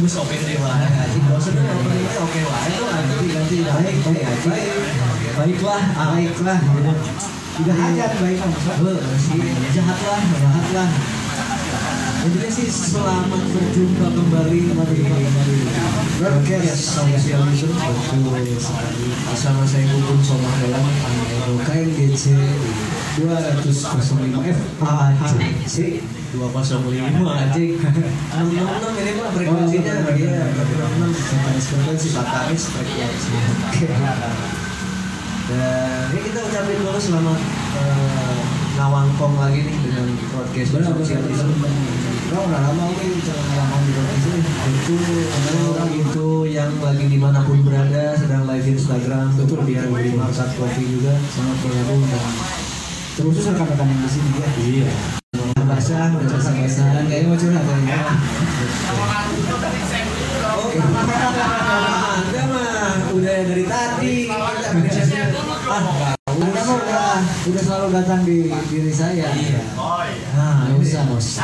Gus 0.00 0.16
OPD 0.16 0.56
lah. 0.64 0.80
Anjing 0.80 1.28
bosan 1.28 1.60
ya 1.60 1.76
openingnya 1.76 2.24
oke 2.24 2.40
lah 2.48 2.64
itu 2.64 2.80
ganti 2.80 3.28
ganti 3.28 3.60
baik 3.60 4.00
baik 4.00 4.24
baik. 4.48 4.72
Baiklah, 5.36 5.84
ah, 5.92 6.16
baiklah. 6.16 6.56
Tidak 7.60 7.76
hajat 7.76 8.16
baik 8.24 8.40
kan 8.40 8.48
eh, 8.48 8.96
si 9.20 9.36
jahat 9.76 10.00
lah, 10.00 10.24
jahat 10.24 10.72
lah. 10.72 10.88
Intinya 12.20 12.48
sih 12.48 12.68
selamat 12.68 13.44
berjumpa 13.52 14.12
kembali 14.12 14.58
kembali 14.72 15.00
kembali 15.04 15.56
broadcast 16.16 16.96
Socialism 16.96 17.44
betul 18.24 18.56
sekali. 18.56 19.04
Bersama 19.28 19.68
saya 19.68 19.84
Bubun 19.88 20.20
Somah 20.24 20.54
dalam 20.64 20.84
KNGC 21.64 22.36
205 23.20 23.68
F 26.30 26.54
AHC 26.54 26.70
205 26.78 27.26
anjing. 27.26 27.74
666 27.74 29.02
ini 29.02 29.12
mah 29.18 29.28
frekuensinya 29.34 29.92
Oh, 30.06 30.14
iya. 30.14 30.30
benar. 30.30 30.48
666 30.54 31.26
Satanis 31.26 31.64
frekuensi 31.66 32.08
Satanis 32.08 32.62
frekuensi. 32.70 33.30
Dan 35.50 36.06
ini 36.14 36.20
kita 36.30 36.40
ucapin 36.46 36.78
dulu 36.78 37.00
selamat 37.02 37.38
eh, 37.74 38.38
ngawangkong 38.78 39.34
lagi 39.42 39.60
nih 39.66 39.76
dengan 39.82 40.06
broadcast 40.30 40.70
Benar 40.78 40.94
benar 40.94 41.50
Bro, 42.30 42.46
udah 42.46 42.60
lama 42.62 42.82
gue 42.94 43.10
jangan 43.26 43.42
ngomong 43.50 43.82
di 43.82 43.90
podcast 43.90 44.26
ini. 44.30 44.50
itu 44.70 44.94
orang 45.74 45.90
itu. 45.98 46.28
yang 46.46 46.70
lagi 46.78 47.04
di 47.10 47.18
mana 47.18 47.42
pun 47.42 47.58
berada 47.66 48.14
sedang 48.14 48.46
live 48.46 48.70
Instagram 48.70 49.34
betul. 49.34 49.66
biar 49.66 49.90
beli 49.90 50.14
Marsat 50.14 50.54
Coffee 50.54 50.86
juga. 50.86 51.18
Sangat 51.34 51.58
bergabung 51.58 52.06
dan 52.06 52.22
terkhusus 53.18 53.50
rekan-rekan 53.50 53.86
yang 53.90 54.00
di 54.06 54.10
sini 54.14 54.30
ya. 54.38 54.48
iya 54.62 55.19
Basah, 55.70 56.10
bahasa 56.10 56.50
basahan 56.50 57.06
kayaknya 57.06 57.30
mau 57.30 57.38
curhat 57.38 57.62
ya. 57.62 58.02
Mah 62.50 63.14
udah 63.14 63.36
dari 63.46 63.64
tadi 63.70 64.26
ah 64.26 64.50
Anda 66.26 66.60
mah 66.66 66.74
udah 66.74 67.22
udah 67.22 67.62
selalu 67.62 67.88
datang 67.94 68.26
di 68.26 68.50
diri 68.66 68.90
saya. 68.90 69.30
Iya. 69.30 69.62
Nah, 70.34 70.74
nggak 70.74 70.82
usah, 70.82 71.06
bos. 71.06 71.38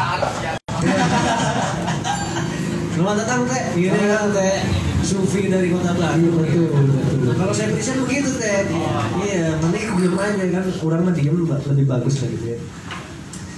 Selamat 2.98 3.14
datang 3.22 3.46
teh. 3.46 3.62
Ini 3.78 3.94
kan 4.10 4.34
teh 4.34 4.58
Sufi 5.06 5.46
dari 5.46 5.70
Kota 5.70 5.94
Batu. 5.94 6.34
Betul, 6.34 6.66
betul. 6.74 7.30
Kalau 7.30 7.54
saya 7.54 7.70
present 7.70 8.02
begitu 8.02 8.34
teh. 8.42 8.66
Iya, 9.22 9.54
mending 9.62 9.86
diem 10.02 10.18
aja 10.18 10.44
kan. 10.50 10.66
Orang 10.82 11.06
mah 11.06 11.14
diem 11.14 11.46
lebih 11.46 11.86
bagus 11.86 12.26
lah 12.26 12.28
gitu 12.34 12.58
ya. 12.58 12.60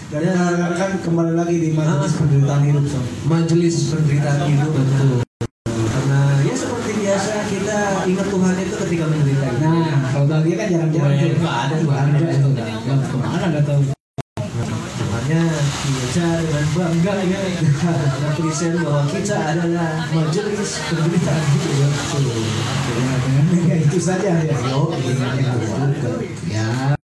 Dan 0.09 0.25
kan 0.73 0.91
kembali 1.05 1.37
lagi 1.37 1.57
di 1.61 1.77
majelis 1.77 2.17
penderitaan 2.17 2.65
hidup, 2.65 2.85
Sob. 2.89 3.05
Majelis 3.29 3.93
penderitaan 3.93 4.41
hidup 4.49 4.73
betul. 4.73 5.21
Karena 5.69 6.21
ya 6.41 6.55
seperti 6.57 6.91
biasa 6.97 7.33
kita 7.45 7.79
ingat 8.09 8.27
Tuhan 8.27 8.55
itu 8.57 8.75
ketika 8.89 9.05
menderita. 9.05 9.47
gitu. 9.53 9.69
Nah, 9.69 10.09
kalau 10.09 10.25
bahagia 10.25 10.55
kan 10.57 10.67
jarang-jarang 10.73 11.13
Oh, 11.13 11.13
iya, 11.13 11.29
tuh. 11.29 11.37
nggak 11.37 11.57
ada 11.61 11.75
tuh. 11.77 11.85
Nggak 11.85 12.01
ada 12.01 12.19
itu. 12.25 12.49
Nggak 12.49 12.99
ke 13.05 13.17
mana 13.21 13.47
nggak 13.53 13.65
tahu. 13.69 13.83
Makanya 15.09 15.43
kita 15.77 16.27
dengan 16.41 16.67
bangga 16.73 17.15
ya 17.21 17.41
present 18.33 18.75
bahwa 18.81 19.03
kita 19.13 19.37
adalah 19.37 19.91
majelis 20.09 20.71
penderitaan 20.89 21.45
hidup. 21.53 21.91
Betul. 22.17 22.41
Ya, 22.97 23.13
dengan 23.21 23.47
ya, 23.69 23.77
itu 23.77 23.99
saja 24.01 24.31
ya. 24.41 24.57
Ya, 24.57 24.57
iya, 24.57 25.53
betul. 25.53 26.17
Ya, 26.49 26.65
ya, 26.65 26.98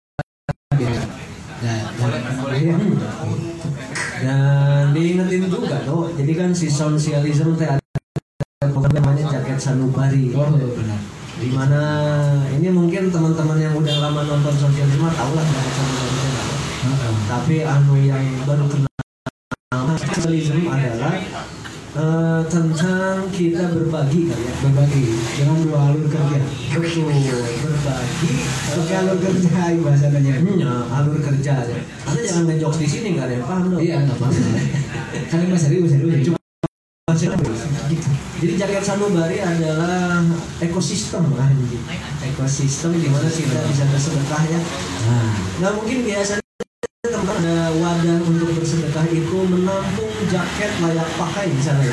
jadi 6.23 6.39
kan 6.39 6.55
si 6.55 6.71
sosialism 6.71 7.59
teh 7.59 7.67
ada 7.67 7.83
program 8.71 8.95
namanya 8.95 9.27
jaket 9.27 9.59
sanubari. 9.59 10.31
Oh, 10.31 10.55
benar. 10.55 10.95
Di 11.35 11.51
mana 11.51 11.83
ini 12.55 12.71
mungkin 12.71 13.11
teman-teman 13.11 13.59
yang 13.59 13.75
udah 13.75 13.91
lama 13.99 14.23
nonton 14.23 14.55
sosialisme 14.55 15.03
tahu 15.03 15.31
lah 15.35 15.43
jaket 15.43 15.73
sanubari. 15.75 16.15
Tapi 17.27 17.55
anu 17.67 17.99
yang 18.07 18.23
baru 18.47 18.71
kenal 18.71 19.99
sosialism 19.99 20.63
adalah 20.71 21.11
eh, 21.93 22.41
tentang 22.49 23.29
kita 23.29 23.63
berbagi 23.69 24.21
kali 24.29 24.43
ya. 24.43 24.53
Berbagi 24.65 25.03
dengan 25.37 25.57
dua 25.65 25.79
alur 25.91 26.07
kerja. 26.09 26.39
Betul, 26.73 27.13
berbagi 27.61 28.31
Pakai 28.73 28.95
alur 29.05 29.17
kerja 29.21 29.49
bahasanya. 29.79 30.33
Ya, 30.57 30.73
alur 30.89 31.17
kerja 31.21 31.51
aja. 31.65 31.75
Anda 32.09 32.21
jangan 32.25 32.43
ngejokes 32.49 32.79
di 32.81 32.87
sini 32.89 33.07
nggak 33.17 33.25
ada 33.29 33.33
yang 33.37 33.45
paham 33.45 33.63
dong. 33.71 33.81
Iya, 33.81 33.95
nggak. 34.03 34.17
Kan 35.29 35.37
ini 35.39 35.49
masih 35.53 35.67
serius, 35.69 35.89
serius. 35.93 36.21
Cuma 36.27 36.43
Gitu. 37.13 38.09
Jadi 38.43 38.53
jaket 38.59 38.83
sanubari 38.83 39.39
adalah 39.39 40.19
ekosistem 40.59 41.23
lah 41.31 41.47
anjing. 41.47 41.83
Ekosistem 42.25 42.91
di 42.99 43.07
mana 43.07 43.29
kita 43.31 43.59
bisa 43.71 43.83
bersedekah 43.87 44.43
ya. 44.51 44.59
nah, 45.63 45.71
mungkin 45.79 46.03
biasanya 46.03 46.42
ada 47.43 47.75
wadah 47.75 48.19
untuk 48.23 48.55
bersedekah 48.55 49.03
itu 49.11 49.37
menampung 49.51 50.11
jaket 50.31 50.71
layak 50.79 51.09
pakai 51.19 51.51
di 51.51 51.59
sana 51.59 51.83
ya. 51.83 51.91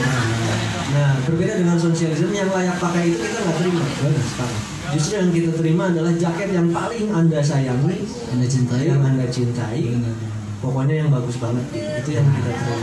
Nah 0.95 1.11
berbeda 1.27 1.59
dengan 1.59 1.75
sosialisme 1.75 2.31
yang 2.31 2.47
layak 2.55 2.79
pakai 2.79 3.11
itu 3.11 3.19
kita 3.19 3.39
nggak 3.43 3.57
terima. 3.59 3.83
benar 3.83 4.25
sekarang. 4.31 4.61
Justru 4.95 5.13
yang 5.19 5.31
kita 5.35 5.51
terima 5.59 5.83
adalah 5.91 6.15
jaket 6.15 6.49
yang 6.55 6.69
paling 6.71 7.11
anda 7.11 7.43
sayangi, 7.43 7.99
Anda 8.31 8.47
cintai 8.47 8.87
yang 8.87 9.03
anda 9.03 9.27
cintai, 9.27 9.83
Benar. 9.91 10.40
Pokoknya 10.61 10.95
yang 11.05 11.09
bagus 11.09 11.41
banget 11.41 11.65
gitu. 11.73 11.89
itu 12.05 12.11
yang 12.21 12.27
kita 12.29 12.53
terima 12.53 12.77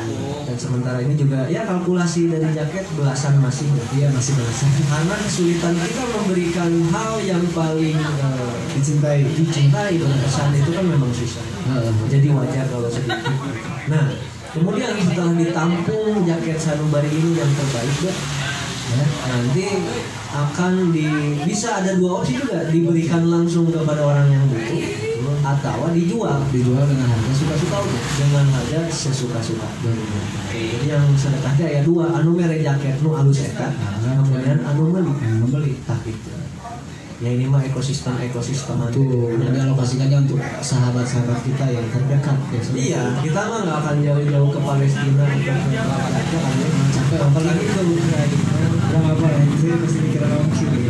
dan 0.50 0.58
sementara 0.58 0.98
ini 1.06 1.14
juga 1.14 1.46
ya 1.46 1.62
kalkulasi 1.70 2.34
dari 2.34 2.50
jaket 2.50 2.86
belasan 2.98 3.38
masih 3.38 3.70
Iya 3.94 4.10
masih 4.10 4.34
belasan. 4.34 4.70
karena 4.90 5.16
kesulitan 5.22 5.74
kita 5.78 6.04
memberikan 6.10 6.72
hal 6.90 7.14
yang 7.22 7.44
paling 7.54 7.98
eh, 7.98 8.54
Dicintai. 8.78 9.26
dicintai 9.26 9.94
berkesan 10.02 10.54
itu 10.58 10.70
kan 10.74 10.86
memang 10.86 11.12
susah 11.14 11.46
jadi 12.10 12.28
wajar 12.34 12.66
kalau 12.70 12.90
sedikit 12.90 13.34
nah 13.90 14.06
kemudian 14.58 14.94
setelah 14.98 15.34
ditampung 15.38 16.26
jaket 16.26 16.58
sanubari 16.58 17.10
ini 17.14 17.38
yang 17.38 17.52
terbaik 17.54 17.98
ya, 18.10 18.14
nanti 19.28 19.66
akan 20.34 20.74
di 20.96 21.08
bisa 21.46 21.84
ada 21.84 21.94
dua 22.00 22.24
opsi 22.24 22.40
juga 22.42 22.66
diberikan 22.72 23.28
langsung 23.30 23.70
kepada 23.70 24.02
orang 24.02 24.28
yang 24.34 24.44
butuh 24.50 25.07
atau 25.56 25.88
dijual. 25.96 26.40
Dijual 26.52 26.84
dengan 26.84 27.08
harga 27.08 27.32
suka-suka 27.32 27.78
suka 27.80 28.00
dengan 28.20 28.46
harga 28.52 28.80
sesuka-suka. 28.92 29.68
Jadi 30.52 30.86
yang 30.88 31.06
sedekahnya 31.16 31.68
ya 31.80 31.82
dua 31.88 32.12
anu 32.20 32.36
mere 32.36 32.60
jaket 32.60 33.00
nu 33.00 33.16
alus 33.16 33.48
eta 33.48 33.72
kemudian 34.04 34.60
anu 34.64 34.92
meuli 34.92 35.12
yang 35.24 35.40
membeli. 35.44 35.74
tah 35.88 36.00
gitu. 36.04 36.32
Ya 37.18 37.34
ini 37.34 37.50
mah 37.50 37.66
ekosistem 37.66 38.14
ekosistem 38.22 38.78
Tuh, 38.94 39.34
udah 39.34 39.50
dialokasikannya 39.50 40.30
untuk 40.30 40.38
sahabat-sahabat 40.62 41.42
kita 41.42 41.66
yang 41.66 41.86
terdekat 41.90 42.38
ya. 42.54 42.62
Iya 42.78 43.02
kita 43.26 43.42
mah 43.42 43.60
nggak 43.66 43.78
akan 43.82 43.96
jauh-jauh 44.06 44.50
ke 44.54 44.60
Palestina 44.62 45.26
atau 45.26 45.58
ke 45.58 45.66
Gaza 45.74 46.38
ya 46.38 46.70
Capek 46.94 47.20
apalagi 47.26 47.66
ke 47.66 47.82
Ukraina. 47.82 48.38
Nggak 48.88 49.14
apa 49.18 49.26
ya, 49.34 49.40
saya 49.58 49.76
pasti 49.82 50.00
pikiran 50.06 50.30
orang 50.30 50.54
sini. 50.54 50.87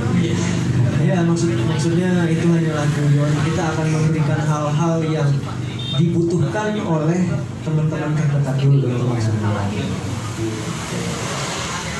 Ya 1.07 1.23
maksud 1.23 1.55
maksudnya 1.71 2.27
itu 2.27 2.45
hanyalah 2.51 2.83
tujuan 2.91 3.33
kita 3.47 3.63
akan 3.63 3.87
memberikan 3.95 4.39
hal-hal 4.43 4.95
yang 5.07 5.31
dibutuhkan 5.95 6.75
oleh 6.83 7.19
teman-teman 7.63 8.11
terdekat 8.11 8.55
dulu 8.59 9.07
maksudnya. 9.07 9.51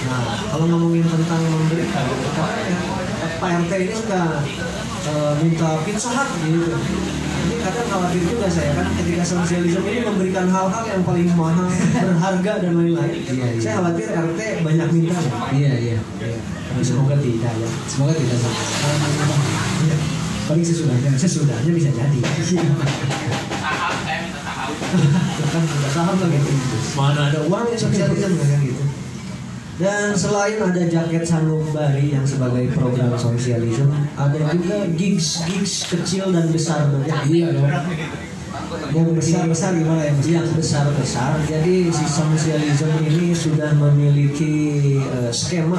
Nah, 0.08 0.24
kalau 0.52 0.66
ngomongin 0.72 1.08
tentang 1.08 1.42
memberikan, 1.48 2.06
Pak 3.40 3.50
RT 3.64 3.72
ini 3.80 3.94
suka 3.96 4.44
eh, 5.08 5.34
minta 5.40 5.70
pizza 5.88 6.10
hut 6.12 6.30
gitu. 6.44 6.76
Ini 7.48 7.64
kadang 7.64 7.88
khawatir 7.88 8.22
juga 8.28 8.48
saya 8.52 8.76
kan 8.76 8.92
ketika 9.00 9.24
sosialisme 9.24 9.88
ini 9.88 10.04
memberikan 10.04 10.52
hal-hal 10.52 10.84
yang 10.84 11.00
paling 11.08 11.32
mahal, 11.32 11.72
berharga 11.72 12.54
dan 12.60 12.76
lain-lain. 12.76 13.24
Iya, 13.24 13.46
iya. 13.56 13.62
Saya 13.64 13.74
khawatir 13.80 14.08
RT 14.12 14.40
banyak 14.68 14.88
minta. 14.92 15.16
ya. 15.16 15.32
Iya, 15.56 15.74
iya. 15.80 16.00
Tapi 16.44 16.84
semoga 16.84 17.16
tidak 17.16 17.54
ya. 17.56 17.70
Semoga 17.88 18.12
tidak 18.20 18.38
Sob. 18.44 18.52
Iya. 19.88 19.96
Paling 20.52 20.66
sesudahnya, 20.68 21.12
sesudahnya 21.16 21.72
bisa 21.72 21.90
jadi. 21.96 22.20
kan 25.48 25.64
sudah 25.64 25.92
saham 25.96 26.16
lah 26.20 26.28
gitu. 26.28 26.52
Mana 27.00 27.22
ada 27.32 27.40
uang 27.48 27.66
yang 27.72 27.80
sosialisme 27.80 28.36
kan 28.36 28.60
gitu. 28.60 28.84
Dan 29.78 30.18
selain 30.18 30.58
ada 30.58 30.84
jaket 30.90 31.22
sanubari 31.22 32.10
yang 32.10 32.26
sebagai 32.26 32.66
program 32.74 33.14
sosialisme, 33.14 33.94
ada 34.18 34.40
juga 34.50 34.90
gigs 34.98 35.46
gigs 35.46 35.86
kecil 35.86 36.34
dan 36.34 36.50
besar 36.50 36.90
ya. 37.06 37.22
Iya 37.30 37.48
dong. 37.54 37.70
Yang 38.90 39.10
besar-besar 39.22 39.78
gimana 39.78 40.02
ya? 40.10 40.42
Yang 40.42 40.50
besar-besar. 40.58 41.38
Jadi 41.46 41.94
si 41.94 42.06
sosialisme 42.10 42.90
ini 43.06 43.38
sudah 43.38 43.70
memiliki 43.78 44.98
eh, 44.98 45.30
skema 45.30 45.78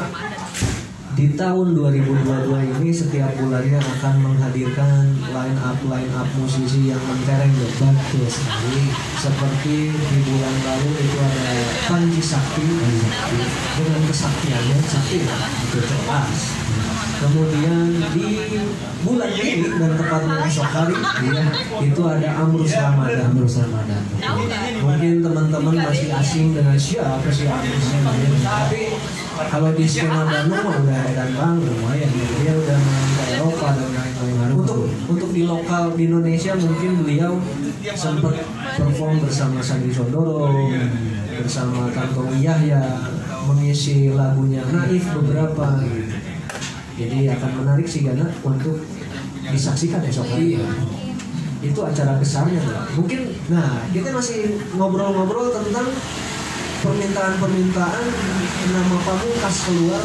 di 1.19 1.35
tahun 1.35 1.75
2022 1.75 2.79
ini 2.79 2.95
setiap 2.95 3.35
bulannya 3.43 3.83
akan 3.83 4.15
menghadirkan 4.23 5.19
line 5.35 5.59
up 5.67 5.75
line 5.91 6.13
up 6.15 6.31
musisi 6.39 6.95
yang 6.95 7.03
mentereng. 7.11 7.51
Betul 7.59 8.31
sekali. 8.31 8.87
seperti 9.19 9.91
di 9.91 10.19
bulan 10.23 10.55
lalu 10.63 10.91
itu 10.95 11.19
ada 11.19 11.51
Panji 11.91 12.23
Sakti 12.23 12.63
dengan 13.83 14.03
kesaktiannya 14.07 14.79
sakti 14.87 15.19
itu 15.27 15.79
jelas 15.83 16.68
kemudian 17.19 17.99
di 18.15 18.27
bulan 19.03 19.31
ini 19.35 19.67
dan 19.79 19.91
tepatnya 19.99 20.37
esok 20.47 20.69
hari 20.71 20.97
ya, 21.27 21.45
itu 21.83 22.03
ada 22.07 22.29
Amrus 22.43 22.75
Ramadan 22.75 23.31
Amrus 23.35 23.55
Ramadan. 23.63 24.03
mungkin 24.79 25.15
teman-teman 25.23 25.75
masih 25.83 26.09
asing 26.15 26.55
dengan 26.55 26.79
siapa 26.79 27.29
sih 27.31 27.47
Amrus 27.51 27.87
Ramadan 27.91 28.33
tapi 28.43 28.83
kalau 29.51 29.71
di 29.75 29.87
skena 29.87 30.27
Bandung 30.27 30.63
mah 30.63 30.75
udah 30.83 31.01
edan 31.11 31.31
banget 31.35 31.63
lumayan 31.71 32.11
dia 32.11 32.55
udah 32.55 32.79
main 32.79 33.09
ke 33.11 33.23
Eropa 33.39 33.69
dan 33.75 33.89
lain-lain 33.95 34.51
untuk 34.55 34.81
untuk 35.07 35.31
di 35.31 35.43
lokal 35.47 35.95
di 35.95 36.03
Indonesia 36.11 36.53
mungkin 36.59 37.07
beliau 37.07 37.39
sempat 37.95 38.35
perform 38.79 39.23
bersama 39.23 39.63
Sandi 39.63 39.95
Sondoro 39.95 40.51
bersama 41.39 41.87
Kantong 41.95 42.35
Yahya 42.43 42.83
mengisi 43.47 44.11
lagunya 44.13 44.61
Naif 44.69 45.07
beberapa 45.15 45.81
gitu. 45.87 46.28
Jadi 46.99 47.39
akan 47.39 47.51
menarik 47.63 47.87
sih 47.87 48.03
Gana 48.03 48.27
untuk 48.43 48.83
disaksikan 49.49 50.03
esok 50.05 50.27
hari 50.29 50.59
itu 51.59 51.81
acara 51.83 52.19
besarnya 52.19 52.59
Bro. 52.63 53.03
mungkin 53.03 53.21
nah 53.51 53.83
kita 53.91 54.15
masih 54.15 54.59
ngobrol-ngobrol 54.75 55.51
tentang 55.51 55.87
permintaan-permintaan 56.83 58.05
nama 58.71 58.97
pamungkas 59.03 59.57
keluar 59.67 60.03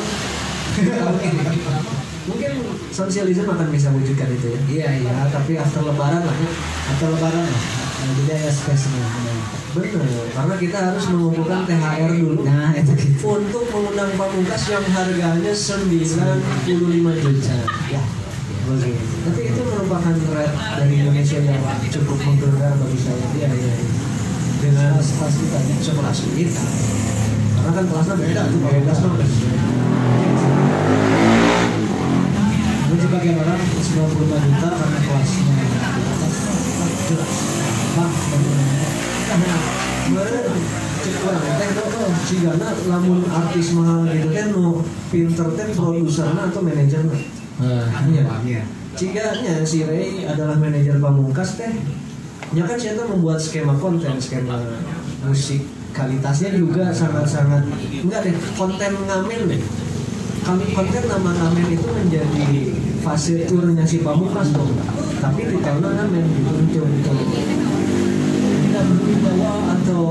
mungkin 2.30 2.51
sosialisme 2.90 3.45
akan 3.45 3.68
bisa 3.69 3.92
wujudkan 3.92 4.31
itu 4.31 4.48
ya 4.48 4.60
Iya 4.72 4.88
iya. 5.04 5.12
ya 5.12 5.24
tapi 5.28 5.60
after 5.60 5.84
lebaran 5.84 6.24
lah 6.24 6.36
ya 6.40 6.51
Atau 6.95 7.12
lebaran 7.12 7.44
lah. 7.45 7.82
Nah, 8.04 8.12
jadi 8.20 8.32
ada 8.36 8.52
spesial. 8.52 9.00
bener 9.74 10.04
karena 10.30 10.56
kita 10.60 10.78
harus 10.84 11.08
mengumpulkan 11.08 11.64
THR 11.64 12.12
dulu 12.14 12.44
Nah 12.44 12.76
itu 12.76 12.94
gitu. 12.94 13.24
untuk 13.26 13.64
mengundang 13.72 14.12
pamungkas 14.14 14.64
yang 14.68 14.84
harganya 14.86 15.50
95 15.50 16.68
juta 17.18 17.58
Ya. 17.88 18.04
begitu 18.64 19.02
tapi 19.24 19.42
itu 19.46 19.62
merupakan 19.64 20.14
rate 20.30 20.52
dari 20.78 20.94
Indonesia 21.00 21.40
yang 21.42 21.64
cukup 21.90 22.18
menggerakkan 22.22 22.76
bagi 22.78 23.00
saya 23.00 23.26
Iya 23.34 23.50
iya. 23.50 23.74
iya. 23.74 23.76
dengan 24.60 24.92
Kelas 24.94 25.10
kelas 25.10 25.36
kita 25.38 25.58
ya. 25.58 25.76
sekelas 25.82 26.20
kita 26.30 26.64
karena 27.56 27.72
kan 27.72 27.86
kelasnya 27.88 28.16
beda 28.16 28.42
tuh 28.46 28.60
pamungkas 28.60 29.00
mah 29.00 29.16
Gue 32.94 33.20
kayak 33.20 33.38
orang 33.38 33.60
95 33.60 34.46
juta 34.46 34.68
karena 34.70 35.00
kelasnya 35.02 35.56
jelas 37.04 37.43
kemarin 40.04 40.46
cek 41.04 41.16
orang 41.24 41.46
teh 41.60 41.70
tuh 41.76 42.12
si 42.28 42.36
Gana 42.44 42.70
lamun 42.88 43.20
artis 43.28 43.68
mahal 43.76 44.08
gitu 44.08 44.30
kan 44.32 44.48
nu 44.52 44.84
pinter 45.12 45.48
teh 45.56 45.68
produserna 45.76 46.42
atau 46.52 46.62
manajerna 46.64 47.18
Iya, 47.62 48.26
iya. 48.44 48.62
Ciganya 48.98 49.62
si 49.62 49.86
Ray 49.86 50.26
adalah 50.26 50.58
manajer 50.58 50.98
pamungkas 50.98 51.54
teh. 51.58 51.70
Ya 52.54 52.66
kan 52.66 52.78
siapa 52.78 53.06
membuat 53.10 53.42
skema 53.42 53.78
konten, 53.78 54.18
skema 54.18 54.58
musik 55.26 55.66
kualitasnya 55.94 56.58
juga 56.58 56.90
sangat-sangat 56.90 57.70
enggak 58.02 58.26
deh 58.26 58.36
konten 58.58 58.92
ngamen 59.06 59.42
deh. 59.54 59.62
Kami 60.44 60.66
konten 60.74 61.04
nama 61.08 61.30
ngamen 61.30 61.66
itu 61.72 61.88
menjadi 61.88 62.50
fase 63.06 63.46
turnya 63.46 63.86
si 63.86 64.02
pamungkas 64.02 64.50
dong. 64.50 64.74
Tapi 65.22 65.42
detailnya 65.46 65.90
ngamen 65.94 66.26
gitu 66.26 66.82
untuk 66.82 66.90
tidak 66.90 67.53
berwibawa 69.33 69.74
atau 69.74 70.03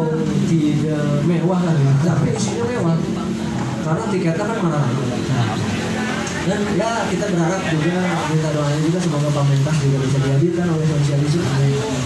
tidak 0.51 1.07
mewah 1.25 1.61
lah 1.63 1.75
ya. 1.75 1.93
Tapi 2.03 2.29
isinya 2.35 2.65
mewah. 2.67 2.97
Karena 3.83 4.05
tiketnya 4.11 4.45
kan 4.47 4.59
marah 4.63 4.87
dan 6.43 6.59
ya 6.75 7.07
kita 7.07 7.31
berharap 7.31 7.63
juga 7.71 8.03
minta 8.27 8.51
doanya 8.51 8.81
juga 8.83 8.99
semoga 8.99 9.31
pemerintah 9.31 9.75
juga 9.79 9.99
bisa 10.03 10.19
dihadirkan 10.19 10.67
oleh 10.75 10.87
sosialisme 10.91 11.39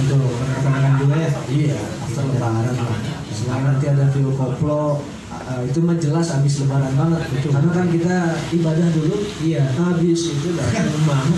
Betul, 0.04 0.28
perkenalkan 0.28 0.92
juga 1.00 1.14
ya. 1.16 1.30
iya 1.48 1.78
after 2.04 2.20
lebaran 2.28 2.68
lah 2.68 3.00
selain 3.32 3.64
nanti 3.64 3.84
ada 3.88 4.04
video 4.12 4.36
koplo 4.36 5.00
uh, 5.32 5.60
itu 5.64 5.80
mah 5.80 5.96
jelas 5.96 6.36
habis 6.36 6.60
lebaran 6.60 6.92
banget 6.92 7.22
Betul. 7.32 7.48
karena 7.56 7.70
kan 7.72 7.86
kita 7.88 8.16
ibadah 8.52 8.88
dulu 8.92 9.16
Iya. 9.40 9.62
habis 9.72 10.20
itu 10.28 10.48
lah 10.52 10.68
mahal 11.08 11.32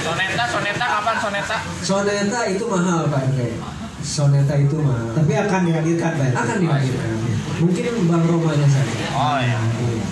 Soneta, 0.00 0.44
soneta 0.48 0.86
kapan 0.96 1.16
soneta? 1.20 1.56
soneta 1.84 2.40
itu 2.48 2.64
mahal 2.64 3.04
pak 3.12 3.20
RT 3.36 3.83
soneta 4.04 4.54
itu 4.60 4.76
mahal 4.84 5.16
Tapi 5.16 5.32
akan 5.32 5.60
dihadirkan, 5.64 6.12
Pak. 6.20 6.30
akan 6.36 6.56
dihadirkan 6.60 7.08
mungkin 7.54 7.84
bang 8.10 8.24
romanya 8.26 8.66
saja 8.66 9.06
Oh 9.14 9.38
ya. 9.38 9.60
Iya. 9.62 10.06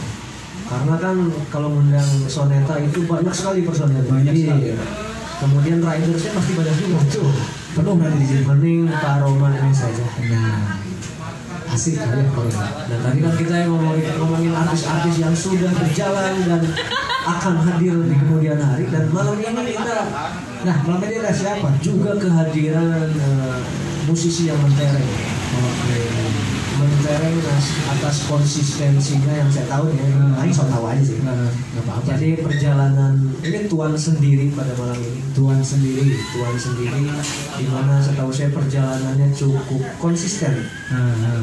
Karena 0.62 0.94
kan 0.96 1.16
kalau 1.52 1.68
mengundang 1.68 2.06
soneta 2.30 2.80
itu 2.80 3.04
banyak 3.04 3.34
sekali 3.34 3.60
personel. 3.66 4.00
Banyak 4.08 4.32
sekali. 4.32 4.72
Iya. 4.72 4.76
Kemudian 5.42 5.78
ridersnya 5.82 6.32
pasti 6.38 6.52
banyak 6.54 6.74
juga. 6.78 6.96
Tuh. 7.10 7.34
Penuh 7.76 7.94
nanti 7.98 8.16
di 8.22 8.26
sini. 8.30 8.42
Mending 8.46 8.78
Pak 8.88 9.14
Roma 9.20 9.52
ini 9.52 9.74
saja. 9.74 10.06
Nah, 10.06 10.80
asik 11.72 11.96
kali 11.96 12.20
ya 12.20 12.28
kalau 12.30 12.48
ini. 12.52 12.69
Dan 12.88 12.98
tadi 13.00 13.19
kan 13.24 13.34
kita 13.40 13.54
yang 13.64 13.70
ngomongin, 13.72 14.12
ngomongin 14.20 14.52
artis-artis 14.52 15.16
yang 15.16 15.34
sudah 15.34 15.72
berjalan 15.72 16.34
dan 16.44 16.62
akan 17.22 17.54
hadir 17.64 17.96
di 18.04 18.14
kemudian 18.20 18.58
hari. 18.60 18.84
Dan 18.92 19.08
malam 19.08 19.40
ini 19.40 19.72
kita 19.72 19.96
Nah, 20.62 20.76
malam 20.86 21.02
ini 21.02 21.19
ada 21.19 21.32
siapa? 21.34 21.74
juga 21.82 22.14
kehadiran 22.20 23.10
eh, 23.10 23.58
musisi 24.06 24.46
yang 24.46 24.60
mentereng. 24.62 25.08
Oke. 25.58 25.98
Mentereng 26.82 27.38
as- 27.46 27.79
atas 27.88 28.17
konsistensinya 28.26 29.32
yang 29.32 29.46
saya 29.46 29.70
tahu 29.70 29.90
ya. 29.90 30.02
Ini 30.43 30.50
so 30.50 30.67
tahu 30.67 30.84
aja 30.84 30.99
sih. 30.99 31.23
Nah, 31.23 31.46
nggak 31.46 31.84
apa-apa. 31.87 32.06
Jadi 32.11 32.29
perjalanan 32.40 33.12
ini 33.40 33.58
tuan 33.67 33.94
sendiri 33.94 34.50
pada 34.50 34.75
malam 34.75 34.99
ini. 34.99 35.20
Tuan 35.32 35.62
sendiri. 35.62 36.11
Tuan 36.32 36.55
sendiri 36.58 37.02
di 37.55 37.67
mana 37.70 38.02
setahu 38.02 38.31
saya 38.31 38.50
perjalanannya 38.50 39.31
cukup 39.32 39.81
konsisten 39.96 40.67
Nah, 40.90 41.14
nah. 41.14 41.40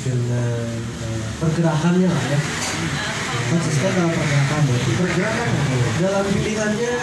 dengan 0.00 0.66
eh, 1.00 1.24
pergerakannya 1.38 2.08
lah 2.08 2.24
ya. 2.28 2.38
Konsisten 3.50 3.90
dalam 3.94 4.10
pergerakan 4.10 4.60
berarti. 4.62 4.90
Pergerakan 4.94 5.48
dalam 5.98 6.24
pilihannya 6.28 6.94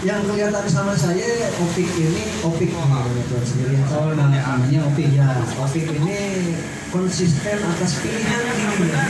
yang 0.00 0.22
kelihatan 0.22 0.64
sama 0.64 0.94
saya 0.94 1.50
Opik 1.58 1.88
ini 1.90 2.22
Opik 2.40 2.70
tuan 2.70 3.42
sendiri. 3.42 3.82
Oh, 3.90 4.14
nama- 4.14 4.30
namanya 4.30 4.80
Opi. 4.86 5.04
Ya, 5.10 5.26
Opik 5.58 5.86
ini 5.88 6.18
konsisten 6.88 7.58
atas 7.58 7.98
pilihan 7.98 8.42
dirinya 8.46 9.04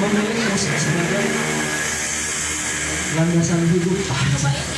memilih 0.00 0.44
musik 0.48 0.74
sebagai 0.74 1.24
landasan 3.10 3.60
hidup 3.68 3.98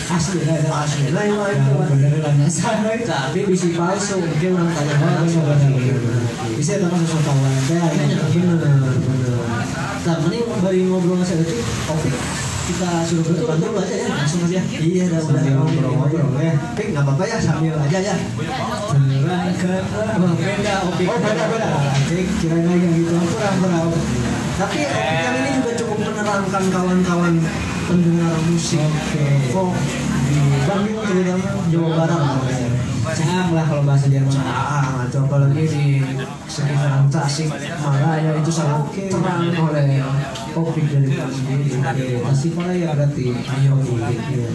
Asli 0.09 0.41
lah, 0.43 0.57
ada 0.57 0.71
asli. 0.83 1.09
Lain 1.09 1.33
lain 1.37 1.57
Ya, 1.57 1.69
tuan. 1.69 1.87
bener 1.89 2.13
lah 2.19 2.33
nyasar. 2.35 2.75
tapi 3.03 3.41
bisi 3.45 3.73
palsu 3.73 4.19
mungkin 4.19 4.51
orang 4.57 4.73
tanya 4.73 4.95
Oh, 4.99 5.13
langsung 5.21 5.45
bener, 5.47 5.69
bener, 5.71 5.97
bener. 5.97 6.21
Bisa 6.53 6.73
teman 6.77 7.01
sesuatu 7.01 7.33
teh. 7.65 7.79
bener 7.79 8.19
bener 8.99 9.41
nah 10.03 10.19
mending 10.19 10.43
bari 10.59 10.83
ngobrol 10.83 11.23
saya 11.23 11.47
itu 11.47 11.63
topik 11.87 12.11
kita 12.73 13.05
suruh 13.05 13.25
ke 13.29 13.33
depan 13.37 13.57
dulu 13.61 13.77
aja 13.85 13.95
ya 14.01 14.07
langsung 14.09 14.41
aja 14.49 14.61
iya 14.81 15.05
dah 15.13 15.21
udah 15.21 15.33
Sambil 15.37 15.55
ngobrol-ngobrol 15.61 16.41
ya. 16.41 16.55
Pik 16.73 16.87
nggak 16.97 17.05
apa-apa 17.05 17.25
ya 17.29 17.37
sambil 17.37 17.75
aja 17.77 17.99
ya 18.01 18.15
Terang 18.17 19.53
ke 19.61 19.75
oh, 19.93 20.33
beda 20.41 20.75
opik 20.89 21.07
Oh, 21.13 21.19
beda 21.21 21.45
beda. 21.53 21.69
Cek 22.09 22.27
kirain 22.41 22.65
lagi 22.65 22.85
yang 22.89 22.95
gitu. 22.97 23.13
Kurang 23.29 23.57
kurang. 23.61 23.89
tapi 24.57 24.79
opik 24.89 25.21
yang 25.21 25.37
ini 25.37 25.51
juga 25.61 25.71
cukup 25.85 25.99
menerangkan 26.01 26.65
kawan-kawan 26.73 27.35
pendengar 27.85 28.35
musik 28.49 28.89
folk 29.53 29.75
Bandung 30.67 31.05
terutama 31.05 31.49
Jawa 31.69 31.89
Barat 31.97 32.23
Cang 33.03 33.51
lah 33.51 33.67
kalau 33.67 33.83
bahasa 33.83 34.07
Jerman. 34.07 34.31
Ah, 34.47 35.03
atau 35.03 35.27
apalagi 35.27 35.67
di 35.67 35.87
sekitaran 36.47 37.11
Tasik 37.11 37.51
Malaya 37.83 38.31
itu 38.39 38.53
sangat 38.55 38.95
terang 39.11 39.51
oleh 39.51 39.99
topik 40.55 40.87
dari 40.87 41.11
Pak 41.11 41.29
sendiri. 41.35 41.67
Oke, 41.83 42.09
Tasikmalaya 42.23 42.79
ya 42.79 42.89
berarti. 42.95 43.25
Ayo, 43.35 43.75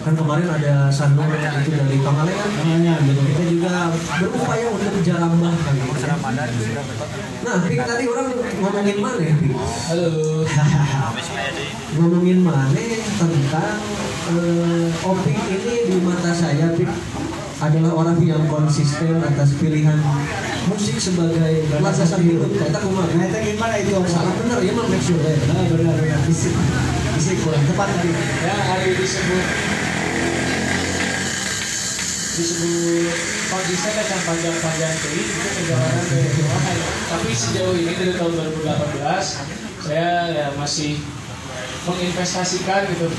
kan 0.00 0.14
kemarin 0.16 0.48
ada 0.48 0.88
Sanur 0.88 1.28
itu 1.28 1.70
dari 1.76 1.98
Pangalengan. 2.00 3.00
Kita 3.04 3.44
juga 3.52 3.72
berupaya 4.16 4.66
untuk 4.72 4.96
jarambah 5.04 5.52
kali. 5.52 5.80
Nah, 7.44 7.56
Pik 7.68 7.80
tadi 7.84 8.04
orang 8.08 8.26
ngomongin 8.64 8.96
mana 8.96 9.22
ya? 9.22 9.34
Halo. 9.92 10.08
Ngomongin 12.00 12.38
mana 12.40 12.80
tentang 13.20 13.80
eh, 14.36 15.08
Opik 15.08 15.38
ini 15.48 15.74
di 15.88 15.96
mata 16.04 16.32
saya 16.36 16.72
Pik 16.76 16.90
adalah 17.58 17.92
orang 18.06 18.18
yang 18.22 18.44
konsisten 18.46 19.18
atas 19.18 19.50
pilihan 19.58 19.98
musik 20.70 20.94
sebagai 21.00 21.66
landasan 21.82 22.22
hidup. 22.22 22.46
Kita 22.54 22.78
kumaha? 22.78 23.10
Nah, 23.18 23.26
itu 23.26 23.38
gimana 23.56 23.74
itu? 23.82 23.98
Salah 24.06 24.30
benar 24.38 24.62
ya, 24.62 24.72
Mang 24.78 24.86
Make 24.86 25.02
sure 25.02 25.18
ya. 25.18 25.34
Nah, 25.50 25.66
benar 25.66 25.94
benar. 25.98 26.20
Isi, 26.30 26.54
isi 27.18 27.32
kurang 27.42 27.64
tepat 27.66 27.88
tadi. 27.98 28.10
Ya 28.46 28.54
hari 28.54 28.94
disebut 28.94 29.44
disebut 32.38 33.10
konsisten 33.50 33.92
dan 33.98 34.20
panjang-panjang 34.22 34.94
ini 35.10 35.22
itu 35.26 35.48
perjalanan 35.58 36.04
dari 36.06 36.30
bawah 36.38 36.62
tapi 37.10 37.30
sejauh 37.34 37.74
ini 37.74 37.92
dari 37.98 38.14
tahun 38.14 38.32
2018 38.62 39.02
saya 39.82 40.10
ya 40.30 40.46
masih 40.54 41.02
menginvestasikan 41.82 42.86
gitu 42.94 43.10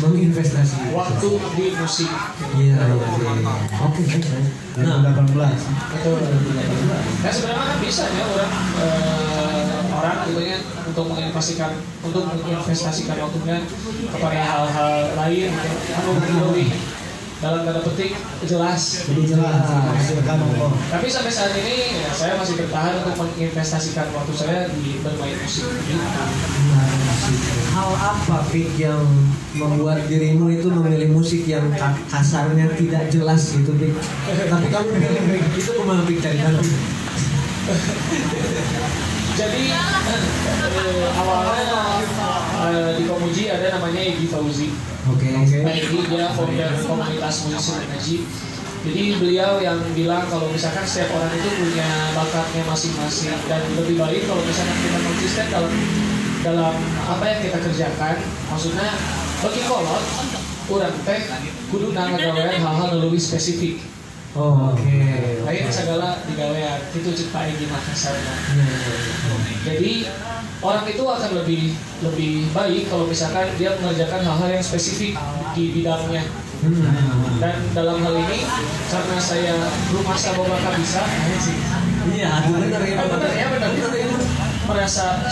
menginvestasi 0.00 0.96
waktu 0.96 1.28
di 1.56 1.64
musik 1.76 2.10
iya 2.56 2.74
iya 2.74 2.96
iya 3.36 3.52
oke 3.84 4.00
baik 4.00 4.24
baik. 4.24 4.48
nah 4.80 5.12
2018 5.12 5.36
Betul. 5.92 6.18
Ya 7.20 7.30
sebenarnya 7.34 7.64
kan 7.68 7.78
bisa 7.84 8.04
ya 8.08 8.24
orang 8.24 8.52
eh, 8.80 9.92
orang 9.92 10.16
gitu 10.32 10.40
ya 10.40 10.58
untuk 10.88 11.04
menginvestasikan 11.12 11.70
untuk 12.00 12.22
menginvestasikan 12.24 13.16
waktunya 13.20 13.56
kepada 14.08 14.40
hal-hal 14.40 14.94
lain 15.20 15.50
gitu. 15.52 15.78
Anu 16.00 16.10
lebih 16.48 16.68
dalam 17.40 17.64
tanda 17.64 17.80
petik 17.82 18.12
jelas. 18.44 19.08
jadi 19.08 19.22
jelas. 19.26 19.64
Monggo 20.30 20.76
Tapi 20.86 21.06
sampai 21.08 21.32
saat 21.32 21.56
ini 21.56 21.96
ya, 21.96 22.12
saya 22.12 22.36
masih 22.36 22.60
bertahan 22.60 23.00
untuk 23.00 23.16
menginvestasikan 23.16 24.12
waktu 24.12 24.32
saya 24.32 24.68
di 24.70 25.00
bermain 25.00 25.36
musik. 25.40 25.64
Hal 27.70 27.90
apa 27.96 28.44
Pik 28.46 28.76
yang 28.76 29.00
membuat 29.50 30.04
dirimu 30.04 30.46
itu 30.48 30.68
memilih 30.68 31.10
musik 31.10 31.42
yang 31.44 31.64
ka- 31.72 31.96
kasarnya 32.08 32.70
tidak 32.76 33.08
jelas 33.08 33.50
gitu 33.50 33.74
Pik 33.74 33.94
tapi 34.46 34.66
kamu 34.68 34.88
pilih 34.94 35.42
itu 35.54 35.70
ke 35.70 35.82
mana 35.82 36.02
Pik 36.06 36.18
cari 36.18 36.38
tahu 36.38 36.62
Jadi 39.40 39.72
eh, 39.72 41.08
awalnya 41.16 41.64
eh, 42.60 42.90
di 43.00 43.08
Komuji 43.08 43.48
ada 43.48 43.72
namanya 43.72 44.00
Egi 44.04 44.28
Fauzi. 44.28 44.68
oke 45.08 45.28
Nah, 45.64 45.72
ini 45.72 46.00
dia 46.12 46.28
founder 46.36 46.70
komunitas 46.84 47.48
musisi 47.48 47.72
Ngaji. 47.72 48.16
Jadi 48.80 49.02
beliau 49.16 49.56
yang 49.64 49.80
bilang 49.96 50.28
kalau 50.28 50.52
misalkan 50.52 50.84
setiap 50.84 51.16
orang 51.16 51.32
itu 51.36 51.48
punya 51.56 51.88
bakatnya 52.12 52.68
masing-masing 52.68 53.32
dan 53.48 53.64
lebih 53.80 53.96
baik 53.96 54.28
kalau 54.28 54.44
misalkan 54.44 54.76
kita 54.76 54.98
konsisten 55.08 55.46
dalam 55.48 55.72
dalam 56.44 56.74
apa 57.08 57.24
yang 57.24 57.40
kita 57.40 57.58
kerjakan. 57.64 58.16
Maksudnya 58.52 58.92
bagi 59.40 59.60
kolot, 59.64 60.04
orang 60.68 60.96
teh 61.08 61.20
kudu 61.72 61.96
ngagawean 61.96 62.60
hal-hal 62.60 62.88
yang 62.92 63.08
lebih 63.08 63.20
spesifik. 63.20 63.80
Oh, 64.36 64.74
oke 64.74 64.98
Lain 65.46 65.66
segala 65.72 66.22
digawean 66.28 66.78
itu 66.94 67.10
cipta 67.10 67.42
Egi 67.48 67.66
Makassarnya. 67.66 68.34
Iya, 68.54 68.66
iya, 68.70 68.94
iya. 68.94 69.14
Jadi 69.66 69.92
orang 70.62 70.84
itu 70.86 71.02
akan 71.02 71.30
lebih 71.42 71.62
lebih 72.04 72.32
baik 72.54 72.86
kalau 72.86 73.08
misalkan 73.08 73.50
dia 73.58 73.74
mengerjakan 73.80 74.22
hal-hal 74.22 74.48
yang 74.60 74.64
spesifik 74.64 75.18
di 75.56 75.64
bidangnya. 75.74 76.22
Hmm. 76.60 77.40
Dan 77.40 77.56
dalam 77.72 78.04
hal 78.04 78.14
ini 78.20 78.44
karena 78.92 79.16
saya 79.16 79.56
rumah 79.96 80.14
sama 80.14 80.44
bapak 80.44 80.76
bisa, 80.76 81.00
iya 82.12 82.44
bener 82.52 82.84
ya 82.84 82.96
Oh, 83.00 83.08
bener 83.16 83.32
ya, 83.32 83.46
bener 83.48 83.92
ya 83.96 84.08
merasa 84.68 85.24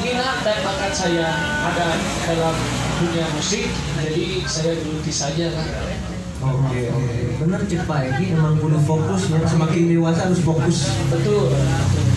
minat 0.00 0.46
dan 0.46 0.62
bakat 0.62 0.92
saya 0.94 1.26
ada 1.66 1.98
dalam 2.22 2.56
dunia 3.02 3.26
musik, 3.34 3.66
jadi 3.98 4.46
saya 4.46 4.78
geluti 4.78 5.10
saja 5.10 5.50
kan. 5.52 5.66
Oke, 6.40 6.80
oke. 6.88 7.16
Bener 7.44 7.60
cek 7.68 7.84
Pak 7.84 8.00
Egi 8.00 8.32
emang 8.32 8.56
kudu 8.56 8.80
fokus 8.88 9.28
ya. 9.28 9.44
Semakin 9.44 9.92
dewasa 9.92 10.24
harus 10.24 10.40
fokus. 10.40 10.88
Betul. 11.12 11.52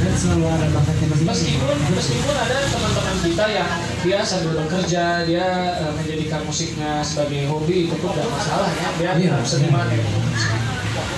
dan 0.04 0.20
selalu 0.20 0.46
ada 0.52 0.68
bakatnya 0.76 1.06
masing-masing 1.16 1.56
Meskipun 1.56 1.78
meskipun 1.96 2.36
ada 2.36 2.58
teman-teman 2.68 3.16
kita 3.24 3.46
yang 3.56 3.72
dia 4.04 4.20
sambil 4.20 4.52
bekerja 4.60 5.04
dia 5.24 5.48
eh, 5.80 5.92
menjadikan 5.96 6.44
musiknya 6.44 7.00
sebagai 7.00 7.48
hobi 7.48 7.88
itu 7.88 7.96
pun 8.04 8.12
tidak 8.12 8.28
masalah 8.28 8.68
ya 8.68 8.90
dia 9.00 9.12
Iya, 9.16 9.36
seniman 9.48 9.88
ya. 9.88 10.04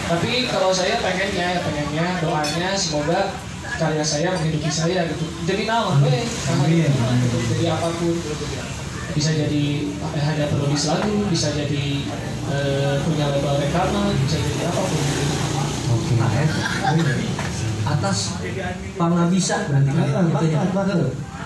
Tapi 0.06 0.46
kalau 0.54 0.70
saya 0.70 1.02
pengennya 1.02 1.66
pengennya 1.66 2.06
doanya 2.22 2.70
semoga 2.78 3.34
karya 3.82 4.06
saya 4.06 4.38
menghidupi 4.38 4.70
saya 4.70 5.10
gitu. 5.10 5.26
Jadi 5.50 5.66
nama 5.66 5.98
eh 6.06 6.26
Amin. 6.54 6.86
gitu. 6.86 7.38
jadi 7.58 7.74
apa 7.74 7.90
pun 7.90 8.14
bisa 9.16 9.32
jadi 9.34 9.66
hanya 10.20 10.46
penulis 10.52 10.84
lagu, 10.92 11.16
bisa 11.32 11.48
jadi 11.58 12.06
eh, 12.52 12.96
punya 13.02 13.26
label 13.32 13.56
rekaman, 13.58 14.14
bisa 14.26 14.38
jadi 14.38 14.64
apa 14.70 14.82
pun. 14.82 15.02
Oke. 15.96 16.14
Nah, 16.18 16.32
ya. 16.34 16.46
Atas 17.86 18.18
pangabisa 18.98 19.70
berarti 19.70 19.90
kan 19.94 20.06
Ah, 20.10 20.26
gitu 20.26 20.46
ya. 20.50 20.58
bakat, 20.66 20.72
bakat. 20.74 20.98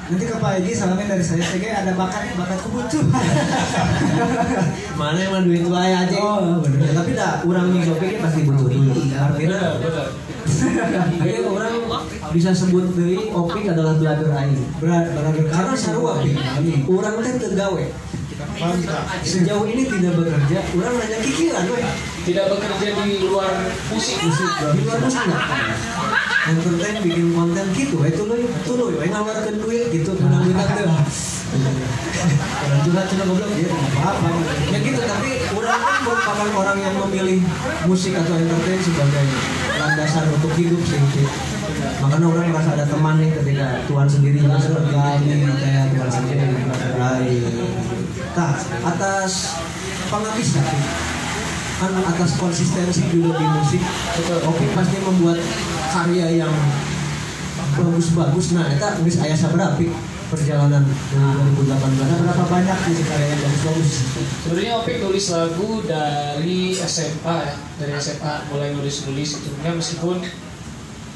Nanti 0.10 0.26
ke 0.26 0.36
Pak 0.42 0.52
Egi 0.58 0.72
salamin 0.74 1.06
dari 1.06 1.22
saya, 1.22 1.44
saya 1.44 1.86
ada 1.86 1.92
bakat 1.94 2.34
bakat 2.34 2.58
kebutuh. 2.66 3.04
Mana 5.00 5.20
emang 5.22 5.44
duit 5.46 5.62
wae 5.68 5.92
aja. 5.94 6.16
Oh, 6.18 6.64
bener. 6.64 6.82
Ya, 6.82 6.92
tapi 6.96 7.12
dah 7.14 7.44
orang 7.46 7.66
nih 7.76 7.82
Shopee 7.86 8.18
kan 8.18 8.20
pasti 8.26 8.40
butuh 8.48 8.68
duit. 8.72 9.14
Artinya 9.14 9.60
benar. 9.78 10.08
Akhirnya 11.20 11.42
orang 11.54 11.74
bisa 12.34 12.50
sebut 12.56 12.90
dari 12.98 13.30
Opik 13.30 13.70
adalah 13.70 13.94
belajar 14.02 14.30
aing. 14.34 14.58
Berat 14.82 15.06
Karena 15.46 15.74
sarua. 15.78 16.24
Orang 16.88 17.14
teh 17.22 17.34
tegawe. 17.38 17.86
Sejauh 19.20 19.68
ini 19.68 19.84
tidak 19.84 20.16
bekerja, 20.16 20.58
orang 20.72 20.96
nanya 20.96 21.18
kikiran 21.20 21.66
weh. 21.76 21.84
Tidak 22.24 22.46
bekerja 22.48 22.88
di 23.04 23.10
luar 23.28 23.52
musik. 23.92 24.16
musik 24.24 24.52
di 24.76 24.82
luar 24.88 25.00
musik 25.04 25.24
nggak 25.28 25.44
entertain 26.50 26.98
bikin 27.06 27.28
konten 27.36 27.66
gitu 27.78 28.02
itu 28.02 28.24
loh 28.26 28.38
itu 28.40 28.72
loh 28.74 28.90
yang 28.98 29.12
ngawarkan 29.14 29.56
duit 29.62 29.86
gitu 29.94 30.18
menang 30.18 30.50
duit 30.50 30.56
tuh. 30.56 30.90
Orang 32.60 32.80
curhat 32.86 33.06
cuma 33.10 33.24
goblok 33.26 33.52
ya. 33.58 33.70
Apa 34.02 34.28
apa 34.30 34.52
ya 34.70 34.78
gitu 34.82 35.02
tapi 35.02 35.30
orang 35.54 35.80
kan 35.82 35.96
merupakan 36.06 36.50
orang 36.62 36.78
yang 36.80 36.96
memilih 37.06 37.40
musik 37.90 38.14
atau 38.18 38.34
entertain 38.38 38.82
sebagai 38.82 39.28
landasan 39.78 40.26
untuk 40.32 40.54
hidup 40.56 40.82
sih 40.86 41.02
makanya 42.00 42.28
orang 42.30 42.46
merasa 42.54 42.72
ada 42.76 42.86
teman 42.86 43.16
nih 43.18 43.30
ketika 43.34 43.68
Tuhan 43.88 44.08
sendiri 44.10 44.38
surga 44.46 45.04
ini 45.26 45.48
kayak 45.58 45.86
Tuhan 45.96 46.10
sendiri 46.12 46.48
baik 46.98 47.44
nah 48.38 48.54
atas 48.86 49.58
pengabisa 50.10 50.62
kan 51.80 51.92
atas 51.96 52.36
konsistensi 52.36 53.08
juga 53.08 53.40
di 53.40 53.46
musik 53.48 53.82
Oke 54.44 54.68
pasti 54.76 55.00
membuat 55.00 55.40
karya 55.96 56.44
yang 56.44 56.54
bagus-bagus 57.80 58.52
nah 58.52 58.68
itu 58.68 58.84
geus 59.08 59.18
aya 59.24 59.32
sabaraha 59.32 59.80
Pi, 59.80 59.88
perjalanan 60.28 60.84
dari 60.84 61.52
2018 61.56 62.20
Berapa 62.28 62.46
banyak 62.52 62.78
sih 62.84 62.96
karya 63.08 63.28
yang 63.32 63.42
bagus-bagus? 63.48 63.90
Sebenarnya 64.44 64.74
Opik 64.84 64.98
nulis 65.00 65.26
lagu 65.32 65.70
dari 65.88 66.76
SMA 66.76 67.36
ya, 67.48 67.56
dari 67.80 67.94
SMA 67.96 68.34
mulai 68.52 68.76
nulis-nulis 68.76 69.30
itu. 69.40 69.50
Ya, 69.64 69.72
meskipun 69.72 70.20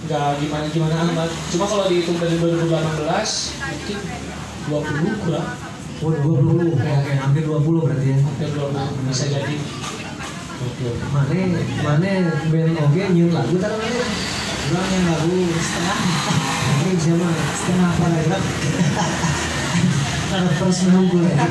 nggak 0.03 0.29
gimana-gimana 0.39 0.96
amat. 1.12 1.32
Cuma 1.51 1.65
kalau 1.67 1.88
dihitung 1.91 2.20
dari 2.20 2.36
2018 2.39 2.72
mungkin 2.72 4.00
20 4.72 5.24
kurang, 5.27 5.48
Oh 6.03 6.12
20 6.12 6.75
oke 6.75 7.12
hampir 7.15 7.43
20 7.48 7.63
berarti 7.88 8.07
ya 8.12 8.17
hampir 8.19 8.50
20 8.51 9.07
bisa 9.07 9.25
jadi. 9.31 9.55
Oke 10.63 10.88
Mane 11.12 11.41
Mane 11.79 12.12
band 12.51 12.75
oge 12.75 13.03
nyeun 13.15 13.31
lagu 13.31 13.55
tara 13.60 13.75
mana 13.79 14.03
Orang 14.63 14.89
yang 14.91 15.05
lagu 15.12 15.36
setengah, 15.60 16.00
Ini 16.83 16.91
siapa 17.00 17.27
setengah 17.55 17.89
apa 17.91 18.05
lagi? 18.10 18.29
karakter 20.33 20.69
senunggu 20.74 21.19
ya. 21.29 21.45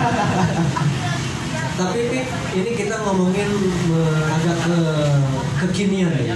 Tapi 1.73 2.00
Pip, 2.11 2.26
ini 2.59 2.71
kita 2.75 2.99
ngomongin 3.00 3.49
agak 4.28 4.59
ke 4.66 4.78
kekinian 5.62 6.12
ya. 6.18 6.35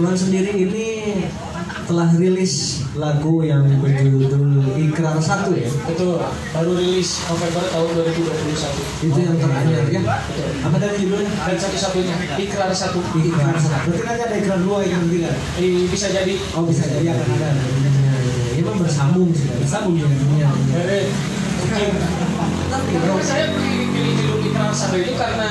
Tuhan 0.00 0.16
sendiri 0.16 0.50
ini 0.56 0.86
telah 1.88 2.12
rilis 2.20 2.84
lagu 3.00 3.40
yang 3.40 3.64
berjudul 3.80 4.76
Ikrar 4.76 5.16
Satu 5.24 5.56
ya. 5.56 5.72
Betul, 5.88 6.20
baru 6.52 6.76
rilis 6.76 7.24
November 7.24 7.64
tahun 7.72 7.88
2021. 8.04 9.08
Itu 9.08 9.18
yang 9.24 9.36
teranyar 9.40 9.88
ya. 9.88 10.00
Betul. 10.04 10.48
Apa 10.68 10.76
tadi 10.76 11.08
judulnya? 11.08 11.32
Dan 11.32 11.56
satu-satunya 11.56 12.14
Ikrar 12.36 12.68
satu. 12.76 13.00
Ikrar 13.16 13.56
Satu. 13.56 13.88
Berarti 13.88 14.04
nanti 14.04 14.22
ada 14.28 14.36
iklan 14.36 14.60
dua 14.68 14.84
yang 14.84 15.00
nanti 15.00 15.24
kan? 15.24 15.32
Eh, 15.56 15.88
bisa 15.88 16.12
jadi. 16.12 16.36
Oh 16.52 16.68
bisa 16.68 16.84
jadi 16.84 17.08
akan 17.16 17.28
ada. 17.40 17.48
Ini 18.52 18.60
mah 18.60 18.76
bersambung 18.84 19.32
sih. 19.32 19.48
Bersambung 19.48 19.96
ya. 19.96 20.04
Mungkin 21.58 21.88
Tapi 22.68 22.92
saya 23.24 23.44
pilih 23.56 24.44
ikrar 24.48 24.72
satu 24.76 24.96
itu 25.00 25.12
karena 25.16 25.50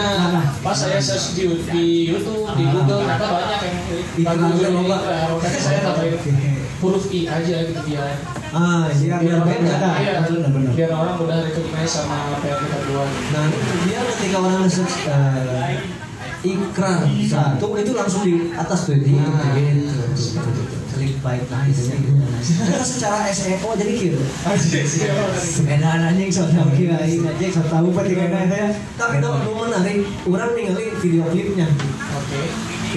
pas 0.61 0.77
saya 0.77 1.01
search 1.01 1.33
di, 1.33 1.49
di 1.73 1.85
YouTube, 2.13 2.45
di 2.53 2.63
Google, 2.69 3.01
ternyata 3.01 3.25
banyak 3.25 3.59
yang 4.21 4.37
judul 4.37 4.71
loba. 4.85 4.97
ikrar. 5.01 5.27
Makanya 5.33 5.59
saya 5.59 5.79
tambahin 5.81 6.17
huruf 6.77 7.09
I 7.09 7.25
aja 7.25 7.55
gitu 7.65 7.81
biar 7.89 8.05
ah, 8.53 8.85
iya, 8.93 9.17
biar 9.17 9.41
Biar 9.41 9.41
beda. 9.49 9.65
beda. 9.65 9.89
iya, 9.97 10.13
benar-benar. 10.29 10.71
biar 10.77 10.89
orang 10.93 11.15
mudah 11.17 11.37
recognize 11.41 11.89
sama 11.89 12.37
apa 12.37 12.45
yang 12.45 12.59
kita 12.61 12.77
buat. 12.85 13.09
Nah, 13.33 13.45
dia 13.89 13.99
ketika 14.13 14.37
orang 14.37 14.61
nge-search 14.61 14.95
eh, 15.09 15.73
ikrar. 16.45 17.07
Satu 17.07 17.67
itu 17.77 17.91
langsung 17.97 18.21
di 18.25 18.51
atas 18.53 18.89
tuh 18.89 18.97
di 18.99 19.13
Nah. 19.17 19.53
gitu 19.57 20.77
klik 20.97 21.13
baik 21.21 21.45
nice 21.53 21.93
kita 21.93 22.81
secara 22.81 23.29
SEO 23.29 23.69
jadi 23.77 23.93
gitu 23.93 24.17
Edan 25.69 26.01
anjing 26.09 26.33
sok 26.33 26.49
tahu 26.57 26.73
kira 26.73 26.97
aja 26.97 27.47
sok 27.53 27.67
tahu 27.69 27.93
pati 27.93 28.17
kana 28.17 28.49
teh. 28.49 28.73
tapi 28.97 29.21
dong 29.21 29.45
mau 29.45 29.69
menarik 29.69 30.01
orang 30.25 30.57
ningali 30.57 30.85
video 30.97 31.23
klipnya. 31.29 31.69
Oke. 32.17 32.41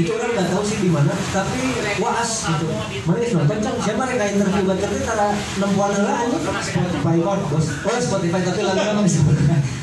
Itu 0.00 0.11
orang 0.16 0.30
nggak 0.33 0.49
tahu 0.49 0.62
sih 0.64 0.78
di 0.80 0.88
mana 0.88 1.12
tapi 1.30 1.61
waas 2.00 2.33
gitu 2.49 2.66
mana 3.04 3.19
yang 3.21 3.33
nonton 3.37 3.59
cang 3.61 3.76
siapa 3.85 4.02
yang 4.09 4.16
nggak 4.16 4.30
interview 4.33 4.62
buat 4.64 4.78
kerja 4.80 5.00
tara 5.04 5.28
enam 5.37 5.71
bulan 5.76 6.00
lah 6.00 6.16
anjing 6.25 6.45
Spotify 6.64 7.16
kon 7.21 7.40
bos. 7.52 7.66
oh 7.85 7.99
Spotify 8.00 8.40
tapi 8.40 8.61
lagu 8.64 8.80
kan 8.80 8.97
bisa 9.04 9.21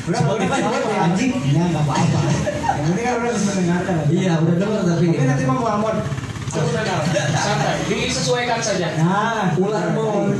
Udah 0.08 0.20
Spotify 0.24 0.58
apa 0.64 0.76
ya 0.88 1.00
anjing? 1.04 1.32
Ya 1.52 1.62
enggak 1.68 1.84
apa-apa. 1.84 2.20
Yang 2.80 2.86
penting 2.88 3.04
kan 3.04 3.14
udah 3.20 3.32
bisa 3.36 3.44
mendengarkan. 3.52 3.96
iya 4.08 4.32
udah 4.40 4.54
dengar 4.56 4.82
tapi 4.88 5.04
Mungkin 5.12 5.26
nanti 5.28 5.44
mau 5.44 5.60
Muhammad. 6.48 7.04
Santai, 7.36 7.76
disesuaikan 7.88 8.60
saja. 8.60 8.88
Nah, 8.98 9.52
ular 9.60 9.92
mau 9.92 10.32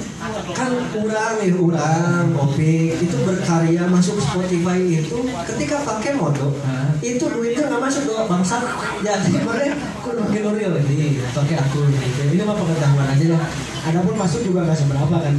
kan 0.52 0.70
urang 0.96 1.34
nih 1.40 1.52
urang 1.54 2.26
opik 2.36 2.96
itu 2.98 3.16
berkarya 3.24 3.84
masuk 3.88 4.16
Spotify 4.20 4.78
itu 4.80 5.16
ketika 5.54 5.76
pakai 5.84 6.16
modo 6.16 6.52
itu 6.98 7.24
duitnya 7.24 7.68
nggak 7.68 7.82
masuk 7.82 8.02
doang 8.08 8.26
bangsat. 8.26 8.62
Jadi 9.04 9.38
boleh 9.44 9.68
kudu 10.02 10.22
real 10.32 10.50
real 10.56 10.74
ini 10.82 11.22
pakai 11.30 11.56
akun 11.60 11.88
gitu. 11.92 12.22
Ini 12.34 12.42
mah 12.42 12.56
pengetahuan 12.56 13.08
aja 13.08 13.26
lah 13.36 13.42
adapun 13.86 14.14
masuk 14.18 14.40
juga 14.42 14.66
nggak 14.66 14.78
seberapa 14.78 15.16
kan. 15.20 15.34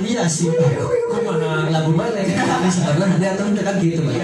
iya 0.00 0.24
sih. 0.24 0.48
Mana 1.20 1.68
lagu 1.68 1.92
mana 1.92 2.16
ya? 2.16 2.40
Karena 2.40 3.04
nanti 3.04 3.26
atau 3.28 3.44
kan 3.52 3.74
gitu 3.82 4.00
Pak. 4.00 4.14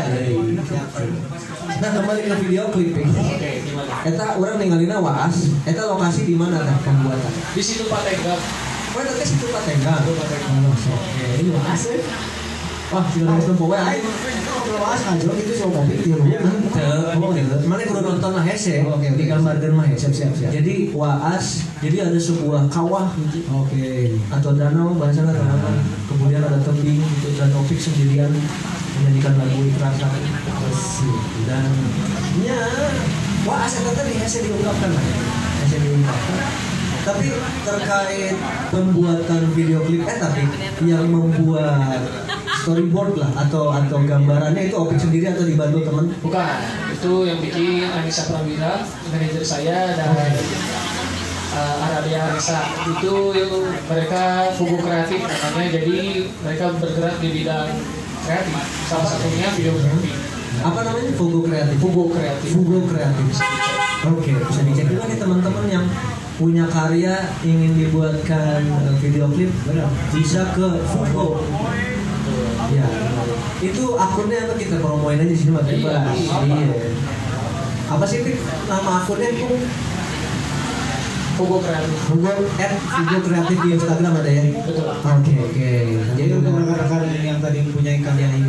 Nah 1.77 1.91
kembali 1.93 2.21
ke 2.25 2.35
video 2.49 2.73
klip 2.73 2.97
ini. 2.97 3.13
Oke, 3.13 3.51
gimana? 3.61 4.01
Eta 4.09 4.41
orang 4.41 4.57
ninggalina 4.57 4.97
waas, 5.01 5.53
eta 5.69 5.85
lokasi 5.85 6.25
di 6.25 6.35
mana 6.35 6.65
tah 6.65 6.77
pembuatan? 6.81 7.33
Di 7.53 7.63
situ 7.63 7.85
Pak 7.89 8.01
Tegap. 8.07 8.41
Oh, 8.97 9.01
eta 9.05 9.13
teh 9.13 9.27
situ 9.29 9.47
Patenggang. 9.53 10.01
Oke, 10.09 11.27
ini 11.37 11.51
waas 11.53 11.83
ya. 11.93 12.01
Wah, 12.87 13.05
sudah 13.11 13.35
harus 13.35 13.47
tempo 13.51 13.65
wae. 13.67 13.99
mas 14.77 15.03
ngajo 15.03 15.31
itu 15.35 15.53
sih 15.57 15.67
kopi 15.67 15.95
di 15.99 16.11
rumah. 16.15 16.39
Mana 17.67 17.83
kudu 17.83 18.01
nonton 18.03 18.31
lah 18.39 18.45
hese, 18.47 18.87
oke, 18.87 19.03
oke. 19.03 19.19
digambarkeun 19.19 19.75
mah 19.75 19.87
hese. 19.91 20.15
Siap, 20.15 20.31
siap. 20.37 20.51
Jadi 20.55 20.95
waas, 20.95 21.67
jadi 21.83 22.09
ada 22.09 22.19
sebuah 22.19 22.73
kawah 22.73 23.13
gitu 23.21 23.45
Oke. 23.53 24.17
atau 24.33 24.51
danau 24.57 24.97
bahasa 24.97 25.29
apa 25.29 25.71
kemudian 26.09 26.41
ada 26.41 26.57
tebing 26.65 27.01
gitu 27.03 27.29
dan 27.37 27.53
Opik 27.53 27.77
sendirian 27.77 28.33
menyanyikan 28.97 29.37
lagu 29.37 29.61
ikrar 29.61 29.93
satu 29.93 30.21
dan 31.45 31.69
ya 32.41 32.65
wah 33.45 33.61
aset 33.69 33.85
tadi 33.85 34.17
hasil 34.17 34.41
diungkapkan 34.41 34.91
lah 34.97 35.05
hasil 35.61 35.79
diungkapkan 35.85 36.76
tapi 37.07 37.31
terkait 37.63 38.35
pembuatan 38.75 39.43
video 39.55 39.79
klip 39.87 40.03
eh 40.03 40.19
tapi 40.19 40.43
yang 40.83 41.07
membuat 41.07 42.03
storyboard 42.67 43.15
lah 43.15 43.31
atau 43.47 43.71
atau 43.71 44.03
gambarannya 44.03 44.67
itu 44.67 44.75
Opik 44.75 44.99
sendiri 44.99 45.31
atau 45.31 45.47
dibantu 45.47 45.87
teman? 45.87 46.11
Bukan, 46.19 46.57
itu 46.91 47.13
yang 47.31 47.39
bikin 47.39 47.87
Anissa 47.95 48.27
Prawira, 48.27 48.83
manajer 49.15 49.45
saya 49.47 49.95
dan 49.95 50.19
uh, 51.55 51.87
Aradia 51.87 52.27
Anissa. 52.27 52.67
Itu 52.91 53.31
yang 53.39 53.55
mereka 53.87 54.51
fugu 54.59 54.83
kreatif 54.83 55.23
namanya 55.23 55.79
jadi 55.79 56.27
mereka 56.43 56.75
bergerak 56.75 57.15
di 57.23 57.29
bidang 57.31 57.71
kreatif. 58.27 58.55
Salah 58.91 59.07
satunya 59.07 59.47
videografi 59.55 60.11
apa 60.57 60.81
namanya? 60.83 61.13
Fugo 61.15 61.41
kreatif. 61.45 61.77
Fugu 61.79 62.05
kreatif. 62.11 62.49
Fugo 62.51 62.79
kreatif. 62.89 63.27
Oke, 64.07 64.33
bisa 64.33 64.61
dicek 64.65 64.87
juga 64.89 65.05
nih 65.07 65.19
teman-teman 65.19 65.65
yang 65.69 65.85
punya 66.37 66.69
karya 66.69 67.17
ingin 67.41 67.73
dibuatkan 67.81 68.61
eh, 68.61 68.95
video 69.01 69.27
klip 69.33 69.51
bisa 70.13 70.53
ke 70.53 70.69
Fugo. 70.85 71.41
Ya, 72.67 72.87
itu 73.63 73.85
akunnya 73.95 74.45
apa 74.45 74.55
kita 74.59 74.83
promoin 74.83 75.17
aja 75.17 75.31
di 75.31 75.37
sini 75.39 75.55
Mas 75.55 75.71
Iya, 75.71 76.03
iya. 76.45 76.91
Apa 77.87 78.03
sih 78.03 78.27
Pik? 78.27 78.37
nama 78.67 79.01
akunnya 79.03 79.31
Fugo? 79.33 79.59
fugu 81.37 81.61
kreatif 81.61 81.97
Fugo 82.09 82.33
at 82.57 82.73
Fugo 82.81 83.17
kreatif 83.29 83.57
di 83.61 83.69
Instagram 83.77 84.13
ada 84.25 84.31
ya. 84.33 84.43
betul 84.65 84.89
Oke 84.89 85.33
oke. 85.37 85.71
Jadi 86.17 86.33
untuk 86.33 86.53
rekan-rekan 86.57 87.21
yang 87.21 87.39
tadi 87.45 87.59
mempunyai 87.61 88.01
karya 88.01 88.27
video 88.33 88.46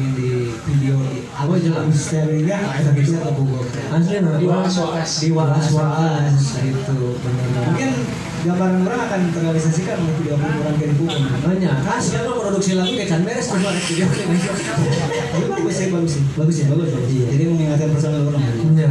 Oh, 1.48 1.56
jelas. 1.56 1.84
misterinya 1.88 2.58
bisa 2.91 3.17
ke 3.24 3.32
Google. 3.32 3.63
asli 3.72 4.19
nah, 4.19 4.36
Di 4.36 4.45
waas-waas. 4.45 5.12
di 5.24 5.30
waas 5.32 5.65
waas 5.72 6.36
itu 6.60 6.98
benar. 7.24 7.48
Mungkin 7.72 7.89
gambaran 8.38 8.84
orang 8.84 9.02
akan 9.08 9.22
terrealisasikan 9.32 9.95
oleh 10.04 10.15
video 10.19 10.36
orang 10.36 10.76
dari 10.76 10.93
Google. 11.00 11.24
banyak. 11.39 11.76
Kasihan 11.88 12.24
lo 12.28 12.34
produksi 12.43 12.72
lagu 12.76 12.91
kayak 12.93 13.10
can 13.10 13.22
beres 13.24 13.48
semua 13.48 13.72
video 13.72 14.06
klip. 14.12 14.28
Tapi 14.28 15.45
bagus 15.48 15.74
sih, 15.74 15.88
bagus 15.88 16.12
sih. 16.19 16.24
Bagus 16.36 16.56
ya, 16.60 16.65
bagus. 16.67 16.89
Iya. 17.08 17.26
Jadi 17.32 17.43
mengingatkan 17.48 17.88
personal 17.95 18.22
orang. 18.28 18.43
Ya, 18.76 18.88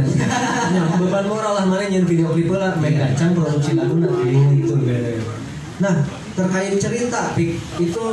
ya, 0.73 0.81
beban 0.97 1.25
moral 1.29 1.53
lah 1.61 1.65
mana 1.69 1.85
nyen 1.85 2.09
video 2.09 2.33
klip 2.33 2.49
lah, 2.49 2.73
mega 2.81 3.13
can 3.13 3.37
produksi 3.37 3.77
lagu 3.77 4.01
nanti 4.01 4.33
itu. 4.65 4.73
Nah, 5.77 5.93
terkait 6.37 6.77
cerita, 6.77 7.33
itu 7.81 8.03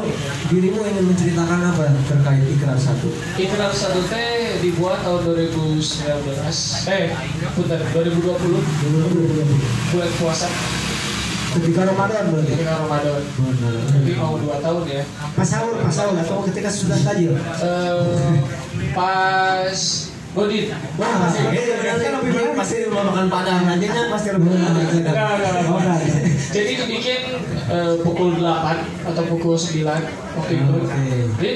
dirimu 0.49 0.81
ingin 0.81 1.05
menceritakan 1.13 1.61
apa 1.61 1.93
terkait 2.09 2.41
ikrar 2.49 2.81
satu? 2.81 3.13
Ikrar 3.37 3.69
satu 3.69 4.01
teh 4.09 4.65
dibuat 4.65 5.05
tahun 5.05 5.29
2019 5.53 6.89
eh 6.89 7.13
punten 7.53 7.81
2020 7.93 8.25
bulan 9.93 10.11
puasa. 10.17 10.49
Ketika 11.55 11.87
Ramadan 11.87 12.35
berarti. 12.35 12.51
ketika 12.51 12.75
Ramadan. 12.83 13.21
Jadi 13.95 14.13
mau 14.19 14.35
dua 14.41 14.59
tahun 14.59 14.83
ya. 14.91 15.03
Pas 15.39 15.47
sahur, 15.47 15.79
pas 15.79 15.95
sahur 15.95 16.19
atau 16.19 16.43
ketika 16.51 16.67
sudah 16.67 16.99
tajil. 16.99 17.39
Eh, 17.39 18.43
pas 18.91 19.79
Rumah 22.91 23.05
makan 23.07 23.27
padang 23.31 23.71
aja 23.71 23.87
kan 23.87 24.07
pasti 24.11 24.29
lebih 24.35 24.51
kan. 25.07 25.15
Jadi 26.51 26.73
dibikin 26.79 27.21
eh, 27.71 27.95
pukul 28.03 28.43
8 28.43 29.11
atau 29.15 29.23
pukul 29.31 29.55
9 29.55 29.87
waktu 30.35 30.53
itu. 30.59 30.75
Oke. 30.75 30.99
Jadi 31.39 31.51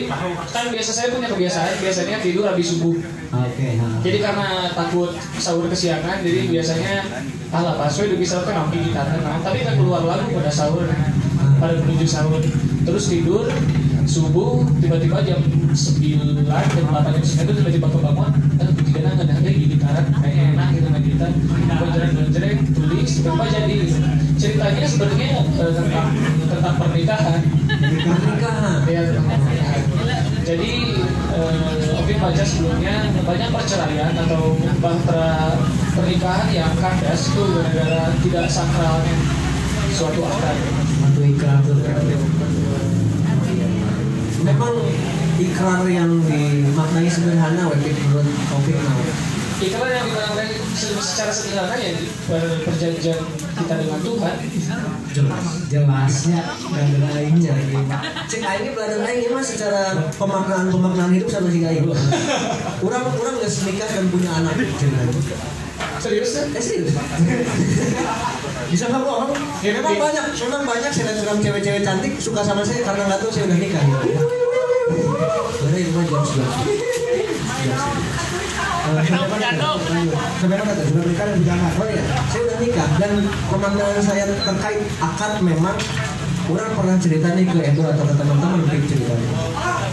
kan 0.54 0.64
biasa 0.70 0.90
saya 0.94 1.08
punya 1.10 1.26
kebiasaan 1.30 1.74
biasanya 1.82 2.16
tidur 2.22 2.46
habis 2.46 2.66
subuh. 2.70 2.94
Oke. 3.34 3.68
Jadi 4.06 4.18
karena 4.22 4.70
takut 4.70 5.10
sahur 5.38 5.66
kesiangan, 5.66 6.22
jadi 6.22 6.46
biasanya 6.46 6.94
alah 7.50 7.74
pas 7.78 7.94
we 7.98 8.14
bisa 8.14 8.46
kan 8.46 8.66
ngopi 8.66 8.90
gitar 8.90 9.08
nah, 9.24 9.40
tapi 9.42 9.64
kan 9.66 9.74
keluar 9.74 10.06
lagu 10.06 10.30
pada 10.30 10.52
sahur 10.54 10.86
pada 11.58 11.74
menuju 11.82 12.06
sahur. 12.06 12.38
Terus 12.86 13.04
tidur 13.10 13.50
subuh 14.08 14.64
tiba-tiba 14.80 15.20
jam 15.20 15.40
9 15.44 16.48
jam 16.48 16.86
8 16.88 17.12
jam 17.12 17.22
9 17.22 17.44
itu 17.44 17.52
tiba-tiba 17.60 17.88
kebangun 17.92 18.30
aduh 18.56 18.74
pikiran 18.80 19.12
nggak 19.20 19.36
ada 19.36 19.50
di 19.52 19.66
gitaran 19.68 20.06
kayaknya 20.24 20.44
enak 20.56 20.68
gitu 20.72 20.86
main 20.88 21.04
gitar 21.04 21.30
gonjreng 21.76 22.12
gonjreng 22.16 22.58
tulis 22.72 23.10
tiba-tiba 23.20 23.46
jadi 23.52 23.74
gitu. 23.84 23.96
ceritanya 24.40 24.84
sebenarnya 24.88 25.28
eh, 25.44 25.72
tentang 25.76 26.08
tentang 26.48 26.74
pernikahan 26.80 27.40
Pernikahan. 27.68 28.78
ya 28.88 29.00
tentang 29.12 29.26
pernikahan 29.28 29.82
jadi 30.48 30.72
eh, 31.36 31.98
Opi 32.00 32.14
baca 32.16 32.44
sebelumnya 32.48 32.96
banyak 33.28 33.48
perceraian 33.52 34.12
atau 34.16 34.56
bahtera 34.80 35.52
pernikahan 35.92 36.48
yang 36.56 36.72
kandas 36.80 37.28
itu 37.28 37.44
gara-gara 37.52 38.02
tidak 38.24 38.46
sakralnya 38.48 39.16
suatu 39.92 40.24
akad 40.24 40.56
ikrar 41.18 41.58
tuh. 41.66 42.37
Memang 44.38 44.74
ikrar 45.38 45.82
yang 45.90 46.22
dimaknai 46.22 47.10
sederhana, 47.10 47.66
Wepik 47.74 47.94
menurut 48.06 48.26
Topik 48.46 48.74
nah. 48.78 48.94
Ikrar 49.58 49.90
yang 49.90 50.06
dimaknai 50.06 50.54
secara 51.02 51.32
sederhana 51.34 51.74
ya 51.74 51.98
per- 52.30 52.62
perjanjian 52.62 53.18
kita 53.58 53.74
dengan 53.74 54.00
Tuhan. 54.02 54.34
Jelas. 55.10 55.44
Jelasnya. 55.66 56.40
Dan 56.70 57.02
lainnya. 57.02 57.54
cek 58.30 58.42
aing 58.44 58.62
ini 58.62 58.70
belajar 58.76 58.98
aing 59.02 59.26
ini 59.26 59.34
mah 59.34 59.42
secara 59.42 59.82
pemaknaan 60.14 60.70
pemaknaan 60.70 61.10
hidup 61.10 61.28
sama 61.32 61.50
si 61.50 61.66
aing 61.66 61.90
orang 62.86 63.02
orang 63.08 63.34
nggak 63.42 63.50
menikah 63.66 63.88
dan 63.90 64.06
punya 64.12 64.30
anak 64.38 64.54
serius 65.98 66.30
ya? 66.38 66.42
eh 66.54 66.62
serius? 66.62 66.94
Bisa 68.70 68.84
nggak 68.86 69.02
bohong 69.02 69.32
Ya, 69.34 69.37
memang 69.58 69.82
tapi- 69.82 70.02
banyak 70.02 70.24
memang 70.38 70.62
banyak 70.64 70.92
selebgram 70.94 71.38
cewek-cewek 71.42 71.82
cantik 71.82 72.12
suka 72.22 72.40
sama 72.46 72.62
saya 72.62 72.80
karena 72.86 73.02
nggak 73.10 73.20
tahu 73.22 73.30
saya 73.34 73.44
udah 73.50 73.58
nikah 73.58 73.84
Bener 75.58 75.74
itu 75.82 75.90
mah 75.90 76.04
jam 76.06 76.22
sebelas. 76.22 76.54
Mana 78.88 80.62
tuh? 80.64 80.84
Sudah 80.88 81.02
berikan 81.04 81.26
dan 81.28 81.42
jangan. 81.44 81.72
Oh 81.76 81.86
iya, 81.90 82.02
saya 82.32 82.42
udah 82.48 82.58
nikah 82.62 82.88
dan 82.96 83.12
pemandangan 83.52 84.00
saya 84.00 84.24
terkait 84.32 84.80
akad 84.96 85.32
memang 85.44 85.76
orang 86.48 86.70
pernah 86.72 86.96
cerita 86.96 87.28
nih 87.36 87.44
ke 87.44 87.58
Edo 87.60 87.84
atau 87.84 88.04
ke 88.08 88.14
teman-teman 88.16 88.64
mungkin 88.64 88.80
ceritanya. 88.88 89.28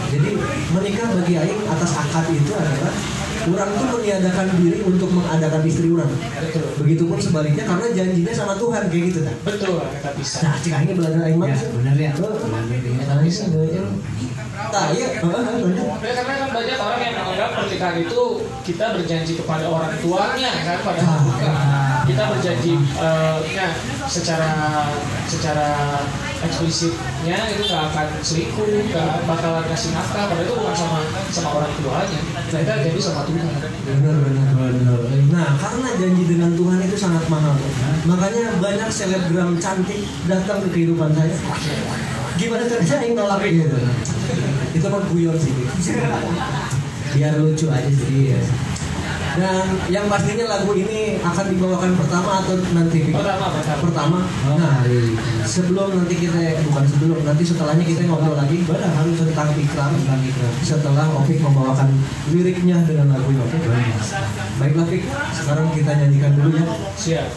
Jadi 0.08 0.30
menikah 0.72 1.06
bagi 1.12 1.34
Aing 1.36 1.62
atas 1.68 1.92
akad 1.92 2.24
itu 2.32 2.52
adalah 2.56 2.94
orang 3.46 3.68
tuh 3.70 3.86
meniadakan 3.94 4.46
diri 4.58 4.78
untuk 4.82 5.10
mengadakan 5.10 5.62
istri 5.62 5.88
orang 5.90 6.10
betul 6.10 6.64
begitupun 6.78 7.18
sebaliknya 7.18 7.64
karena 7.64 7.86
janjinya 7.94 8.32
sama 8.32 8.54
Tuhan 8.56 8.82
kayak 8.88 9.04
gitu 9.10 9.20
kan 9.22 9.36
betul 9.42 9.76
kita 9.80 10.10
bisa 10.18 10.36
nah 10.42 10.54
cik 10.58 10.72
ini 10.82 10.92
belajar 10.94 11.20
aing 11.24 11.38
mah 11.38 11.46
Ya, 11.46 11.58
benar 11.72 11.96
ya. 11.96 12.10
Oh, 12.18 12.34
Benar 12.36 12.64
ya. 12.68 13.04
nah, 13.06 13.18
bisa 13.22 13.42
ya. 13.48 13.82
Nah, 14.56 14.86
iya. 14.90 15.08
Ya, 15.14 15.20
karena 15.22 16.32
kan 16.36 16.48
banyak 16.50 16.76
orang 16.76 17.00
yang 17.00 17.14
menganggap 17.16 17.50
pernikahan 17.54 17.96
itu 18.02 18.22
kita 18.66 18.84
berjanji 18.96 19.32
kepada 19.36 19.64
orang 19.68 19.92
tuanya 20.00 20.50
kan 20.64 20.78
padahal 20.82 21.18
bukan. 21.22 21.52
Kita 22.06 22.22
berjanji 22.30 22.72
eh, 22.78 23.38
ya, 23.50 23.68
secara 24.06 24.50
secara 25.26 25.98
eksplisitnya 26.46 27.38
itu 27.50 27.62
nggak 27.66 27.82
akan 27.90 28.06
selingkuh, 28.22 28.66
nggak 28.94 29.26
bakalan 29.26 29.66
kasih 29.66 29.90
nafkah, 29.90 30.30
padahal 30.30 30.46
itu 30.46 30.54
bukan 30.54 30.76
sama 30.76 30.98
sama 31.34 31.50
orang 31.58 31.72
tuanya. 31.82 32.20
Kita 32.46 32.74
janji 32.86 33.00
sama 33.02 33.26
Tuhan. 33.26 33.46
Benar, 33.50 34.16
benar, 34.22 34.48
benar. 34.54 34.98
Nah, 35.34 35.48
karena 35.58 35.88
janji 35.98 36.22
dengan 36.30 36.50
Tuhan 36.54 36.78
itu 36.86 36.96
sangat 36.96 37.24
mahal. 37.26 37.58
Makanya 38.06 38.44
banyak 38.62 38.88
selebgram 38.92 39.58
cantik 39.58 40.06
datang 40.30 40.62
ke 40.62 40.68
kehidupan 40.70 41.10
saya. 41.10 41.34
Gimana 42.36 42.62
caranya 42.68 42.96
yang 43.02 43.14
nolak 43.16 43.40
gitu? 43.48 43.78
Itu 44.76 44.86
mah 44.92 45.02
guyon 45.10 45.36
sih. 45.40 45.52
Biar 47.16 47.34
lucu 47.40 47.66
aja 47.72 47.88
jadi 47.88 48.36
ya. 48.36 48.40
Dan 49.34 49.66
yang 49.90 50.06
pastinya 50.06 50.46
lagu 50.48 50.72
ini 50.72 51.18
akan 51.20 51.46
dibawakan 51.52 51.92
pertama 51.98 52.40
atau 52.40 52.54
nanti 52.72 53.10
Pertama, 53.10 53.46
pertama. 53.52 53.80
pertama. 53.82 54.18
Nah, 54.56 54.74
sebelum 55.44 55.88
nanti 55.98 56.14
kita 56.16 56.62
bukan 56.70 56.84
sebelum 56.88 57.18
nanti 57.26 57.42
setelahnya 57.44 57.84
kita 57.84 58.06
ngobrol 58.06 58.38
lagi 58.38 58.62
harus 58.64 59.16
tentang 59.20 59.48
ikram 59.58 59.92
tentang 59.92 60.20
ikram. 60.24 60.52
Setelah 60.62 61.06
Opik 61.20 61.38
membawakan 61.42 61.88
liriknya 62.32 62.80
dengan 62.86 63.12
lagunya. 63.12 63.42
Oke, 63.44 63.58
baiklah 64.62 64.86
Pik. 64.88 65.02
Sekarang 65.34 65.66
kita 65.74 65.90
nyanyikan 65.98 66.32
dulu 66.38 66.50
ya. 66.56 66.64
Siap. 66.96 67.28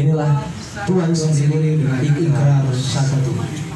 Inilah 0.00 0.46
Tuhan 0.86 1.10
sendiri 1.14 1.78
dengan 1.78 2.00
ikram 2.02 2.64
satu. 2.74 3.69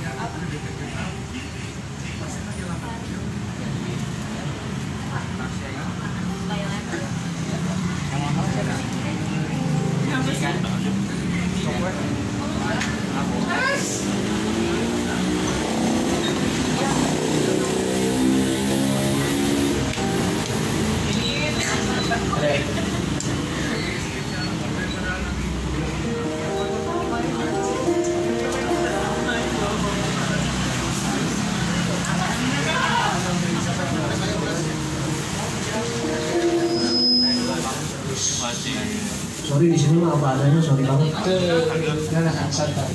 Sorry 39.54 39.70
di 39.70 39.78
sini 39.78 40.02
mah 40.02 40.18
apa 40.18 40.34
adanya, 40.34 40.58
sorry 40.58 40.82
banget. 40.82 41.14
Nah, 41.14 42.34
santai. 42.50 42.90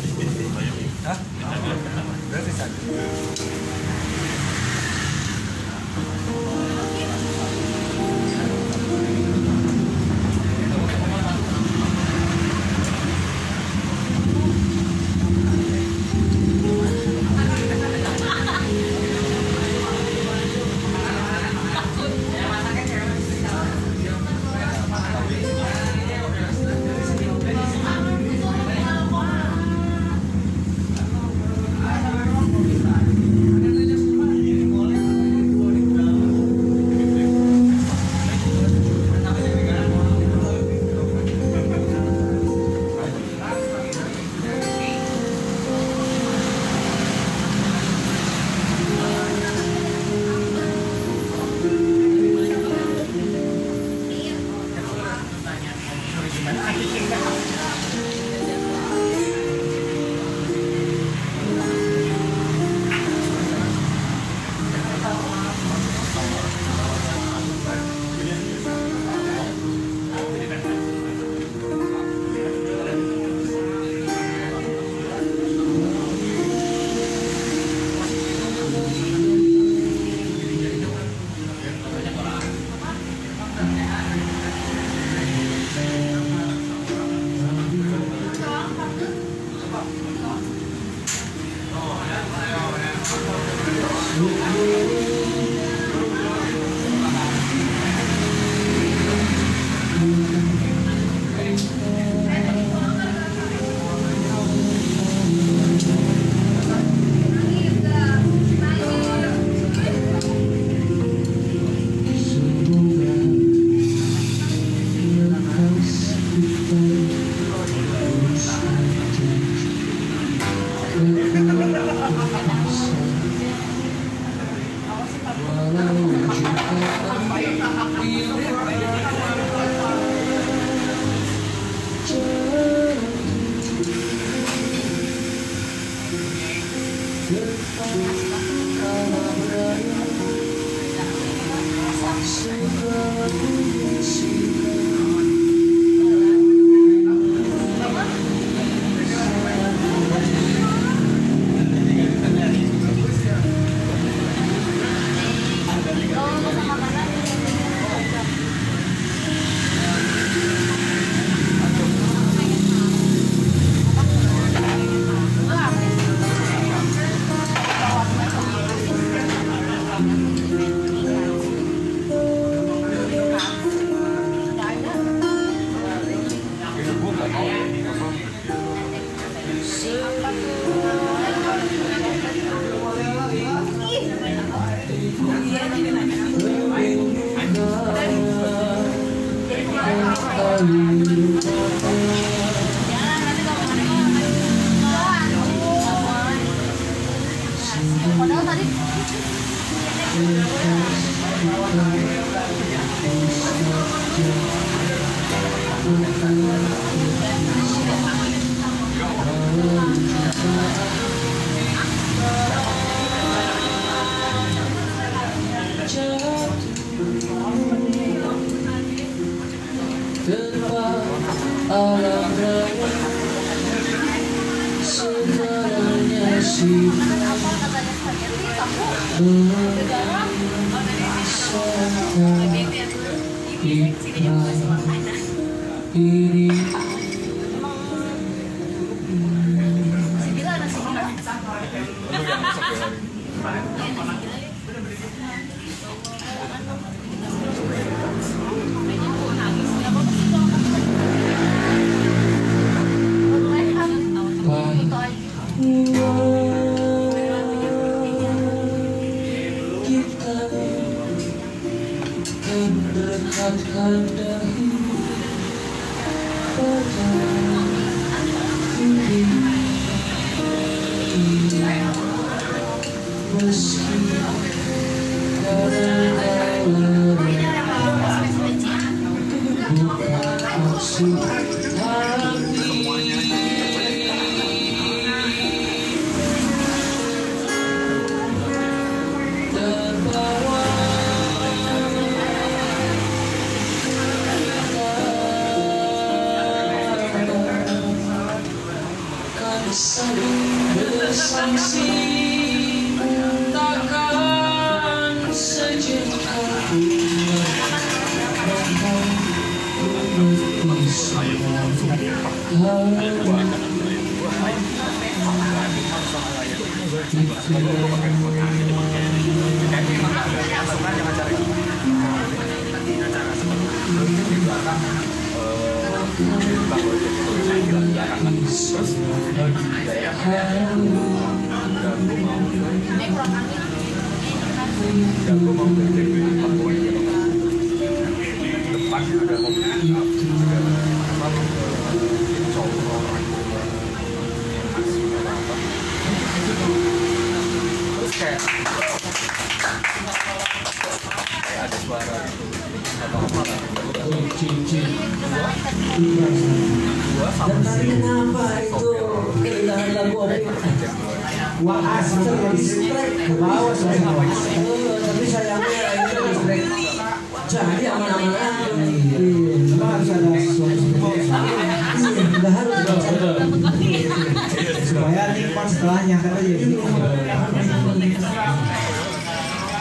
Supaya 374.89 375.21
nikmat 375.37 375.67
setelahnya 375.69 376.17
aja 376.17 376.41
gitu. 376.41 376.81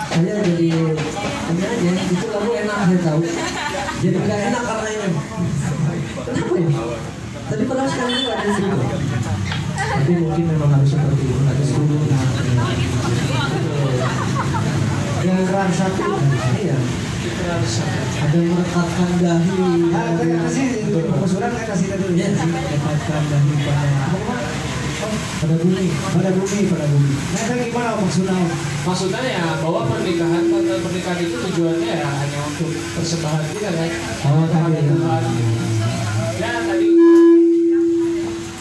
saya 0.08 0.34
jadi 0.42 0.68
ini 1.48 1.62
aja 1.64 1.90
itu 2.12 2.26
lagu 2.28 2.50
enak 2.52 2.78
saya 2.84 2.98
tahu. 3.06 3.20
Jadi 4.04 4.16
nggak 4.20 4.40
enak 4.52 4.62
karena 4.68 4.88
ini. 4.92 5.08
Kenapa 6.28 6.54
ya? 6.60 6.68
Tapi 7.48 7.62
kalau 7.64 7.84
sekarang 7.88 8.12
juga 8.12 8.32
ada 8.36 8.50
situ 8.52 8.78
tapi 9.88 10.12
mungkin 10.20 10.44
memang 10.52 10.70
harus 10.72 10.90
seperti 10.92 11.24
itu 11.24 11.42
ada 11.48 11.62
sebelumnya 11.64 12.18
yang 15.26 15.42
keran 15.48 15.70
satu. 15.74 16.04
Iya. 16.54 16.78
Ada 18.18 18.36
yang 18.38 18.54
merekatkan 18.54 19.10
dahi. 19.18 19.58
Nah, 19.90 20.06
kita 20.16 20.36
kasih 20.46 20.66
itu. 20.86 20.98
Kan 21.10 21.52
kasih 21.58 21.86
tadi. 21.90 22.06
ya 22.14 22.28
merekatkan 22.38 23.22
dahi 23.26 23.54
pada 23.66 23.88
pada 25.12 25.54
bumi 25.58 25.86
Pada 26.14 26.30
bumi, 26.34 26.60
pada 26.68 26.86
bumi. 26.88 27.12
Nah, 27.12 27.40
itu 27.44 27.54
gimana 27.68 27.90
maksudnya? 27.98 28.36
maksudnya 28.88 29.20
ya 29.20 29.46
bahwa 29.60 29.84
pernikahan 29.84 30.48
pada 30.48 30.74
pernikahan 30.80 31.20
itu 31.20 31.36
tujuannya 31.36 31.92
ya 31.92 32.08
hanya 32.08 32.38
untuk 32.48 32.70
persembahan 32.96 33.44
kita 33.52 33.68
kan 33.68 33.90
Oh, 34.28 34.44
tadi 34.48 34.80
ya. 34.80 34.82
Tuhan 34.88 35.22
ya 36.38 36.52
tadi 36.64 36.88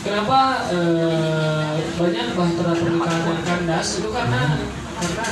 kenapa 0.03 0.39
eh, 0.71 1.73
banyak 1.95 2.27
bahtera 2.35 2.73
pernikahan 2.75 3.21
yang 3.23 3.41
kandas 3.47 3.87
itu 4.03 4.09
karena 4.11 4.41
karena 4.97 5.25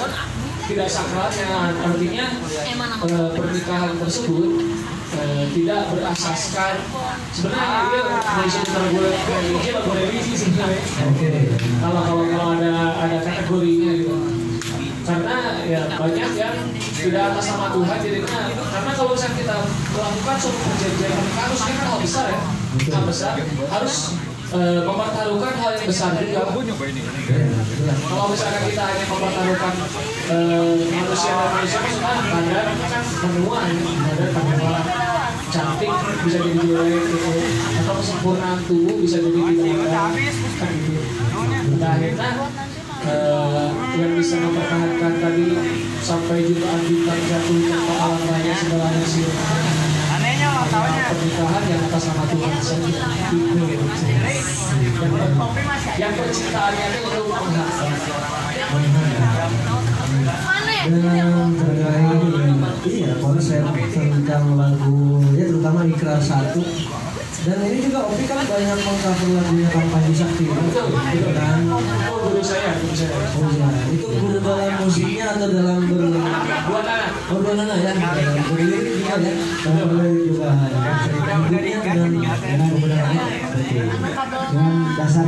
tidak 0.66 0.88
sakralnya 0.90 1.48
artinya 1.84 2.26
eh, 3.04 3.30
pernikahan 3.36 3.94
tersebut 4.00 4.50
eh, 5.14 5.44
tidak 5.54 5.82
berasaskan. 5.94 6.76
Sebenarnya 7.30 7.80
dia 7.94 8.48
sudut 8.50 8.74
religi 8.74 9.22
religi 9.30 9.70
atau 9.76 9.92
religi 9.94 10.34
sebenarnya. 10.34 10.84
Oke. 11.06 11.30
Kalau 11.84 12.02
kalau 12.02 12.24
kalau 12.32 12.48
ada 12.58 12.74
ada 13.06 13.18
kategorinya 13.22 13.92
gitu 14.02 14.16
karena 15.06 15.38
ya 15.70 15.82
banyak 16.02 16.32
yang 16.34 16.58
tidak 16.98 17.24
atas 17.30 17.46
nama 17.54 17.70
Tuhan 17.78 17.98
jadinya 18.02 18.42
karena 18.50 18.92
kalau 18.98 19.10
misalnya 19.14 19.38
kita 19.38 19.56
melakukan 19.94 20.36
suatu 20.42 20.60
perjanjian 20.66 21.14
harusnya 21.14 21.74
kan 21.78 21.86
hal 21.94 22.00
besar 22.02 22.26
ya. 22.34 22.40
Hal 22.90 23.04
besar. 23.06 23.34
Harus 23.70 23.96
eh, 24.54 24.82
mempertaruhkan 24.86 25.54
hal 25.58 25.72
yang 25.74 25.88
besar 25.90 26.12
juga. 26.22 26.42
kalau 28.06 28.26
misalnya 28.30 28.60
kita 28.70 28.84
hanya 28.86 29.06
mempertaruhkan 29.10 29.74
eh, 30.30 30.76
manusia 30.94 31.32
dan 31.34 31.50
manusia 31.50 31.80
maksudnya 31.82 32.14
kan 32.14 32.18
benua 33.26 33.60
ya 33.66 33.76
badan 34.06 34.44
benua 34.46 34.80
cantik 35.50 35.92
bisa 36.26 36.38
jadi 36.44 36.60
jelek 36.62 37.04
gitu. 37.10 37.32
Atau 37.80 37.94
kesempurnaan 38.02 38.60
tubuh 38.68 38.96
bisa 39.00 39.18
jadi 39.24 39.40
tidak 39.40 39.78
ada. 39.88 40.04
kan 40.60 40.70
gitu. 40.84 41.02
Nah 41.80 41.90
akhirnya 41.96 42.30
eh, 43.06 43.70
yang 43.96 44.14
bisa 44.20 44.36
mempertahankan 44.42 45.14
tadi 45.22 45.46
sampai 46.02 46.38
jutaan 46.46 46.82
bintang 46.86 47.22
jatuh 47.30 47.58
ke 47.66 47.94
alam 47.98 48.22
raya 48.30 48.54
segalanya 48.54 49.06
sih. 49.08 49.85
Pernikahan 50.56 51.64
yang 51.68 51.82
atas 51.92 52.04
nama 52.08 52.24
Tuhan 52.32 52.54
itu 52.56 52.88
yang 56.00 56.14
percintaannya 56.16 56.86
itu 56.96 57.00
untuk 57.04 57.28
ya 58.56 58.66
dan 60.86 61.52
terkait 61.60 62.22
iya 62.88 63.12
konsep 63.20 63.64
tentang 63.92 64.46
lagu 64.56 65.20
ya 65.36 65.44
terutama 65.50 65.80
ikrar 65.92 66.22
satu 66.24 66.62
dan 67.46 67.62
ini 67.62 67.78
juga 67.78 68.10
Opi 68.10 68.26
kan 68.26 68.42
banyak 68.42 68.80
mengcover 68.82 69.30
lagunya 69.38 69.70
Kang 69.70 69.86
Panji 69.94 70.18
Sakti 70.18 70.50
Betul, 70.50 70.98
gitu 71.14 71.30
kan 71.30 71.62
Oh, 71.70 72.18
guru 72.26 72.42
saya, 72.42 72.74
guru 72.82 72.96
saya. 72.98 73.14
oh 73.38 73.50
iya 73.54 73.70
itu 73.94 74.08
guru 74.18 74.42
dalam 74.42 74.74
musiknya 74.82 75.26
atau 75.38 75.48
dalam 75.54 75.80
ber 75.86 76.04
Nana 77.26 77.76
ya, 77.82 77.92
juga 80.30 80.50
dengan 81.82 82.10
dengan 84.46 84.76
dasar. 84.94 85.26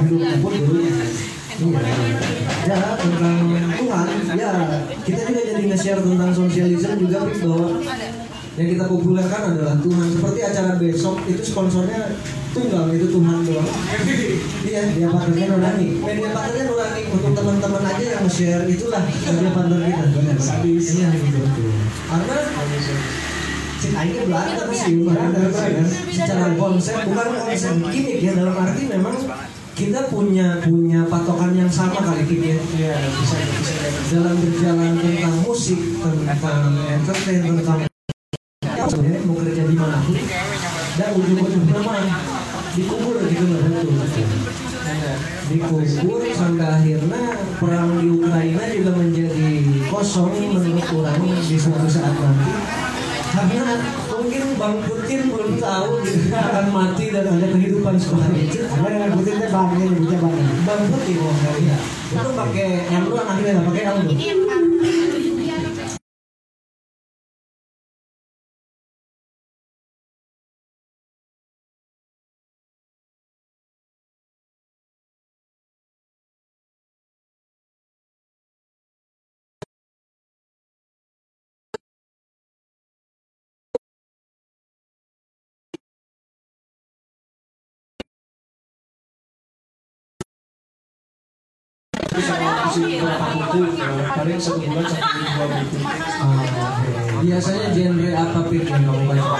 Ya 2.68 2.78
tentang 3.02 3.38
Tuhan, 3.82 4.08
ya 4.38 4.52
kita 5.02 5.22
juga 5.26 5.42
jadi 5.42 5.64
nge-share 5.74 6.02
tentang 6.06 6.30
sosialisme 6.30 6.94
juga 7.02 7.26
yang 8.58 8.74
kita 8.74 8.86
populerkan 8.90 9.42
adalah 9.54 9.78
Tuhan. 9.82 10.08
Seperti 10.18 10.40
acara 10.42 10.82
besok 10.82 11.22
itu 11.30 11.42
sponsornya 11.46 12.18
tunggal 12.58 12.90
itu 12.90 13.06
Tuhan 13.14 13.46
doang. 13.46 13.70
Iya, 14.66 14.82
dia 14.98 15.08
partnernya 15.14 15.48
Nurani. 15.54 15.88
Media 16.02 16.62
Nurani 16.66 17.02
untuk 17.14 17.32
teman-teman 17.38 17.84
aja 17.86 18.06
yang 18.18 18.22
nge-share 18.26 18.66
itulah 18.66 19.02
media 19.06 19.30
kita. 20.10 21.87
Karena 22.08 22.38
Cik 23.78 23.93
Aing 23.93 24.26
belanda 24.26 24.63
sih, 24.74 25.06
belanda 25.06 25.54
kan. 25.54 25.86
Secara 26.10 26.50
konsep 26.58 26.96
bukan 27.06 27.28
konsep 27.46 27.76
gimmick 27.93 28.20
ya 28.26 28.32
dalam 28.34 28.58
arti 28.58 28.89
memang 28.89 29.15
kita 29.78 30.10
punya 30.10 30.58
punya 30.65 31.06
patokan 31.06 31.54
yang 31.54 31.70
sama 31.70 32.02
kali 32.02 32.26
Kik, 32.26 32.41
ya. 32.41 32.58
Iya, 32.58 32.98
bisa, 33.13 33.38
bisa. 33.38 33.74
dalam 34.17 34.34
berjalan 34.41 34.98
tentang 34.98 35.38
musik, 35.46 35.78
tentang 36.02 36.74
entertain, 36.82 37.41
tentang 37.46 37.86
ya, 37.86 39.17
mau 39.30 39.36
kerja 39.38 39.63
di 39.70 39.76
mana 39.78 39.98
pun 40.02 40.15
dan 40.98 41.10
ujung-ujungnya 41.13 41.80
mah 41.86 42.02
dikubur 42.74 43.15
gitu 43.30 43.43
loh 43.46 43.60
betul. 43.70 43.93
dikubur 45.52 46.22
sampai 46.34 46.67
akhirnya 46.67 47.24
perang 47.62 47.89
di 48.02 48.08
Ukraina 48.10 48.63
juga 48.74 48.91
menjadi 48.98 49.27
kosong 49.98 50.30
menurut 50.30 50.86
orang 50.94 51.26
di 51.26 51.58
suatu 51.58 51.90
saat 51.90 52.14
nanti. 52.14 52.54
Karena 53.34 53.82
mungkin 54.14 54.44
Bang 54.58 54.78
Putin 54.86 55.30
belum 55.34 55.58
tahu 55.58 56.06
gitu, 56.06 56.30
akan 56.34 56.66
mati 56.70 57.10
dan 57.10 57.26
ada 57.26 57.48
kehidupan 57.50 57.98
setelah 57.98 58.30
itu. 58.38 58.62
Apa 58.66 58.88
dengan 58.94 59.10
Putin 59.18 59.36
teh 59.42 59.50
bang 59.50 59.70
ini 59.74 60.06
bang 60.06 60.36
Bang 60.70 60.82
Putin 60.94 61.18
oh 61.18 61.34
ya 61.66 61.78
itu 62.08 62.30
pakai 62.34 62.70
yang 62.94 63.04
lu 63.10 63.18
akhirnya 63.18 63.62
pakai 63.66 63.82
yang 63.90 63.98
lu 64.06 65.17
Terus 92.18 92.34
sama 92.34 92.50
musik 92.66 92.98
berapa 92.98 93.30
buku, 93.30 93.60
paling 93.78 94.40
satu 94.42 94.66
dua 94.66 95.46
buku. 95.54 95.78
biasanya 97.22 97.66
genre 97.78 98.10
apa 98.10 98.40
pik 98.50 98.66
yang 98.66 98.82
kamu 98.90 99.04
baca 99.06 99.38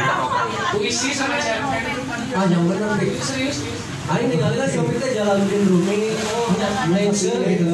Puisi 0.78 1.10
sama 1.10 1.42
cerpen. 1.42 1.98
ah 2.38 2.46
yang 2.46 2.70
benar 2.70 3.02
pik 3.02 3.18
Serius? 3.18 3.66
Aing 4.08 4.30
ninggalin 4.30 4.62
kan 4.62 4.70
siapa 4.70 4.94
kita 4.94 5.08
Jalaluddin 5.10 5.62
Rumi 5.66 6.14
Nietzsche 6.94 7.34
gitu 7.34 7.66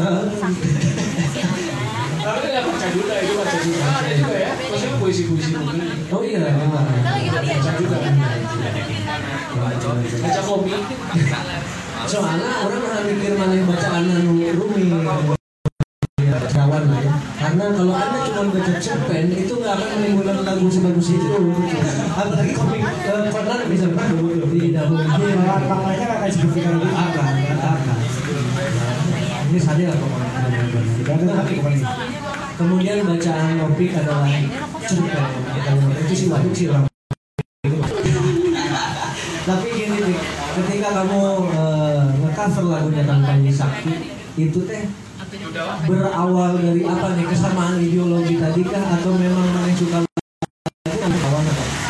Tapi 2.23 2.45
nggak 2.47 2.63
baca 2.63 2.87
juga, 2.95 3.13
itu 3.19 3.33
baca 3.35 3.57
juga. 3.59 3.83
Ada 3.99 4.11
juga 4.15 4.35
ya, 4.39 4.51
maksudnya 4.55 4.95
puisi-puisi 4.95 5.51
mungkin. 5.51 5.83
oh 6.07 6.21
iya 6.23 6.47
memang 6.47 6.87
Baca 6.87 7.71
juga. 7.75 7.97
Baca 10.23 10.41
komik. 10.47 10.79
soalnya 12.03 12.67
orang 12.67 12.79
pernah 12.83 13.01
mikir 13.07 13.31
mana 13.39 13.53
yang 13.55 13.67
bacaan 13.67 14.03
anu 14.03 14.35
Rumi 14.35 14.83
Ya, 16.19 16.35
kawan 16.51 16.83
lah 16.87 16.99
ya. 16.99 17.11
Karena 17.35 17.65
kalau 17.71 17.93
anda 17.95 18.19
cuma 18.23 18.43
baca 18.49 18.72
cerpen 18.83 19.31
itu 19.31 19.53
nggak 19.55 19.79
akan 19.79 19.87
menimbulkan 19.95 20.43
lagu 20.43 20.67
sebagus 20.67 21.15
itu. 21.15 21.27
Apalagi 22.11 22.51
komik 22.51 22.83
eh, 22.83 23.31
Conan 23.31 23.59
bisa 23.71 23.87
kan 23.95 24.11
tidak 24.51 24.85
mungkin. 24.91 25.35
Maknanya 25.39 26.03
nggak 26.03 26.19
kayak 26.19 26.33
seperti 26.35 26.59
kalau 26.67 26.83
gitu 26.83 26.91
akan 26.91 27.27
akan. 27.63 27.97
Ini 29.47 29.59
saja 29.63 29.83
lah 29.87 29.97
pokoknya. 30.03 30.27
Tidak 30.99 31.13
ada 31.15 31.33
tapi 31.39 31.51
bukan 31.63 31.71
ini. 31.79 31.85
Kemudian 32.53 32.97
bacaan 33.07 33.55
topik 33.55 33.91
adalah 33.95 34.27
cerpen. 34.83 35.23
Itu 36.03 36.13
sih 36.19 36.27
wajib 36.27 36.51
sih 36.51 36.67
orang. 36.67 36.83
Tapi 39.43 39.67
gini 39.75 39.97
nih, 39.99 40.17
ketika 40.59 40.89
kamu 41.03 41.19
eh, 41.51 42.03
nge-cover 42.19 42.65
lagunya 42.67 43.03
tanpa 43.03 43.35
Sakti, 43.51 43.91
itu 44.39 44.59
teh 44.67 44.83
berawal 45.85 46.57
dari 46.57 46.81
apa 46.81 47.07
nih? 47.13 47.25
Kesamaan 47.29 47.77
ideologi 47.77 48.35
tadi 48.41 48.61
kah? 48.65 48.83
Atau 48.97 49.13
memang 49.13 49.45
mana 49.53 49.69
suka? 49.77 49.97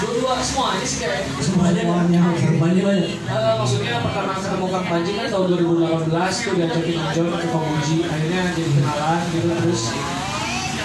Dua-dua 0.04 0.36
semuanya 0.44 0.86
sih 0.86 0.98
kayak. 1.00 1.24
Semuanya 1.40 1.82
Semuanya, 1.88 2.20
banyak 2.60 2.84
banyak. 2.84 3.10
Eh, 3.16 3.54
maksudnya 3.56 4.04
pertama 4.04 4.36
ketemu 4.36 4.66
Kang 4.68 4.86
Panji 4.92 5.12
kan 5.16 5.28
tahun 5.32 5.46
2018 5.56 6.36
tuh 6.44 6.54
diajakin 6.60 7.00
John 7.16 7.28
ke 7.32 7.48
Pemuji 7.48 7.98
akhirnya 8.04 8.42
jadi 8.52 8.72
kenalan 8.76 9.20
gitu 9.32 9.48
terus 9.64 9.82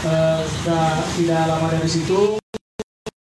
eh, 0.06 0.40
tidak 1.18 1.42
lama 1.50 1.66
dari 1.74 1.90
situ 1.90 2.20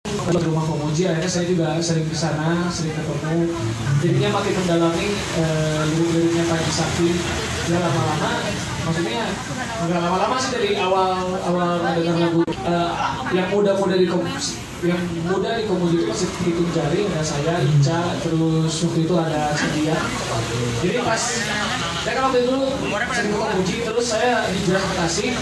ke 0.04 0.38
rumah 0.44 0.64
Pemuji 0.68 1.02
akhirnya 1.08 1.30
saya 1.30 1.46
juga 1.48 1.68
sering 1.82 2.06
ke 2.06 2.14
sana 2.14 2.68
sering 2.70 2.94
ketemu. 2.94 3.50
Jadinya 3.98 4.28
makin 4.38 4.54
mendalami 4.54 5.08
eh, 5.16 5.80
lirik-liriknya 5.88 6.44
Panji 6.46 6.72
Sakti. 6.72 7.08
Ya 7.68 7.76
lama-lama 7.84 8.30
maksudnya 8.88 9.22
nggak 9.84 10.00
lama-lama 10.00 10.36
sih 10.40 10.50
dari 10.56 10.70
awal 10.80 11.36
awal 11.44 11.76
mendengar 11.76 12.16
lagu 12.16 12.40
eh, 12.48 12.90
yang 13.36 13.48
muda-muda 13.52 13.94
di 14.00 14.06
kom- 14.08 14.24
yang 14.78 15.02
muda 15.26 15.58
di 15.58 15.66
Pemuji 15.66 16.00
itu 16.00 16.06
masih 16.06 16.30
hitung 16.46 16.70
jari 16.70 17.02
ada 17.10 17.18
saya 17.20 17.58
Ica 17.60 18.14
terus 18.22 18.72
waktu 18.86 19.00
itu 19.04 19.14
ada 19.18 19.50
Sedia 19.52 19.98
jadi 20.80 21.02
pas 21.02 21.18
saya 22.06 22.12
kan 22.14 22.22
waktu 22.30 22.46
itu 22.46 22.56
sering 23.10 23.32
Pemuji 23.34 23.76
terus 23.82 24.06
saya 24.06 24.46
ke 24.48 24.78
Tasik 24.96 25.34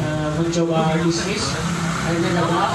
eh, 0.00 0.28
mencoba 0.38 0.96
bisnis 1.02 1.44
akhirnya 2.06 2.30
gagal 2.38 2.70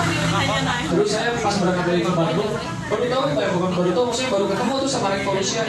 terus 0.92 1.08
saya 1.08 1.30
pas 1.40 1.56
berangkat 1.56 1.86
dari 1.88 2.02
ke 2.04 2.12
Bandung 2.12 2.52
baru 2.92 3.06
tahu 3.08 3.24
pak 3.32 3.48
bukan 3.56 3.72
baru 3.80 3.90
tahu 3.96 4.04
maksudnya 4.12 4.30
baru 4.36 4.46
ketemu 4.52 4.74
tuh 4.76 4.90
sama 4.92 5.08
Revolution 5.16 5.66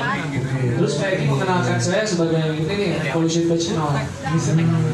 terus 0.82 0.92
kayak 0.98 1.14
ini 1.14 1.24
mengenalkan 1.30 1.78
saya 1.78 2.02
sebagai 2.02 2.42
ini 2.58 2.74
nih 2.74 2.90
Revolution 3.06 3.42
Now 3.78 3.94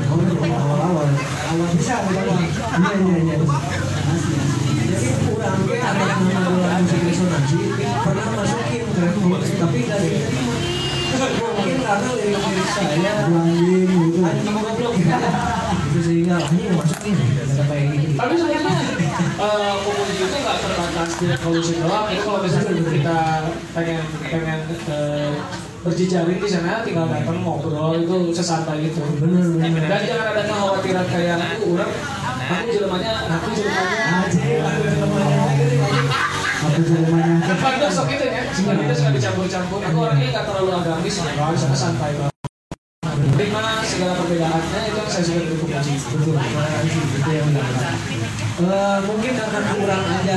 Oh, 0.09 0.21
awal-awal. 0.45 1.09
Awal 1.09 1.69
bisa 1.73 1.95
bang 2.05 2.19
Iya 2.19 2.95
iya 2.99 3.17
iya. 3.25 3.37
Jadi 4.89 5.09
kurang 5.25 5.61
ke 5.65 5.77
ada 5.79 6.05
nama 6.05 6.77
musik 6.83 7.01
resonansi 7.07 7.57
pernah 7.79 8.27
masukin 8.37 8.85
ke 8.89 9.05
tapi 9.59 9.81
dari 9.89 10.11
mungkin 11.19 11.77
karena 11.83 12.09
lirik-lirik 12.15 12.69
saya 12.69 12.95
gitu 12.95 14.21
anjing 14.23 14.55
goblok 14.55 14.95
itu 15.89 16.01
sehingga 16.05 16.37
"Ah, 16.39 16.51
ini 16.53 16.65
masukin. 16.77 17.17
Tapi 18.19 18.35
sebenarnya 18.35 18.75
eh 19.39 19.75
komunitas 19.87 20.27
itu 20.27 20.37
nggak 20.43 20.59
terbatas 20.59 21.11
di 21.23 21.25
Revolution 21.31 21.77
doang. 21.87 22.07
Itu 22.11 22.23
kalau 22.27 22.41
misalnya 22.43 22.73
kita 22.91 23.19
pengen 23.79 24.03
pengen 24.27 24.59
eh, 24.91 25.33
berjejaring 25.87 26.39
di 26.43 26.49
sana 26.51 26.83
tinggal 26.83 27.07
datang 27.07 27.39
ngobrol 27.47 27.95
itu 27.95 28.17
sesantai 28.35 28.91
itu. 28.91 28.99
Bener 29.23 29.47
bener. 29.55 29.87
dan 29.87 30.03
jangan 30.03 30.27
ada 30.35 30.43
kekhawatiran 30.43 31.07
kayak 31.07 31.37
aku 31.39 31.79
orang 31.79 31.93
aku 32.49 32.67
jelmanya 32.75 33.13
aku 33.31 33.49
jelmanya. 33.55 34.03
Anjing, 34.27 34.59
aku 34.59 34.83
namanya 34.99 35.39
Aku 36.59 36.81
jelmanya 36.83 37.35
depan 37.47 37.75
besok 37.79 38.07
itu 38.11 38.25
ya 38.27 38.43
sebenarnya 38.51 38.83
kita 38.83 38.95
suka 38.99 39.11
dicampur-campur 39.15 39.79
aku 39.79 39.99
orangnya 40.03 40.29
nggak 40.35 40.45
terlalu 40.51 40.71
agamis 40.75 41.15
nggak 41.23 41.55
sana 41.55 41.77
santai 41.79 42.13
banget. 42.19 42.35
Terima 43.39 43.63
segala 43.87 44.13
perbedaannya 44.19 44.81
itu 44.91 44.98
saya 45.09 45.41
Pemuji 45.41 45.97
betul 46.13 46.37
mungkin 49.09 49.33
akan 49.41 49.63
kurang 49.73 50.05
aja. 50.05 50.37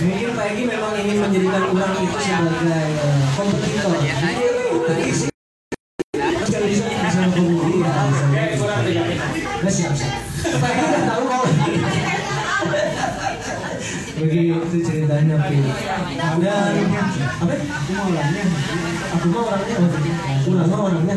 Mungkin 0.00 0.28
Pak 0.38 0.46
Egi 0.54 0.62
memang 0.70 0.94
ingin 0.94 1.16
menjadikan 1.26 1.62
orang 1.74 1.98
itu 1.98 2.18
sebagai 2.22 2.86
eh, 2.94 3.18
kompetitor. 3.34 3.98
Kurang 7.80 8.10
begitu 14.20 14.76
ceritanya 14.84 15.36
Pi 15.48 15.56
dan 16.40 16.76
apa? 17.40 17.54
Aku 17.56 17.90
mau 17.96 18.04
orangnya. 18.12 18.44
aku 19.16 19.26
mah 19.32 19.42
orangnya. 19.48 19.76
Kurang 20.44 20.68
mah 20.68 20.80
orangnya 20.92 21.14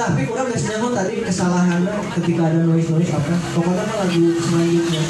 tapi 0.00 0.24
kurang 0.24 0.48
guys 0.48 0.64
nyaman 0.64 0.96
tadi 0.96 1.20
kesalahannya 1.20 1.92
ketika 2.16 2.48
ada 2.48 2.64
noise 2.64 2.88
noise 2.88 3.12
apa. 3.12 3.36
Pokoknya 3.52 3.84
mah 3.84 3.96
lagu 4.00 4.22
selanjutnya 4.40 5.02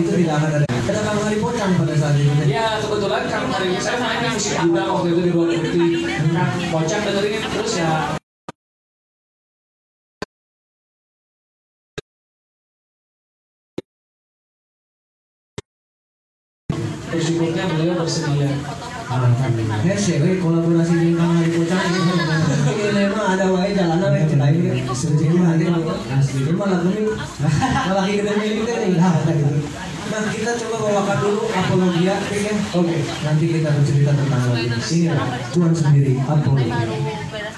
itu. 0.00 0.08
Tidak 0.08 0.36
akan 0.40 0.50
ada. 0.56 0.66
Ada 0.88 1.00
kang 1.04 1.20
hari 1.20 1.36
pocang 1.36 1.72
pada 1.76 1.94
saat 2.00 2.16
itu. 2.16 2.32
Ya 2.48 2.80
kebetulan 2.80 3.28
Kang 3.28 3.52
hari 3.52 3.76
ini 3.76 3.80
saya 3.84 4.00
mainnya 4.00 4.32
musik 4.32 4.56
muda 4.64 4.82
waktu 4.88 5.08
itu 5.12 5.20
di 5.20 5.30
luar 5.36 5.48
putih. 5.52 5.90
Kang 6.32 6.52
Bocang 6.72 7.00
dengerin 7.04 7.44
terus 7.44 7.74
ya. 7.76 7.92
Bersyukurnya 17.12 17.64
beliau 17.68 17.94
bersedia. 18.00 18.52
Eh, 19.08 19.96
sih, 19.96 20.20
we, 20.20 20.36
kolaborasi 20.36 20.92
dengan 21.00 21.16
Kang 21.16 21.32
Hari 21.40 21.50
Pocang 21.56 21.80
ini 21.80 22.12
ini 22.92 23.04
mah 23.08 23.32
ada 23.36 23.48
wae 23.48 23.72
jalan 23.72 24.04
we 24.12 24.87
Jadi 24.98 25.30
mah 25.30 25.54
nanti 25.54 25.70
asli 26.10 26.42
ini 26.42 26.52
malah 26.58 26.82
kita 28.02 28.32
milik 28.34 28.66
kita 28.66 28.72
nih 28.82 28.98
kata 28.98 29.30
gitu. 29.30 29.62
Nah 30.08 30.22
kita 30.26 30.50
coba 30.58 30.76
bawakan 30.82 31.16
dulu 31.22 31.42
apologia, 31.54 32.18
ya. 32.18 32.54
Oke, 32.74 32.98
nanti 33.22 33.44
kita 33.46 33.68
bercerita 33.78 34.10
tentang 34.18 34.42
lagu 34.42 34.58
ini. 34.58 34.74
Ini 34.74 35.14
lah, 35.14 35.28
Tuhan 35.54 35.70
sendiri 35.70 36.18
apologia. 36.18 36.82
beres-beres 36.82 37.56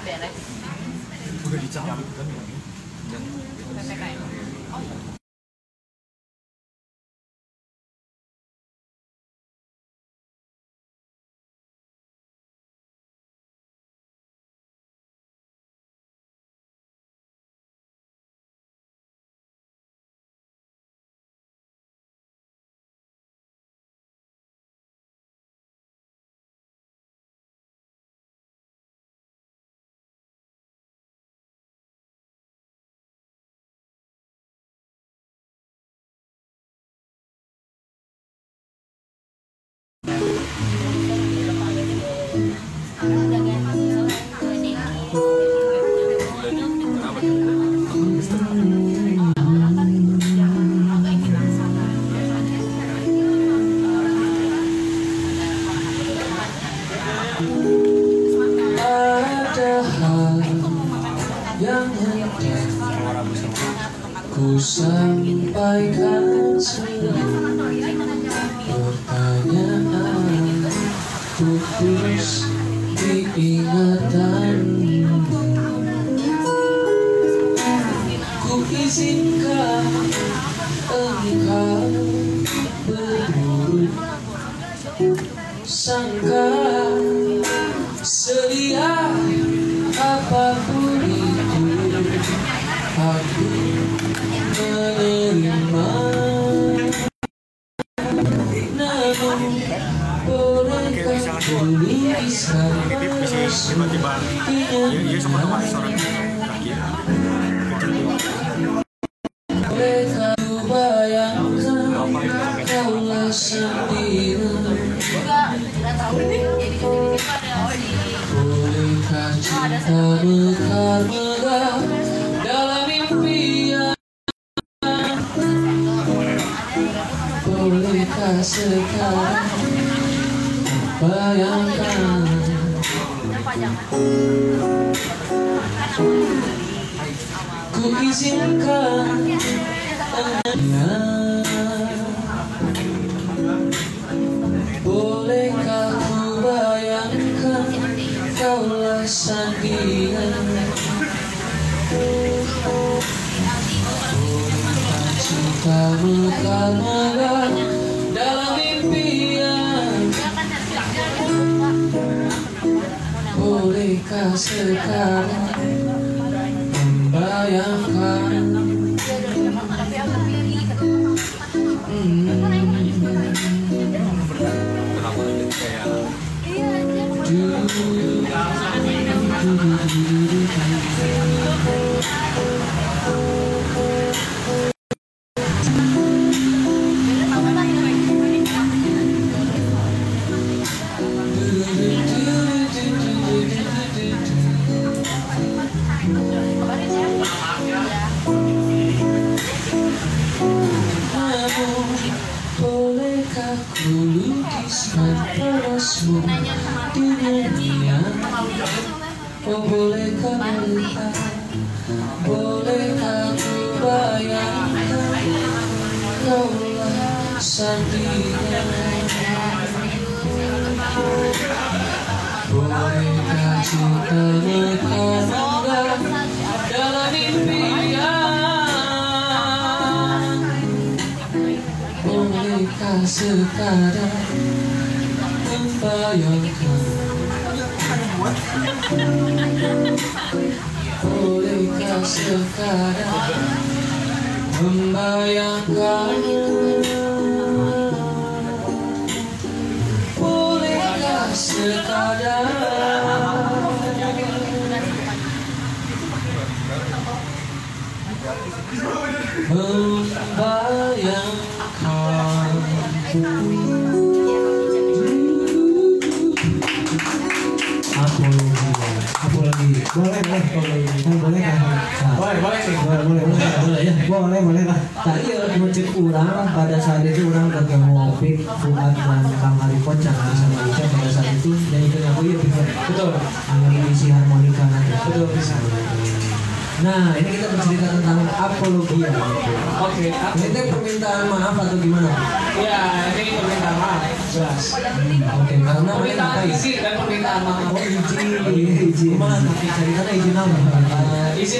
Do 179.71 179.87
you. 179.87 181.10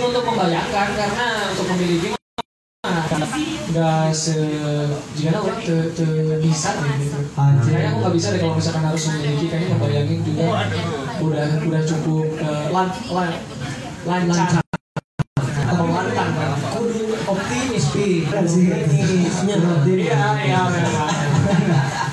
Izin 0.02 0.18
untuk 0.18 0.26
membayangkan 0.34 0.88
karena 0.98 1.28
untuk 1.54 1.66
memiliki 1.78 2.18
nggak 3.70 4.10
se 4.10 4.34
jika 5.14 5.38
orang 5.38 5.62
te, 5.62 5.78
te 5.94 6.08
bisa 6.42 6.74
gitu. 6.74 7.22
Kayaknya 7.38 7.90
aku 7.94 7.98
nggak 8.02 8.16
bisa 8.18 8.28
deh 8.34 8.40
kalau 8.42 8.58
misalkan 8.58 8.84
harus 8.90 9.04
memiliki 9.14 9.46
kayaknya 9.54 9.78
ngebayangin 9.78 10.20
juga 10.26 10.46
udah 11.22 11.48
udah 11.70 11.82
cukup 11.86 12.28
eh, 12.34 12.66
lan, 12.74 12.88
lan, 13.14 13.30
lancar 14.10 14.66
atau 15.70 15.86
lantang 15.86 16.32
kan. 16.34 16.52
Kudu 16.74 17.06
optimis 17.22 17.86
pi, 17.94 18.26
optimisnya 18.26 19.56
optimis. 19.62 20.02
Iya, 20.02 20.22
iya, 20.42 20.62
iya. 20.66 20.98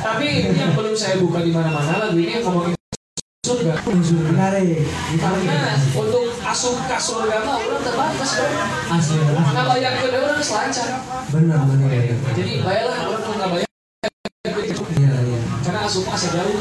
Tapi 0.04 0.26
ini 0.44 0.60
yang 0.60 0.76
belum 0.76 0.92
saya 0.92 1.16
buka 1.24 1.40
di 1.40 1.56
mana-mana 1.56 2.04
lagu 2.04 2.20
ini 2.20 2.36
yang 2.36 2.44
ngomongin 2.44 2.77
surga. 3.48 3.72
Menarik. 4.28 4.84
Karena 5.16 5.72
untuk 5.96 6.24
asup 6.44 6.76
ke 6.84 6.96
surga 7.00 7.36
mah 7.48 7.56
orang 7.56 7.80
terbatas 7.80 8.30
kan. 8.36 8.50
Asli, 8.92 9.20
Nah 9.24 9.64
bayang 9.72 9.96
ke 9.96 10.06
orang 10.12 10.44
selancar. 10.44 10.88
benar 11.32 11.60
benar. 11.64 11.88
Jadi 12.36 12.52
bayarlah 12.60 12.98
orang 13.08 13.22
tuh 13.24 13.32
nggak 13.40 13.48
bayar. 13.56 13.68
Iya 14.98 15.12
iya. 15.24 15.40
Karena 15.64 15.80
asup 15.88 16.04
asa 16.12 16.28
jauh. 16.32 16.60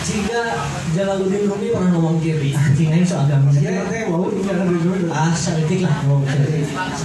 Jika 0.00 0.42
Jalaluddin 0.90 1.46
Rumi 1.46 1.70
pernah 1.70 1.90
ngomong 1.94 2.18
kiri, 2.18 2.50
anjing 2.50 2.90
aing 2.90 3.06
so 3.06 3.22
agama. 3.22 3.54
Ya, 3.54 3.86
teh 3.86 4.10
mau 4.10 4.26
tinggal 4.26 4.66
dari 4.66 4.80
dulu. 4.82 5.06
Ah, 5.14 5.30
seetik 5.30 5.86
lah. 5.86 6.02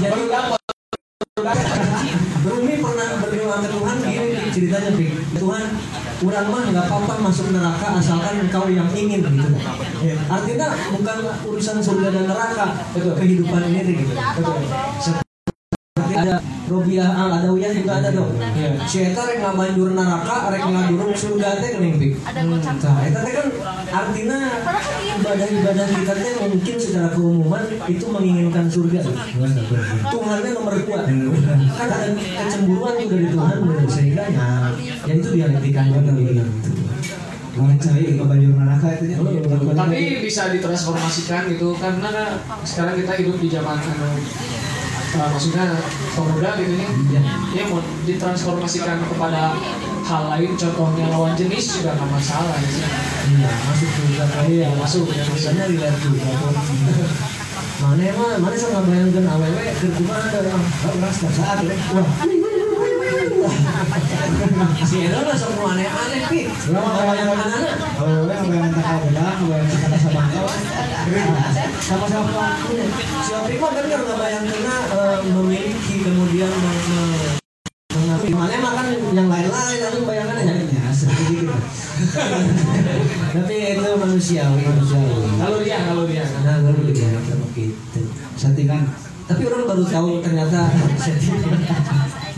Jadi 0.02 0.18
Rumi 2.46 2.74
pernah 2.82 3.10
berdoa 3.22 3.56
ke 3.62 3.68
Tuhan 3.70 3.98
ceritanya 4.56 4.91
Pik. 4.95 5.12
Tuhan, 5.36 5.66
kurang 6.24 6.47
mah 6.47 6.64
nggak 6.72 6.86
apa-apa 6.88 7.14
masuk 7.28 7.51
neraka 7.51 7.99
asalkan 7.99 8.47
engkau 8.47 8.72
yang 8.72 8.88
ingin 8.95 9.20
gitu. 9.20 9.51
Artinya 10.32 10.72
bukan 10.95 11.18
urusan 11.43 11.84
surga 11.84 12.08
dan 12.16 12.26
neraka, 12.32 12.88
kehidupan 12.95 13.62
ini 13.68 14.08
gitu. 14.08 14.16
Ada 16.66 16.74
Robiah 16.74 17.09
al 17.13 17.30
Adawiyah 17.30 17.72
juga 17.78 17.91
ada 18.01 18.09
dong. 18.09 18.34
Si 18.89 18.97
Eta 19.05 19.22
rek 19.30 19.38
ngabanjur 19.38 19.93
neraka, 19.93 20.49
rek 20.49 20.66
ngadurung 20.66 21.13
surga 21.13 21.61
teh 21.61 21.70
geuning 21.78 21.95
Pik. 22.01 22.11
Ada 22.26 22.41
gocap. 22.49 22.76
Nah, 22.82 22.97
eta 23.05 23.20
teh 23.22 23.34
kan 23.38 23.47
artinya 23.93 24.39
ibadah-ibadah 25.22 25.88
kita 25.93 26.13
teh 26.18 26.34
mungkin 26.41 26.76
secara 26.82 27.09
keumuman 27.13 27.63
itu 27.86 28.05
menginginkan 28.09 28.66
surga. 28.66 28.99
Tuhannya 30.09 30.49
nomor 30.57 30.74
dua. 30.82 30.99
Kan 31.05 31.88
ada 31.93 32.07
kecemburuan 32.18 32.93
juga 32.97 33.16
di 33.22 33.28
Tuhan 33.30 33.57
sehingga 33.86 34.24
ya, 34.34 34.47
ya 35.05 35.13
itu 35.13 35.30
dialektikanya 35.38 36.01
gitu. 36.01 36.43
Orang 37.55 37.80
cari 37.80 38.20
ke 38.20 38.26
baju 38.26 38.47
neraka 38.51 38.88
itu 38.99 39.05
ya. 39.13 39.18
Tapi 39.78 39.99
bisa 40.26 40.51
ditransformasikan 40.51 41.47
gitu 41.55 41.78
karena 41.78 42.41
sekarang 42.68 42.99
kita 42.99 43.13
hidup 43.22 43.38
di 43.38 43.47
zaman 43.53 43.78
uh, 45.18 45.30
maksudnya 45.32 45.66
pemuda 46.13 46.49
gitu 46.59 46.74
ya. 47.16 47.22
Ya 47.55 47.63
mau 47.72 47.80
ditransformasikan 48.03 48.97
kepada 49.07 49.55
hal 50.05 50.24
lain 50.30 50.51
contohnya 50.53 51.05
lawan 51.09 51.34
jenis 51.34 51.80
juga 51.80 51.97
nggak 51.97 52.09
masalah 52.11 52.55
gitu. 52.61 52.80
Iya, 53.36 53.49
masuk 53.66 53.89
surga 53.89 54.24
kan. 54.30 54.43
Iya, 54.45 54.68
masuk 54.78 55.05
ya. 55.09 55.24
Biasanya 55.26 55.63
relate 55.72 55.99
juga. 56.03 56.30
Mana 57.76 58.07
mah, 58.16 58.39
mana 58.39 58.55
saya 58.55 58.72
ngabayangkeun 58.80 59.28
awewe 59.28 59.63
keur 59.82 59.91
kumaha 59.99 60.28
orang. 60.32 60.63
Rasta 61.03 61.28
saat 61.34 61.59
ya. 61.66 61.76
Wah. 61.91 62.45
Si 64.86 64.97
lah 65.09 65.26
aneh-aneh 65.26 66.21
pi. 66.30 66.39
Oh, 66.45 67.13
yang 67.13 67.30
sama 67.34 67.45
sama-sama. 71.86 72.45
Si 73.26 73.32
Opik 73.34 73.57
mah 73.61 73.71
bener 73.73 74.01
ngebayangkeun 74.05 74.65
uh, 74.93 75.17
memiliki 75.26 75.95
kemudian 76.01 76.49
meng- 76.49 76.86
me- 76.89 77.38
mengerti. 77.93 78.30
Mana 78.34 78.55
mah 78.61 78.73
kan 78.78 78.88
yang 78.93 79.30
lain-lain 79.30 79.78
langsung 79.82 80.05
bayangannya 80.05 80.53
seperti. 80.93 81.45
Tapi 83.36 83.55
itu 83.76 83.89
manusiawi, 83.99 84.61
manusiawi. 84.65 85.13
Kalau 85.38 85.59
dia, 85.61 85.78
kalau 85.86 86.03
dia. 86.09 86.26
Nah, 86.45 86.57
baru 86.65 86.82
ya 86.89 87.09
gitu. 87.53 88.01
Settingan. 88.38 88.89
Tapi 89.26 89.41
orang 89.49 89.65
baru 89.65 89.84
tahu 89.89 90.21
ternyata 90.21 90.69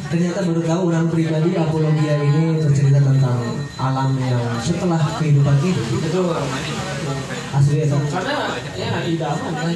ternyata 0.08 0.40
baru 0.48 0.62
tahu 0.64 0.82
orang 0.92 1.06
pribadi 1.12 1.50
apologia 1.56 2.16
ini 2.24 2.64
bercerita 2.64 3.00
tentang 3.04 3.40
alam 3.78 4.12
yang 4.20 4.44
setelah 4.64 5.02
kehidupan 5.20 5.56
ini. 5.64 5.84
Itu 6.00 6.22
Asli 7.48 7.88
itu. 7.88 7.98
karena 8.12 8.36
ya 8.76 8.92
idaman 9.08 9.54
kan. 9.56 9.72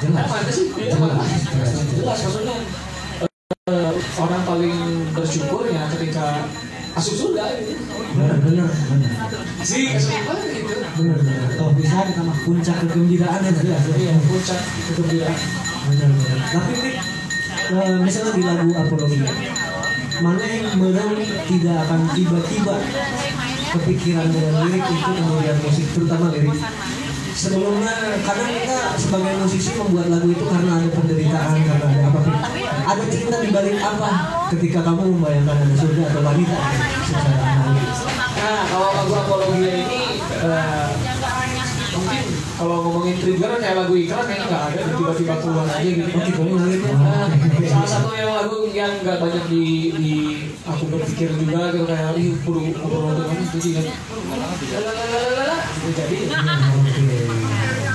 Jelas. 0.00 0.28
Sih? 0.54 0.66
Iya, 0.78 0.94
Jelas. 0.94 1.28
jelas. 1.50 1.70
Jelas 1.98 2.18
maksudnya 2.24 2.56
eh, 3.68 3.92
orang 4.22 4.42
paling 4.46 4.76
bersyukur 5.12 5.62
ya 5.68 5.82
ketika 5.98 6.46
masuk 6.94 7.14
surga 7.14 7.44
gitu. 7.62 7.74
Benar, 8.16 8.38
benar, 8.42 8.70
benar. 8.70 9.12
Sih, 9.62 9.92
gitu. 9.92 10.08
Benar, 10.98 11.18
benar. 11.22 11.48
Oh, 11.62 11.70
bisa 11.74 11.96
ditambah. 12.08 12.36
Puncak 12.46 12.76
kegembiraan 12.86 13.40
ya 13.44 13.52
jelas. 13.52 13.82
Iya, 13.94 14.14
puncak 14.26 14.58
kegembiraan. 14.90 15.38
Benar, 15.90 16.08
benar. 16.10 16.38
Tapi 16.48 16.72
Pik, 16.78 16.96
eh, 17.68 17.96
misalnya 18.00 18.32
di 18.32 18.42
lagu 18.46 18.70
apologia, 18.72 19.28
mana 20.18 20.44
yang 20.44 20.74
merem 20.78 21.10
tidak 21.46 21.76
akan 21.86 22.00
tiba-tiba 22.14 22.74
kepikiran 23.68 24.28
dengan 24.32 24.54
lirik 24.66 24.84
itu 24.88 25.10
kemudian 25.14 25.56
musik 25.62 25.86
terutama 25.94 26.26
lirik. 26.34 26.56
Sebelumnya 27.38 28.18
kadang 28.26 28.50
kita 28.50 28.78
sebagai 28.98 29.34
musisi 29.38 29.70
membuat 29.78 30.10
lagu 30.10 30.26
itu 30.26 30.42
karena 30.42 30.72
ada 30.82 30.90
penderitaan 30.90 31.56
karena 31.62 31.86
ada 31.86 32.02
apa 32.10 32.20
ada 32.88 33.02
cerita 33.06 33.36
di 33.46 33.50
balik 33.54 33.78
apa 33.78 34.10
ketika 34.50 34.82
kamu 34.82 35.02
membayangkan 35.14 35.54
ada 35.54 35.74
surga 35.78 36.02
atau 36.10 36.22
wanita 36.26 36.58
Nah, 38.38 38.64
kalau 38.70 38.90
lagu 38.94 39.14
apologia 39.18 39.72
ini 39.82 40.22
eh, 40.22 40.86
kalau 42.58 42.76
ngomongin 42.82 43.14
trigger 43.22 43.54
kayak 43.62 43.76
lagu 43.78 43.94
iklan 43.94 44.26
kayaknya 44.26 44.46
nggak 44.50 44.64
ada 44.66 44.82
tiba-tiba 44.98 45.34
keluar 45.38 45.66
aja 45.70 45.90
gitu. 45.94 46.10
Oh, 46.10 46.22
gitu, 46.26 46.42
ngeliatnya. 46.42 46.92
Nah, 46.98 47.30
salah 47.70 47.86
satu 47.86 48.10
yang 48.18 48.34
lagu 48.34 48.58
yang 48.74 48.92
nggak 48.98 49.18
banyak 49.22 49.44
di, 49.46 49.64
di 49.94 50.14
aku 50.66 50.84
berpikir 50.90 51.30
juga 51.38 51.70
gitu 51.70 51.86
kayak 51.86 52.18
ih 52.18 52.34
kudu 52.42 52.60
kudu 52.74 52.96
nonton 52.98 53.26
ini 53.30 53.44
itu 53.46 53.58
sih 53.62 53.72
kan. 53.78 53.86
Jadi. 55.94 56.18
Oke. 56.26 57.08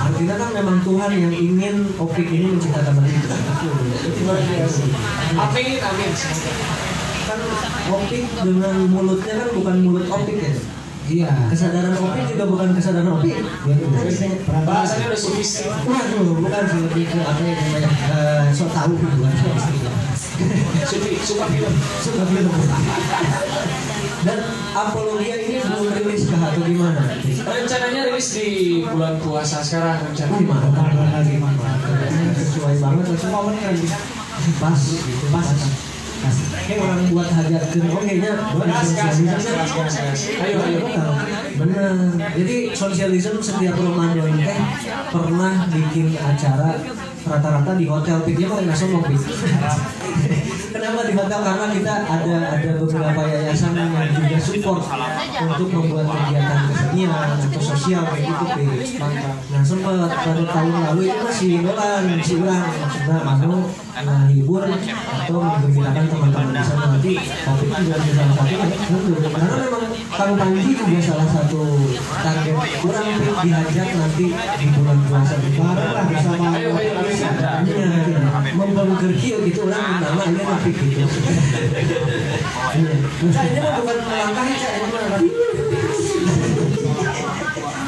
Artinya 0.04 0.34
kan 0.40 0.48
memang 0.56 0.78
Tuhan 0.80 1.10
yang 1.12 1.34
ingin 1.36 1.76
Opik 2.00 2.28
ini 2.28 2.56
menciptakan 2.56 3.04
itu. 3.04 3.28
Amin, 5.36 5.76
amin. 5.76 6.12
Kan 7.24 7.40
Opik 7.92 8.24
dengan 8.32 8.74
mulutnya 8.88 9.34
kan 9.44 9.48
bukan 9.52 9.76
mulut 9.84 10.08
Opik 10.08 10.40
ya. 10.40 10.56
Iya. 11.04 11.28
Kesadaran 11.52 11.92
Opik 12.00 12.24
juga 12.32 12.44
bukan 12.48 12.68
kesadaran 12.72 13.12
Opik. 13.20 13.36
Bahasanya 14.64 15.04
udah 15.12 15.20
sufistik. 15.20 15.68
Waduh, 15.68 16.40
bukan 16.40 16.62
sih 16.64 16.80
lebih 16.88 17.04
ke 17.12 17.18
apa 17.20 17.42
ya 17.44 17.54
namanya? 17.60 17.90
Eh, 17.92 18.44
sok 18.56 18.70
tahu 18.72 18.96
bukan. 18.96 19.32
Sufi, 20.88 21.12
suka 21.20 21.44
film. 21.52 21.74
Suka 22.00 22.24
film. 22.24 22.52
Dan 24.24 24.38
apologia 24.72 25.36
ini 25.36 25.60
belum 25.60 25.92
rilis 26.00 26.24
kah 26.32 26.40
atau 26.48 26.64
gimana? 26.64 27.02
Rencananya 27.20 28.00
rilis 28.08 28.28
di 28.32 28.48
bulan 28.88 29.20
puasa 29.20 29.60
sekarang 29.60 30.00
Wih, 30.00 30.16
rencananya. 30.16 30.48
mantap 30.48 30.88
lagi 30.96 31.36
mantap. 31.36 31.76
Sesuai 32.32 32.80
banget 32.80 33.04
momen 33.28 33.54
kan 33.60 33.76
pas 34.60 34.76
gitu 34.76 35.26
pas 35.28 35.46
pas 36.24 36.36
kayak 36.64 36.80
orang 36.80 37.00
buat 37.12 37.28
hajat 37.28 37.62
ke 37.68 37.78
oke 37.84 38.12
nya 38.16 38.32
Gas, 38.64 38.88
gas, 38.96 39.16
gas, 39.20 39.44
gas, 39.44 39.70
gas, 39.76 39.94
gas. 40.00 40.20
Ayo, 40.40 40.56
ayo. 40.64 40.80
bener 41.60 42.16
jadi 42.32 42.56
sosialisme 42.72 43.38
setiap 43.44 43.76
Ramadan 43.76 44.32
teh 44.40 44.60
pernah 45.12 45.68
bikin 45.68 46.16
acara 46.16 46.80
rata-rata 47.24 47.72
di 47.76 47.86
hotel. 47.88 48.16
Pikirnya 48.22 48.48
paling 48.52 48.76
sombong 48.76 49.04
Pik. 49.08 49.20
kenapa 50.74 51.00
di 51.08 51.12
hotel? 51.16 51.40
Karena 51.40 51.66
kita 51.72 51.94
ada 52.04 52.36
ada 52.58 52.70
beberapa 52.82 53.20
yayasan 53.24 53.72
yang 53.72 53.90
juga 54.12 54.38
support 54.42 54.82
untuk 55.40 55.68
membuat 55.72 56.06
kegiatan 56.10 56.60
kesenian 56.68 57.10
atau 57.14 57.60
sosial 57.62 58.02
kayak 58.12 58.28
gitu 58.28 58.44
Pi. 58.52 58.64
Nah 59.54 59.62
sempat 59.64 60.10
pada 60.12 60.44
tahun 60.44 60.74
lalu 60.92 61.02
itu 61.08 61.18
masih 61.22 61.52
Nolan 61.64 62.04
si 62.20 62.34
Ulang 62.36 62.64
maksudnya 62.64 63.48
mau 63.48 63.62
menghibur 63.94 64.62
atau 64.66 65.38
menggembirakan 65.40 66.04
teman-teman 66.10 66.52
di 66.52 66.62
sana. 66.64 66.84
Nanti 66.94 67.12
tapi 67.22 67.64
juga 67.64 67.96
di 68.02 68.10
salah 68.12 68.34
satu 68.36 69.12
karena 69.24 69.54
memang 69.64 69.84
Kang 70.14 70.32
Panji 70.38 70.70
juga 70.74 71.00
salah 71.00 71.28
satu 71.30 71.62
target 72.22 72.56
kurang 72.82 73.06
Pi, 73.14 73.48
diajak 73.48 73.88
nanti 73.94 74.26
di 74.34 74.66
bulan 74.74 74.98
puasa. 75.06 75.34
Bareng 75.54 75.90
lah 75.94 76.04
bersama 76.10 76.46
Iya, 77.14 77.86
membongkar 78.58 79.12
kieu 79.14 79.38
gitu 79.46 79.70
orang 79.70 80.02
nama 80.02 80.22
ini 80.26 80.42
tapi 80.42 80.70
gitu. 80.74 81.06
Iya. 82.74 82.94
Nah, 83.30 83.42
ini 83.46 83.58
mah 83.62 83.72
bukan 83.78 83.96
melangkah 84.02 84.44
ya, 84.50 84.70
ini 84.74 84.88
mah 84.90 85.02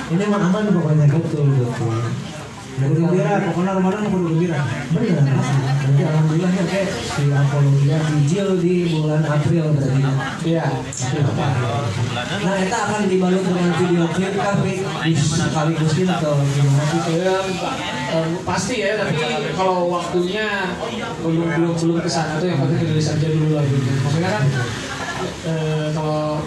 ini 0.06 0.24
mah 0.30 0.40
aman 0.46 0.64
pokoknya 0.70 1.06
betul 1.10 1.44
betul. 1.50 2.25
Gembira, 2.76 3.40
pokoknya 3.40 3.72
Ramadan 3.80 4.04
kudu 4.12 4.24
gembira. 4.36 4.60
Benar. 4.92 5.24
Jadi 5.86 6.02
alhamdulillah 6.04 6.50
ya 6.52 6.64
kayak 6.68 6.88
si 6.92 7.24
Apologia 7.32 7.96
dijil 8.04 8.48
di 8.60 8.74
bulan 8.92 9.24
April 9.24 9.64
berarti. 9.72 10.02
Iya. 10.44 10.66
Nah, 12.36 12.54
itu 12.60 12.76
akan 12.76 13.00
dibalut 13.08 13.42
dengan 13.48 13.70
video 13.80 14.04
klip 14.12 14.34
kan 14.36 14.60
Pi? 14.60 14.84
sekaligus 15.16 15.94
atau 16.04 16.36
gimana 16.44 16.84
sih? 16.84 17.00
Ya, 17.16 17.36
pasti 18.44 18.74
ya, 18.84 19.00
tapi 19.00 19.16
kalau 19.56 19.88
waktunya 19.88 20.76
belum 21.24 21.48
belum 21.56 21.72
belum 21.80 21.96
ke 22.04 22.10
sana 22.12 22.36
tuh 22.36 22.52
yang 22.52 22.60
penting 22.60 22.78
dirilis 22.84 23.08
aja 23.08 23.26
dulu 23.32 23.56
lagunya. 23.56 23.92
Maksudnya 24.04 24.30
kan 24.36 24.44
eh, 25.48 25.86
kalau 25.96 26.44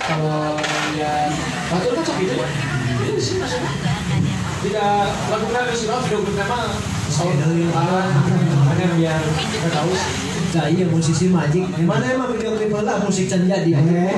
kalau 0.00 0.56
ya 0.96 1.28
batur 1.68 1.92
kan 2.00 2.02
sok 2.08 2.16
gitu 2.24 2.34
ya. 2.40 2.48
Itu 3.04 3.20
sih 3.20 3.36
maksudnya. 3.36 4.01
Tidak 4.62 4.94
kan 5.26 5.40
dari 5.42 5.74
Surabaya 5.74 6.06
video 6.06 6.18
klipnya 6.22 6.46
mah 6.46 6.70
soal 7.10 7.34
makanya 7.34 8.86
biar 8.94 9.20
kita 9.26 9.68
tahu. 9.74 9.92
Nah 10.52 10.66
iya 10.68 10.84
musisi 10.86 11.26
majik. 11.32 11.64
Gimana 11.74 12.04
emang 12.12 12.30
video 12.36 12.54
klip 12.54 12.70
lah 12.70 13.02
musik 13.02 13.26
can 13.26 13.48
jadi. 13.50 13.72
Eh, 13.74 14.14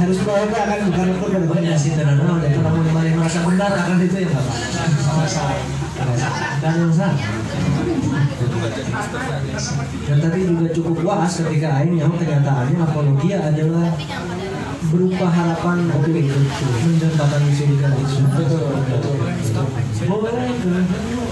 harus 0.00 0.18
bawa 0.24 0.46
kan 0.48 0.80
bukan 0.88 1.06
aku 1.12 1.24
pada 1.28 1.46
Banyak 1.46 1.76
sih 1.76 1.92
dan 1.92 2.16
ada 2.16 2.24
udah 2.24 2.50
kalau 2.50 2.80
kembali 2.86 3.10
merasa 3.20 3.38
benar 3.44 3.70
akan 3.74 3.98
itu 4.00 4.16
ya 4.16 4.28
bapak. 4.30 4.56
Sama-sama. 5.04 5.54
Dan 6.62 6.72
yang 6.80 6.92
sah. 6.94 7.12
Dan 10.06 10.16
tadi 10.22 10.38
juga 10.46 10.66
cukup 10.72 10.94
puas 11.02 11.32
ketika 11.42 11.68
Aing 11.82 12.00
yang 12.00 12.12
kenyataannya 12.14 12.78
apologia 12.80 13.38
adalah 13.44 13.92
berupa 14.92 15.26
harapan 15.26 15.88
optimis 15.90 16.32
mendatangi 16.84 17.52
surga 17.56 17.88
itu. 17.96 18.16
Betul, 18.36 18.64
betul. 18.86 19.16
Boleh, 20.06 20.34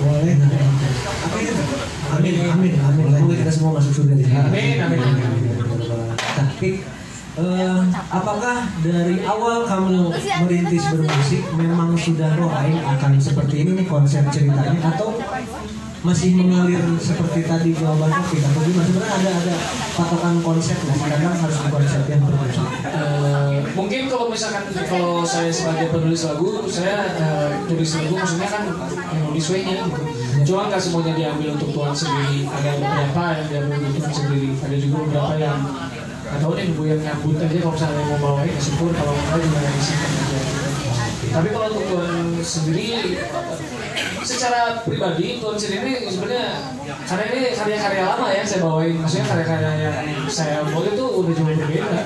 boleh. 0.01 0.37
Amin, 2.15 2.35
amin, 2.47 2.75
amin. 2.79 3.05
Semoga 3.11 3.35
kita 3.37 3.53
semua 3.53 3.71
masuk 3.79 3.93
surga 4.03 4.15
di. 4.17 4.25
Amin, 4.25 4.77
amin. 4.81 5.01
Tapi 6.35 6.71
eh, 7.35 7.81
apakah 8.11 8.57
dari 8.81 9.17
awal 9.27 9.67
kamu 9.67 10.15
merintis 10.47 10.85
bermusik 10.95 11.43
memang 11.59 11.99
sudah 11.99 12.31
oh 12.39 12.51
Aing 12.51 12.79
akan 12.79 13.19
seperti 13.19 13.67
ini 13.67 13.83
nih 13.83 13.87
konsep 13.91 14.23
ceritanya 14.31 14.79
atau 14.95 15.19
masih 16.05 16.37
mengalir 16.37 16.85
seperti 17.01 17.49
tadi 17.49 17.73
jawaban 17.73 18.13
Taufik 18.13 18.45
atau 18.45 18.61
gimana 18.61 18.85
sebenarnya 18.85 19.15
ada 19.25 19.31
ada 19.41 19.55
patokan 19.97 20.37
konsep 20.45 20.77
nggak 20.77 21.01
kadang 21.01 21.33
harus 21.33 21.59
konsep 21.65 22.03
yang 22.13 22.21
mungkin 22.21 22.53
kalau 24.25 24.33
misalkan 24.33 24.65
kalau 24.89 25.21
saya 25.21 25.53
sebagai 25.53 25.93
penulis 25.93 26.25
lagu 26.25 26.65
saya 26.65 27.13
eh, 27.13 27.61
tulis 27.69 27.93
lagu 27.93 28.17
maksudnya 28.17 28.49
kan 28.49 28.63
nulis 29.21 29.47
way-nya 29.53 29.85
gitu. 29.85 30.01
Cuma 30.49 30.73
nggak 30.73 30.81
semuanya 30.81 31.13
diambil 31.13 31.61
untuk 31.61 31.77
tuan 31.77 31.93
sendiri. 31.93 32.49
Ada 32.49 32.81
beberapa 32.81 33.25
yang 33.37 33.47
diambil 33.53 33.77
untuk 33.85 34.01
tuan 34.01 34.15
sendiri. 34.17 34.49
Ada 34.65 34.77
juga 34.81 34.97
beberapa 35.05 35.35
yang 35.37 35.61
nggak 36.25 36.39
tahu 36.41 36.53
nih 36.57 36.65
nunggu 36.73 36.85
yang 36.89 37.01
nyambut 37.05 37.37
aja 37.37 37.59
kalau 37.61 37.75
misalnya 37.77 38.05
mau 38.09 38.19
bawain 38.25 38.49
ya 38.49 38.61
syukur. 38.65 38.91
Kalau 38.97 39.13
enggak 39.13 39.39
juga 39.45 39.59
yang 39.61 39.77
disimpan 39.77 40.09
aja 40.09 40.65
tapi 41.35 41.49
kalau 41.51 41.67
untuk 41.67 41.85
tuan 41.91 42.15
sendiri 42.47 43.19
secara 44.23 44.87
pribadi 44.87 45.43
tuan 45.43 45.59
sendiri 45.59 46.07
sebenarnya 46.07 46.63
karena 47.11 47.25
ini 47.35 47.41
karya-karya 47.53 48.03
lama 48.07 48.27
ya 48.31 48.43
saya 48.47 48.61
bawain. 48.63 48.95
Maksudnya 49.03 49.27
karya-karya 49.27 49.71
yang 49.83 49.97
saya 50.31 50.63
bawa 50.63 50.87
itu 50.87 51.05
udah 51.05 51.33
jauh 51.35 51.47
berbeda 51.51 52.01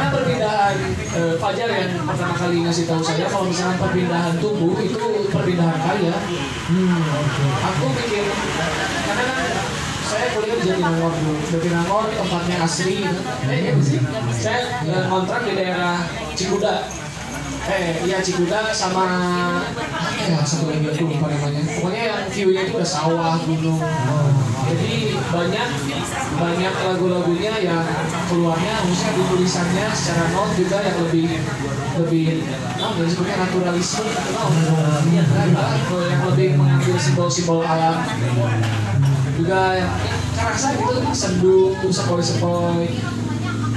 karena 0.00 0.16
perpindahan 0.16 0.76
eh, 1.12 1.34
Fajar 1.36 1.68
yang 1.68 1.92
pertama 2.08 2.34
kali 2.40 2.56
ngasih 2.64 2.84
tahu 2.88 3.04
saya 3.04 3.28
kalau 3.28 3.44
misalnya 3.52 3.76
perpindahan 3.76 4.34
tubuh 4.40 4.80
itu 4.80 5.04
perpindahan 5.28 5.76
karya 5.76 6.14
aku 7.68 7.84
pikir 8.00 8.24
karena 9.04 9.24
kan 9.28 9.44
saya 10.08 10.26
kuliah 10.32 10.56
di 10.56 10.64
Jatinangor 10.64 11.12
dulu 11.12 11.36
Jatinangor 11.52 12.04
tempatnya 12.16 12.56
asri 12.64 12.96
gitu. 13.04 13.20
eh, 13.44 13.76
sih. 13.84 14.00
saya 14.40 14.60
kontrak 15.12 15.44
di 15.44 15.52
daerah 15.52 16.00
Cikuda 16.32 16.88
eh 17.68 18.00
iya 18.08 18.18
Cikuda 18.24 18.72
sama 18.72 19.06
ya 20.16 20.40
satu 20.40 20.72
lagi 20.72 20.86
aku 20.88 21.12
lupa 21.12 21.26
namanya. 21.28 21.60
Pokoknya 21.76 22.02
yang 22.08 22.22
view-nya 22.32 22.60
itu 22.64 22.72
udah 22.78 22.88
sawah 22.88 23.36
gunung 23.44 23.80
jadi 24.70 25.18
banyak 25.18 25.68
banyak 26.38 26.74
lagu-lagunya 26.86 27.52
yang 27.58 27.82
keluarnya 28.30 28.74
maksudnya 28.86 29.12
di 29.18 29.22
tulisannya 29.26 29.86
secara 29.90 30.24
not 30.30 30.54
juga 30.54 30.78
yang 30.78 30.96
lebih 31.02 31.26
lebih 31.98 32.26
apa 32.78 32.98
ya 33.02 33.08
sebenarnya 33.10 33.36
naturalisme. 33.44 34.06
Atau 34.06 34.46
apa 35.58 35.96
yang 36.06 36.22
lebih 36.30 36.48
mengambil 36.54 36.96
simbol-simbol 37.02 37.66
alam. 37.66 37.98
Juga 39.34 39.60
yang 39.74 39.92
kerasa 40.38 40.78
gitu 40.78 40.94
sendu 41.10 41.74
sepoi-sepoi 41.90 42.86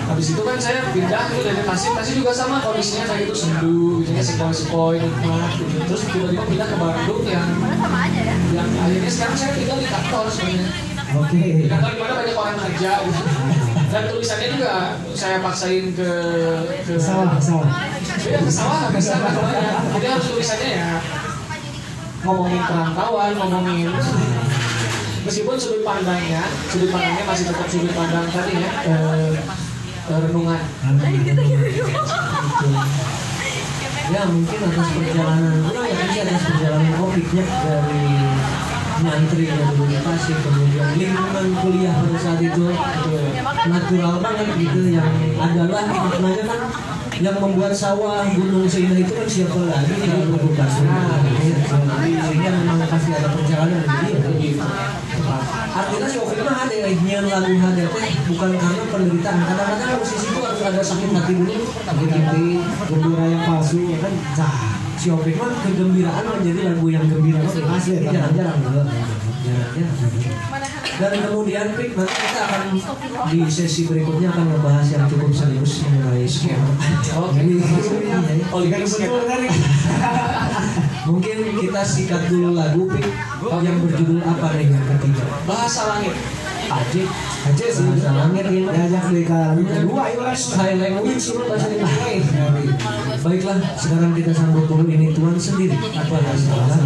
habis 0.04 0.28
itu 0.36 0.42
kan 0.44 0.58
saya 0.60 0.80
pindah 0.92 1.24
itu 1.32 1.42
dari 1.48 1.62
Tasik 1.64 1.92
Tasik 1.96 2.14
juga 2.20 2.32
sama 2.36 2.60
kondisinya 2.60 3.06
kayak 3.08 3.32
gitu 3.32 3.36
sendu 3.36 4.04
gitu 4.04 4.12
ya 4.12 4.24
sepoi-sepoi 4.24 5.00
nikmat 5.00 5.52
gitu. 5.58 5.76
terus 5.88 6.02
tiba-tiba 6.12 6.44
pindah 6.44 6.68
ke 6.68 6.76
Bandung 6.78 7.24
yang 7.24 7.48
sama 7.80 8.00
aja 8.08 8.22
ya 8.22 8.36
yang 8.52 8.70
akhirnya 8.84 9.12
sekarang 9.12 9.36
saya 9.40 9.52
tinggal 9.56 9.78
di 9.80 9.88
kantor 9.88 10.26
sebenarnya 10.28 10.68
oke 11.16 11.42
di 11.42 11.68
kantor 11.72 11.90
di 11.90 12.00
mana 12.00 12.14
banyak 12.20 12.36
orang 12.38 12.58
kerja 12.60 12.92
gitu 13.08 13.22
dan 13.94 14.04
tulisannya 14.10 14.48
juga 14.58 14.72
saya 15.14 15.38
paksain 15.38 15.86
ke 15.94 16.12
ke 16.82 16.94
Sawah, 16.98 17.38
sawah. 17.38 17.70
Iya 18.26 18.42
ke 18.42 18.50
sawah 18.50 18.90
nggak 18.90 19.04
kebayang. 19.38 19.86
jadi 19.94 20.06
harus 20.18 20.26
tulisannya 20.34 20.70
ya 20.82 20.92
ngomongin 22.24 22.62
perantauan 22.64 23.32
ngomongin 23.36 23.90
meskipun 25.24 25.56
sudut 25.60 25.84
pandangnya 25.84 26.44
sudut 26.72 26.90
pandangnya 26.92 27.24
masih 27.28 27.46
tetap 27.52 27.68
sudut 27.68 27.94
pandang 27.96 28.26
tadi 28.32 28.54
ya 28.60 28.70
eh, 28.88 29.36
renungan 30.10 30.64
ya 34.04 34.22
mungkin 34.28 34.60
atas 34.68 34.88
perjalanan. 35.00 35.64
Ya 35.64 35.80
ini 35.96 36.18
atas 36.28 36.42
perjalanan 36.44 36.94
opiknya 37.00 37.44
dari 37.64 38.04
nyantri 39.04 39.46
dari 39.52 39.98
Tasik 40.00 40.38
kemudian 40.44 40.88
lingkungan 40.96 41.48
kuliah 41.60 41.96
pada 41.98 42.18
saat 42.20 42.40
itu 42.40 42.68
natural 43.68 44.14
banget 44.24 44.48
gitu 44.60 44.82
yang 44.96 45.12
adalah 45.40 45.84
maknanya 45.92 46.44
kan 46.48 46.62
yang 47.20 47.38
membuat 47.40 47.74
sawah 47.76 48.24
gunung 48.32 48.68
seindah 48.68 49.00
itu 49.00 49.12
kan 49.12 49.28
siapa 49.28 49.60
lagi 49.70 49.94
kalau 50.08 50.40
bukan 50.40 50.70
nah, 50.88 51.20
sehingga 52.28 52.50
memang 52.64 52.80
pasti 52.88 53.12
ada 53.12 53.30
perjalanan 53.34 53.84
jadi 53.84 54.48
ya 54.56 54.68
artinya 55.74 56.08
si 56.08 56.18
Nyian 56.84 57.24
lagu 57.32 57.56
teh 57.56 57.88
bukan 58.28 58.52
karena 58.60 58.84
penderitaan. 58.92 59.40
Kadang-kadang 59.48 60.04
musisi 60.04 60.28
itu 60.28 60.40
harus 60.44 60.62
ada 60.68 60.82
sakit 60.84 61.10
hati 61.16 61.34
dulu 61.40 61.56
sakit 61.64 62.10
hati 62.12 62.44
Gembira 62.92 63.26
yang 63.32 63.44
palsu 63.48 63.88
ya 63.88 63.98
kan. 64.04 64.12
Nah, 64.12 64.56
si 65.00 65.08
Opik 65.08 65.40
mah 65.40 65.64
kegembiraan 65.64 66.28
menjadi 66.28 66.76
lagu 66.76 66.88
yang 66.92 67.08
gembira. 67.08 67.40
Asli, 67.40 68.04
jarang-jarang 68.04 68.60
jarang-jarang 68.60 69.24
dan 70.94 71.10
kemudian 71.26 71.74
Pik 71.74 71.98
nanti 71.98 72.16
kita 72.16 72.42
akan 72.48 72.62
di 73.34 73.40
sesi 73.50 73.90
berikutnya 73.90 74.30
akan 74.30 74.46
membahas 74.46 74.88
yang 74.94 75.10
cukup 75.10 75.34
serius 75.34 75.82
mengenai 75.90 76.30
skema. 76.30 76.70
Jadi, 77.34 77.54
oh 78.54 78.62
kan? 78.62 78.82
mungkin 81.10 81.38
kita 81.60 81.82
sikat 81.84 82.30
dulu 82.30 82.56
lagu 82.56 82.88
Pik 82.88 83.10
yang 83.66 83.78
berjudul 83.84 84.22
apa 84.22 84.48
nih 84.56 84.70
yang 84.70 84.86
ketiga? 84.96 85.26
Bahasa 85.50 85.98
langit 85.98 86.14
Baiklah 93.24 93.60
sekarang 93.80 94.12
kita 94.18 94.32
sambut 94.34 94.66
dulu 94.68 94.84
ini 94.90 95.14
tuan 95.14 95.38
sendiri. 95.38 95.78
Apa 95.78 96.16
ada 96.20 96.34
salah? 96.36 96.80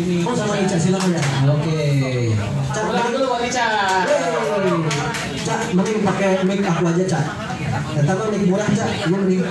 sini 0.00 0.24
Oh 0.24 0.32
sama 0.32 0.54
Ica 0.56 0.76
silakan 0.80 1.12
ya. 1.12 1.22
Oke. 1.52 1.80
Cak 2.72 2.84
dulu 3.12 3.26
Wali 3.36 3.48
Cak 3.52 4.08
Cak 5.44 5.60
mending 5.76 6.00
pakai 6.00 6.40
mic 6.48 6.64
aku 6.64 6.84
aja 6.88 7.04
Cak. 7.04 7.24
Datang 8.00 8.32
mic 8.32 8.42
murah 8.48 8.68
Cak. 8.72 8.88
Ini 8.88 9.12
mending. 9.12 9.42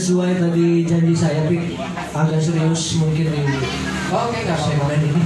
Sesuai 0.00 0.40
tadi 0.40 0.88
janji 0.88 1.12
saya 1.12 1.44
Pik 1.44 1.76
agak 2.16 2.40
serius 2.40 2.96
mungkin 2.96 3.28
di 3.36 3.44
Oke, 4.08 4.40
apa-apa. 4.48 4.56
segmen 4.56 4.96
ini 4.96 5.22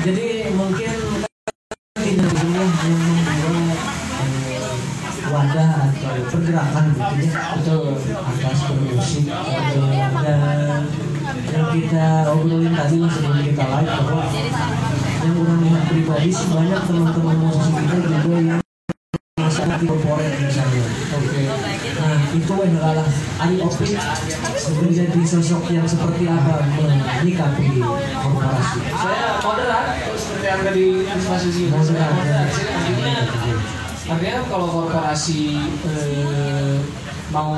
jadi 0.00 0.26
mungkin 0.56 0.92
tidak 1.92 2.32
membuat 2.40 2.72
eh, 2.88 4.72
wadah 5.28 5.92
atau 5.92 6.24
pergerakan 6.32 6.84
gitu 6.96 7.04
ya 7.20 7.32
Betul. 7.60 8.00
atas 8.16 8.58
bermusik 8.64 9.28
gitu. 9.28 9.80
dan 10.24 10.88
yang 11.52 11.66
kita 11.76 12.32
obrolin 12.32 12.72
tadi 12.72 12.96
lah 12.96 13.10
sebelum 13.12 13.44
kita 13.44 13.64
live 13.76 13.92
bahwa 13.92 14.24
yang 15.20 15.36
orang 15.36 15.60
lihat 15.68 15.82
pribadi 15.84 16.30
sih 16.32 16.48
banyak 16.48 16.80
teman-teman 16.80 17.36
musisi 17.44 17.72
kita 17.76 17.96
juga 18.24 18.38
yang 18.40 18.60
misalnya 19.36 19.76
Oke. 19.84 20.16
nah 20.16 20.57
itu 22.34 22.54
adalah 22.54 23.06
Ari 23.40 23.56
Opik 23.62 23.96
menjadi 24.82 25.20
sosok 25.24 25.72
yang 25.72 25.86
seperti 25.88 26.28
apa 26.28 26.64
menyikapi 27.22 27.80
korporasi 27.80 28.78
Saya 28.92 29.40
moderat, 29.40 29.84
seperti 30.16 30.46
yang 30.46 30.62
tadi 30.66 30.84
sih. 31.48 31.66
Saya 31.72 32.08
moderat. 32.12 32.48
Artinya, 32.52 33.16
artinya 34.08 34.38
kalau 34.50 34.66
korporasi 34.68 35.56
eh, 35.88 36.76
mau 37.32 37.56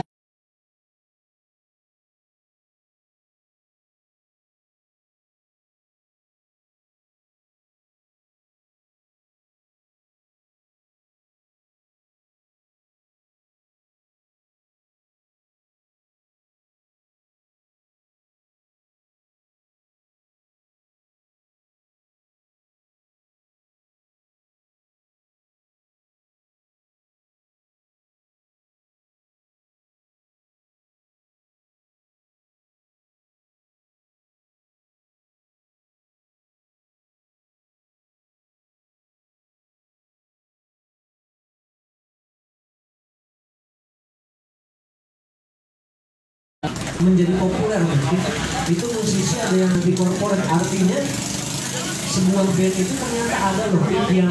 menjadi 47.01 47.33
populer 47.41 47.81
mungkin 47.81 48.21
itu 48.69 48.85
musisi 48.93 49.37
ada 49.41 49.57
yang 49.57 49.73
di 49.81 49.93
corporate 49.97 50.45
artinya 50.47 51.01
sebuah 52.11 52.45
band 52.45 52.75
itu 52.75 52.93
ternyata 52.93 53.37
ada 53.39 53.65
loh 53.73 53.85
yang 54.13 54.31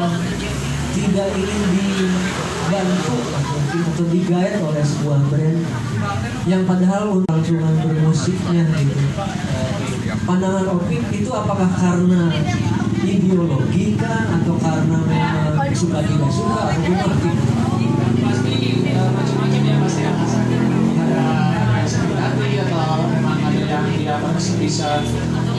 tidak 0.90 1.28
ingin 1.32 1.62
dibantu 1.72 3.16
mungkin 3.16 3.80
atau 3.90 4.04
digait 4.10 4.54
oleh 4.62 4.84
sebuah 4.84 5.20
brand 5.30 5.60
yang 6.48 6.62
padahal 6.64 7.22
langsungan 7.28 7.74
bermusiknya 7.84 8.64
gitu. 8.80 9.04
Pandangan 10.24 10.66
Opik 10.76 11.02
itu 11.14 11.30
apakah 11.32 11.70
karena 11.78 12.32
ideologi 13.00 13.96
kah 13.96 14.28
atau 14.40 14.54
karena 14.60 14.98
memang 15.04 15.72
suka 15.72 16.00
tidak 16.04 16.30
suka? 16.32 16.60
Atau 16.68 16.80
gimana? 16.84 17.16
Pasti 18.20 18.54
eh, 18.84 19.08
macam-macam 19.10 19.49
atau 22.80 23.06
memang 23.12 23.38
ada 23.44 23.60
yang 23.60 23.84
tidak 23.92 24.18
masih 24.24 24.54
bisa 24.56 24.88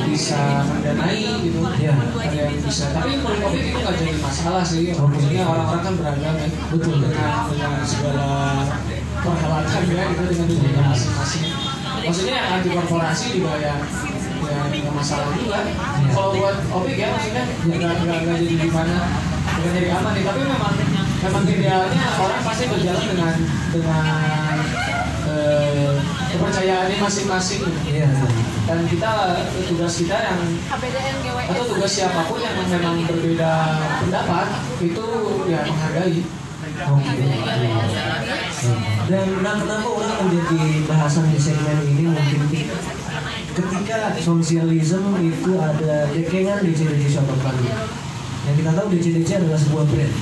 bisa 0.09 0.39
mendanai 0.67 1.23
gitu. 1.45 1.59
Ya. 1.79 1.93
ada 1.95 2.35
yang 2.35 2.57
bisa. 2.59 2.85
Tapi 2.91 3.09
menurut 3.21 3.39
Opik 3.47 3.63
itu 3.71 3.77
nggak 3.79 3.95
jadi 3.95 4.13
masalah 4.19 4.63
sih. 4.65 4.91
Maksudnya 4.91 5.43
orang-orang 5.45 5.83
kan 5.85 5.93
beragam 5.95 6.33
ya 6.35 6.47
Betul. 6.73 6.95
dengan 7.05 7.31
dengan 7.47 7.73
segala 7.85 8.29
perhelatan 9.21 9.83
ya 9.87 10.03
gitu 10.11 10.23
dengan 10.33 10.47
dunia 10.49 10.81
masing-masing. 10.89 11.45
Maksudnya 12.01 12.37
anti 12.57 12.69
korporasi 12.73 13.25
juga 13.37 13.53
ya 13.61 13.75
ya 14.41 14.61
nggak 14.67 14.95
masalah 14.95 15.31
juga. 15.37 15.59
Kalau 16.11 16.29
buat 16.35 16.57
Opik 16.75 16.97
ya 16.97 17.07
maksudnya 17.13 17.43
nggak 17.45 17.77
nggak 17.79 18.17
nggak 18.25 18.37
jadi 18.41 18.55
gimana? 18.67 18.95
Bukan 19.61 19.71
jadi 19.77 19.89
aman 19.95 20.11
nih. 20.17 20.23
Tapi 20.25 20.39
memang 20.43 20.73
memang 21.21 21.43
idealnya 21.45 22.03
orang 22.17 22.41
pasti 22.41 22.65
berjalan 22.65 23.05
dengan 23.13 23.35
dengan 23.69 24.55
kepercayaannya 26.31 26.97
masing-masing 26.97 27.61
Iya. 27.85 28.07
dan 28.67 28.79
kita 28.87 29.11
tugas 29.67 29.93
kita 29.99 30.15
yang 30.15 30.39
atau 31.51 31.63
tugas 31.75 31.91
siapa 31.91 32.21
pun 32.25 32.39
yang 32.39 32.55
memang 32.55 33.03
berbeda 33.05 33.51
pendapat 34.05 34.47
itu 34.79 35.05
ya 35.47 35.59
menghargai 35.67 36.19
Oke. 36.61 37.13
Dan 39.05 39.25
nah 39.41 39.53
kenapa 39.57 39.85
orang 39.85 40.13
menjadi 40.25 40.85
bahasan 40.85 41.25
di 41.29 41.37
segmen 41.41 41.77
ini 41.83 42.05
mungkin 42.09 42.41
ketika 43.51 44.15
sosialisme 44.17 45.13
itu 45.19 45.51
ada 45.57 46.09
dekengan 46.13 46.61
di 46.63 46.71
CDC 46.73 47.17
Shop 47.17 47.27
Kali. 47.41 47.65
Yang 48.45 48.55
kita 48.65 48.71
tahu 48.73 48.87
DCDC 48.89 49.29
adalah 49.45 49.59
sebuah 49.61 49.85
brand. 49.85 50.15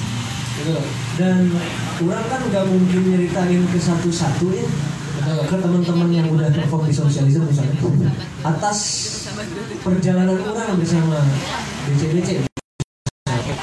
gitu 0.59 0.75
Dan 1.15 1.55
orang 2.03 2.25
kan 2.27 2.41
nggak 2.51 2.65
mungkin 2.67 3.01
nyeritain 3.07 3.63
ke 3.71 3.79
satu-satu 3.79 4.47
ya 4.51 4.67
ke 5.45 5.55
teman-teman 5.57 6.09
yang 6.09 6.27
udah 6.33 6.49
perform 6.53 6.89
di 6.89 6.93
sosialisme 6.93 7.45
misalnya. 7.45 7.77
Atas 8.41 8.79
perjalanan 9.85 10.39
orang 10.43 10.77
bersama 10.79 11.21
DCDC 11.87 12.49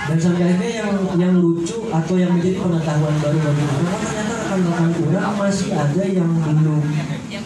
dan 0.06 0.18
sampai 0.22 0.42
akhirnya 0.46 0.70
yang 0.86 0.90
yang 1.18 1.34
lucu 1.42 1.90
atau 1.90 2.14
yang 2.14 2.38
menjadi 2.38 2.62
pengetahuan 2.62 3.14
baru 3.18 3.38
bagi 3.42 3.62
orang 3.66 3.98
ternyata 3.98 4.34
rekan-rekan 4.38 4.90
orang 5.10 5.34
masih 5.34 5.70
ada 5.74 6.04
yang 6.06 6.30
belum 6.30 6.82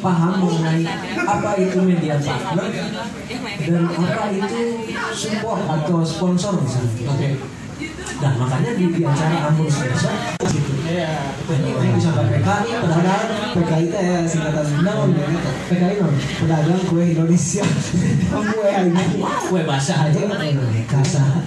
paham 0.01 0.33
mengenai 0.45 0.85
apa 1.25 1.51
itu 1.57 1.79
media 1.81 2.17
partner 2.21 2.69
dan 3.65 3.83
apa 3.89 4.25
itu 4.33 4.61
support 5.17 5.61
atau 5.69 6.05
sponsor 6.05 6.53
misalnya. 6.61 7.09
Oke 7.09 7.60
nah 8.21 8.33
makanya 8.37 8.71
di, 8.77 8.85
di 8.93 9.01
acara 9.01 9.49
Ambon 9.49 9.65
Sponsor 9.65 10.13
gitu 10.53 10.73
iya. 10.85 11.33
ini 11.49 11.73
ini 11.73 11.89
bisa 11.97 12.13
pakai 12.13 12.39
PKI 12.45 12.71
pedagang 12.85 13.53
PKI 13.57 13.87
ya 13.89 14.21
singkatan 14.29 14.67
naon 14.85 15.09
ya 15.17 15.27
PKI 15.73 15.95
non 16.05 16.15
pedagang 16.19 16.81
kue 16.85 17.03
Indonesia. 17.17 17.65
Kue 18.31 18.71
ini 18.71 19.05
kue 19.49 19.63
basah. 19.65 20.11
Aja 20.11 20.21
kasar 20.91 21.43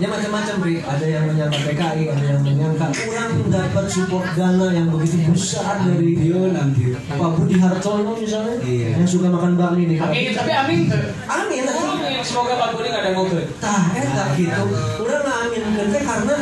ya 0.00 0.08
macam-macam 0.08 0.54
Pri 0.64 0.74
ada 0.80 1.04
yang 1.04 1.24
menyangka 1.28 1.60
PKI 1.60 2.02
ada 2.08 2.24
yang 2.24 2.40
menyangka 2.40 2.86
kurang 2.88 3.32
dapat 3.52 3.86
support 3.86 4.26
dana 4.32 4.66
yang 4.72 4.88
begitu 4.88 5.28
besar 5.28 5.76
dari 5.84 6.16
nanti 6.50 6.96
Pak 6.96 7.30
Budi 7.36 7.60
Hartono 7.60 8.16
misalnya 8.16 8.56
Iya. 8.64 8.96
yang 8.96 9.04
suka 9.04 9.28
makan 9.28 9.60
bakmi 9.60 9.84
di 9.84 10.00
amin 10.00 10.32
tapi 10.32 10.52
amin 10.56 10.80
Amin 11.28 11.62
Amin. 11.68 12.16
semoga 12.24 12.56
Pak 12.56 12.68
Budi 12.72 12.88
nggak 12.88 13.02
ada 13.04 13.10
ngobrol 13.12 13.44
Tah, 13.60 13.92
eta 13.92 14.24
gitu. 14.40 14.62
Udah 15.04 15.18
ngamin 15.20 15.62
teh 15.92 16.02
karena 16.02 16.36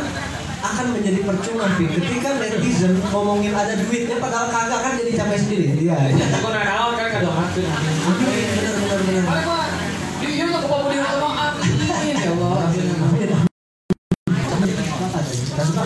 akan 0.58 0.86
menjadi 0.90 1.20
percuma 1.22 1.66
Pi. 1.74 1.86
ketika 1.86 2.30
netizen 2.38 2.94
ngomongin 3.10 3.54
ada 3.54 3.74
duitnya 3.74 4.22
padahal 4.22 4.50
kagak 4.50 4.80
kan 4.86 4.92
jadi 5.02 5.12
capek 5.18 5.38
sendiri. 5.38 5.66
Iya. 5.82 5.98
aku 6.14 6.46
nggak 6.46 6.64
naon 6.66 6.92
kan 6.94 7.08
hati 7.10 7.62
Amin, 7.66 8.46
benar 8.54 8.74
benar 8.78 9.00
benar. 9.02 9.57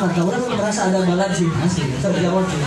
Kalau 0.02 0.34
orang 0.34 0.42
merasa 0.58 0.90
ada 0.90 0.98
balance 1.06 1.38
sih, 1.38 1.46
asli, 1.46 1.86
terjawab 2.02 2.42
sih. 2.50 2.58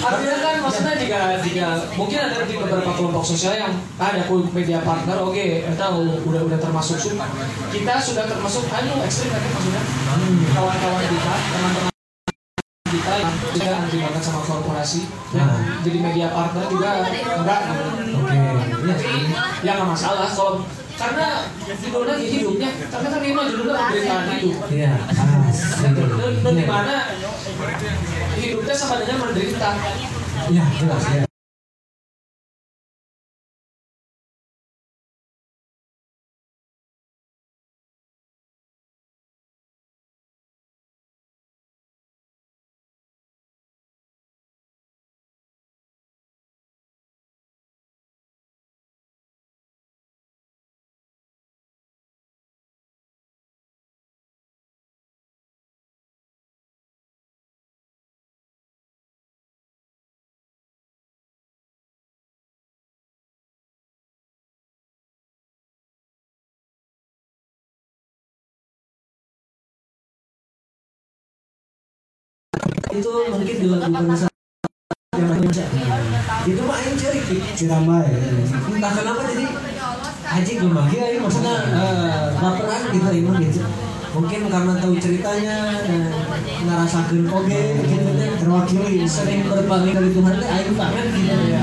Artinya 0.00 0.36
kan 0.38 0.54
maksudnya 0.62 0.94
jika 0.94 1.20
jika 1.42 1.66
mungkin 1.98 2.18
ada 2.22 2.46
di 2.46 2.54
beberapa 2.54 2.90
kelompok 2.94 3.26
sosial 3.26 3.58
yang 3.58 3.74
ada 3.98 4.22
full 4.30 4.46
media 4.54 4.78
partner, 4.86 5.18
oke, 5.18 5.46
kita 5.66 5.86
udah 5.98 6.42
udah 6.46 6.58
termasuk 6.62 6.96
sub. 7.02 7.18
Kita 7.74 7.94
sudah 7.98 8.24
termasuk 8.30 8.70
anu 8.70 9.02
ekstrim 9.02 9.34
kan 9.34 9.42
maksudnya 9.50 9.82
kawan-kawan 10.54 11.02
kita, 11.02 11.34
teman-teman 11.50 11.88
kita 12.90 13.12
yang 13.18 13.34
juga 13.54 13.72
anti 13.76 13.96
banget 14.02 14.22
sama 14.22 14.40
korporasi 14.42 15.00
yang 15.30 15.50
jadi 15.82 15.98
media 15.98 16.26
partner 16.30 16.64
juga 16.66 16.90
enggak 17.38 17.60
gitu. 17.66 18.14
Oke, 18.18 18.38
iya 18.86 18.94
sih. 18.98 19.22
ya 19.62 19.70
nggak 19.78 19.90
masalah 19.90 20.26
kalau 20.30 20.62
karena 21.00 21.26
judulnya 21.64 22.14
hidupnya 22.20 22.68
karena 22.92 23.08
kan 23.08 23.20
ini 23.24 23.32
mah 23.32 23.46
judulnya 23.48 23.74
pemberitaan 23.78 24.24
hidup 24.36 24.56
Iya, 24.68 24.92
asli. 25.08 25.99
Dan, 26.40 26.56
dan, 26.56 26.56
dan 26.56 26.62
di 26.62 26.64
mana 26.64 26.94
hidupnya 28.40 28.74
sama 28.74 28.94
dengan 29.04 29.28
menderita 29.28 29.70
Iya, 30.50 30.64
jelas 30.80 31.04
ya. 31.04 31.39
Itu 72.90 73.10
mungkin 73.30 73.56
saat 74.18 74.34
yang 75.14 75.28
baca 75.30 75.64
itu 76.46 76.60
mah 76.66 76.76
aing 76.82 76.96
cerik 76.98 77.24
Ciramai. 77.54 78.06
entah 78.50 78.92
kenapa 78.96 79.22
jadi 79.30 79.46
aji 80.30 80.52
gimana 80.62 80.90
ya 80.90 81.06
ini 81.14 81.18
maksudnya 81.22 81.54
eh, 81.74 82.22
baperan 82.38 82.82
gitu 82.94 83.08
emang 83.14 83.38
gitu. 83.42 83.62
Mungkin 84.10 84.50
karena 84.50 84.74
tahu 84.82 84.98
ceritanya 84.98 85.56
dan 85.86 86.10
ngerasakan 86.66 87.30
oke 87.30 87.60
gitu 87.86 88.10
deh 88.10 88.30
Terwakili. 88.42 89.06
sering 89.06 89.46
berbagi 89.46 89.90
dari 89.94 90.10
Tuhan 90.10 90.34
teh 90.34 90.48
aing 90.50 90.74
kangen 90.74 91.06
gitu. 91.14 91.34
Ya 91.46 91.59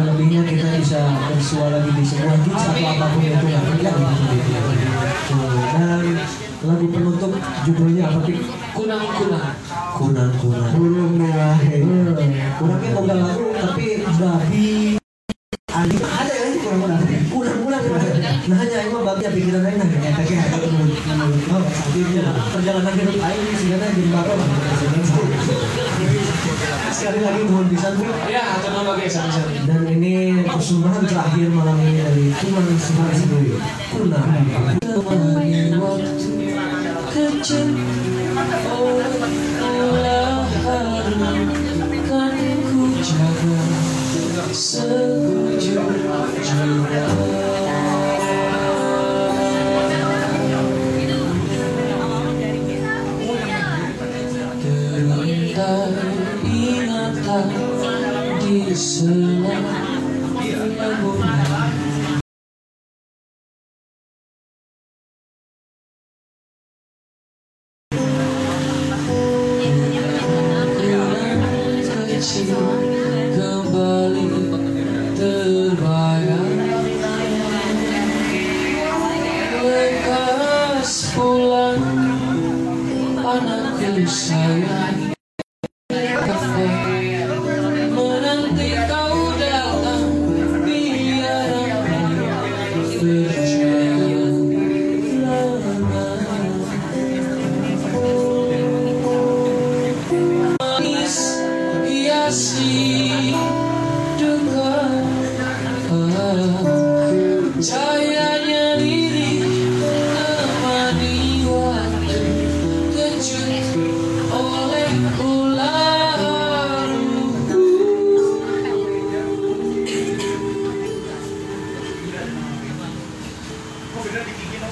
harapan 0.00 0.16
lebihnya 0.16 0.40
kita 0.48 0.68
bisa 0.80 1.00
bersua 1.28 1.66
lagi 1.76 1.90
di 1.92 2.04
sebuah 2.08 2.36
gigs 2.40 2.64
atau 2.72 2.84
apa 2.88 3.04
pun 3.12 3.20
itu 3.20 3.44
nggak 3.44 3.64
kerja 3.68 3.90
gitu. 3.92 4.50
Tuh, 5.28 5.60
Dan 5.76 6.04
lagu 6.60 6.86
penutup 6.88 7.32
judulnya 7.68 8.02
apa 8.08 8.18
sih? 8.24 8.36
kunang-kunang 8.70 9.46
Kunang 10.00 10.32
kunang. 10.40 10.72
Burung 10.72 11.12
merah. 11.20 11.56
Kurangnya 12.56 12.90
boga 12.96 13.14
lagu 13.20 13.44
tapi 13.52 13.86
babi 14.16 14.69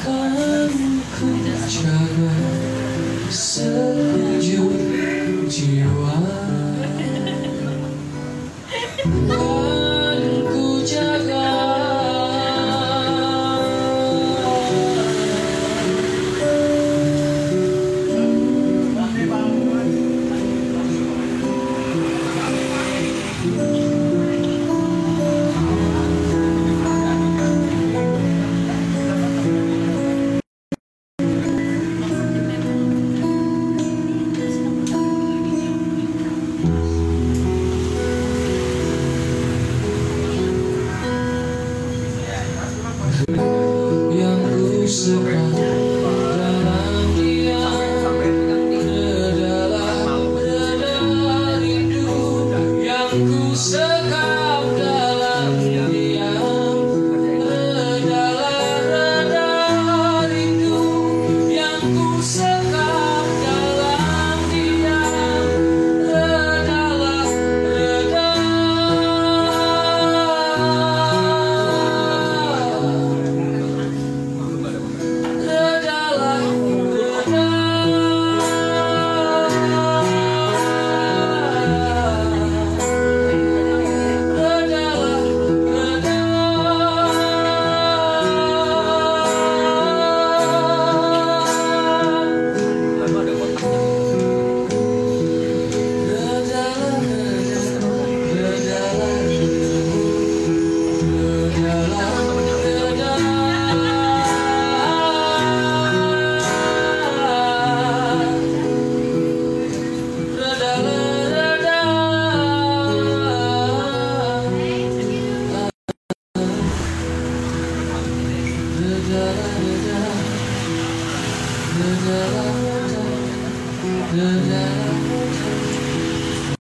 Kamu 0.03 0.89
ku 1.15 1.27
jaga 1.69 2.33
jiwa. 5.53 6.15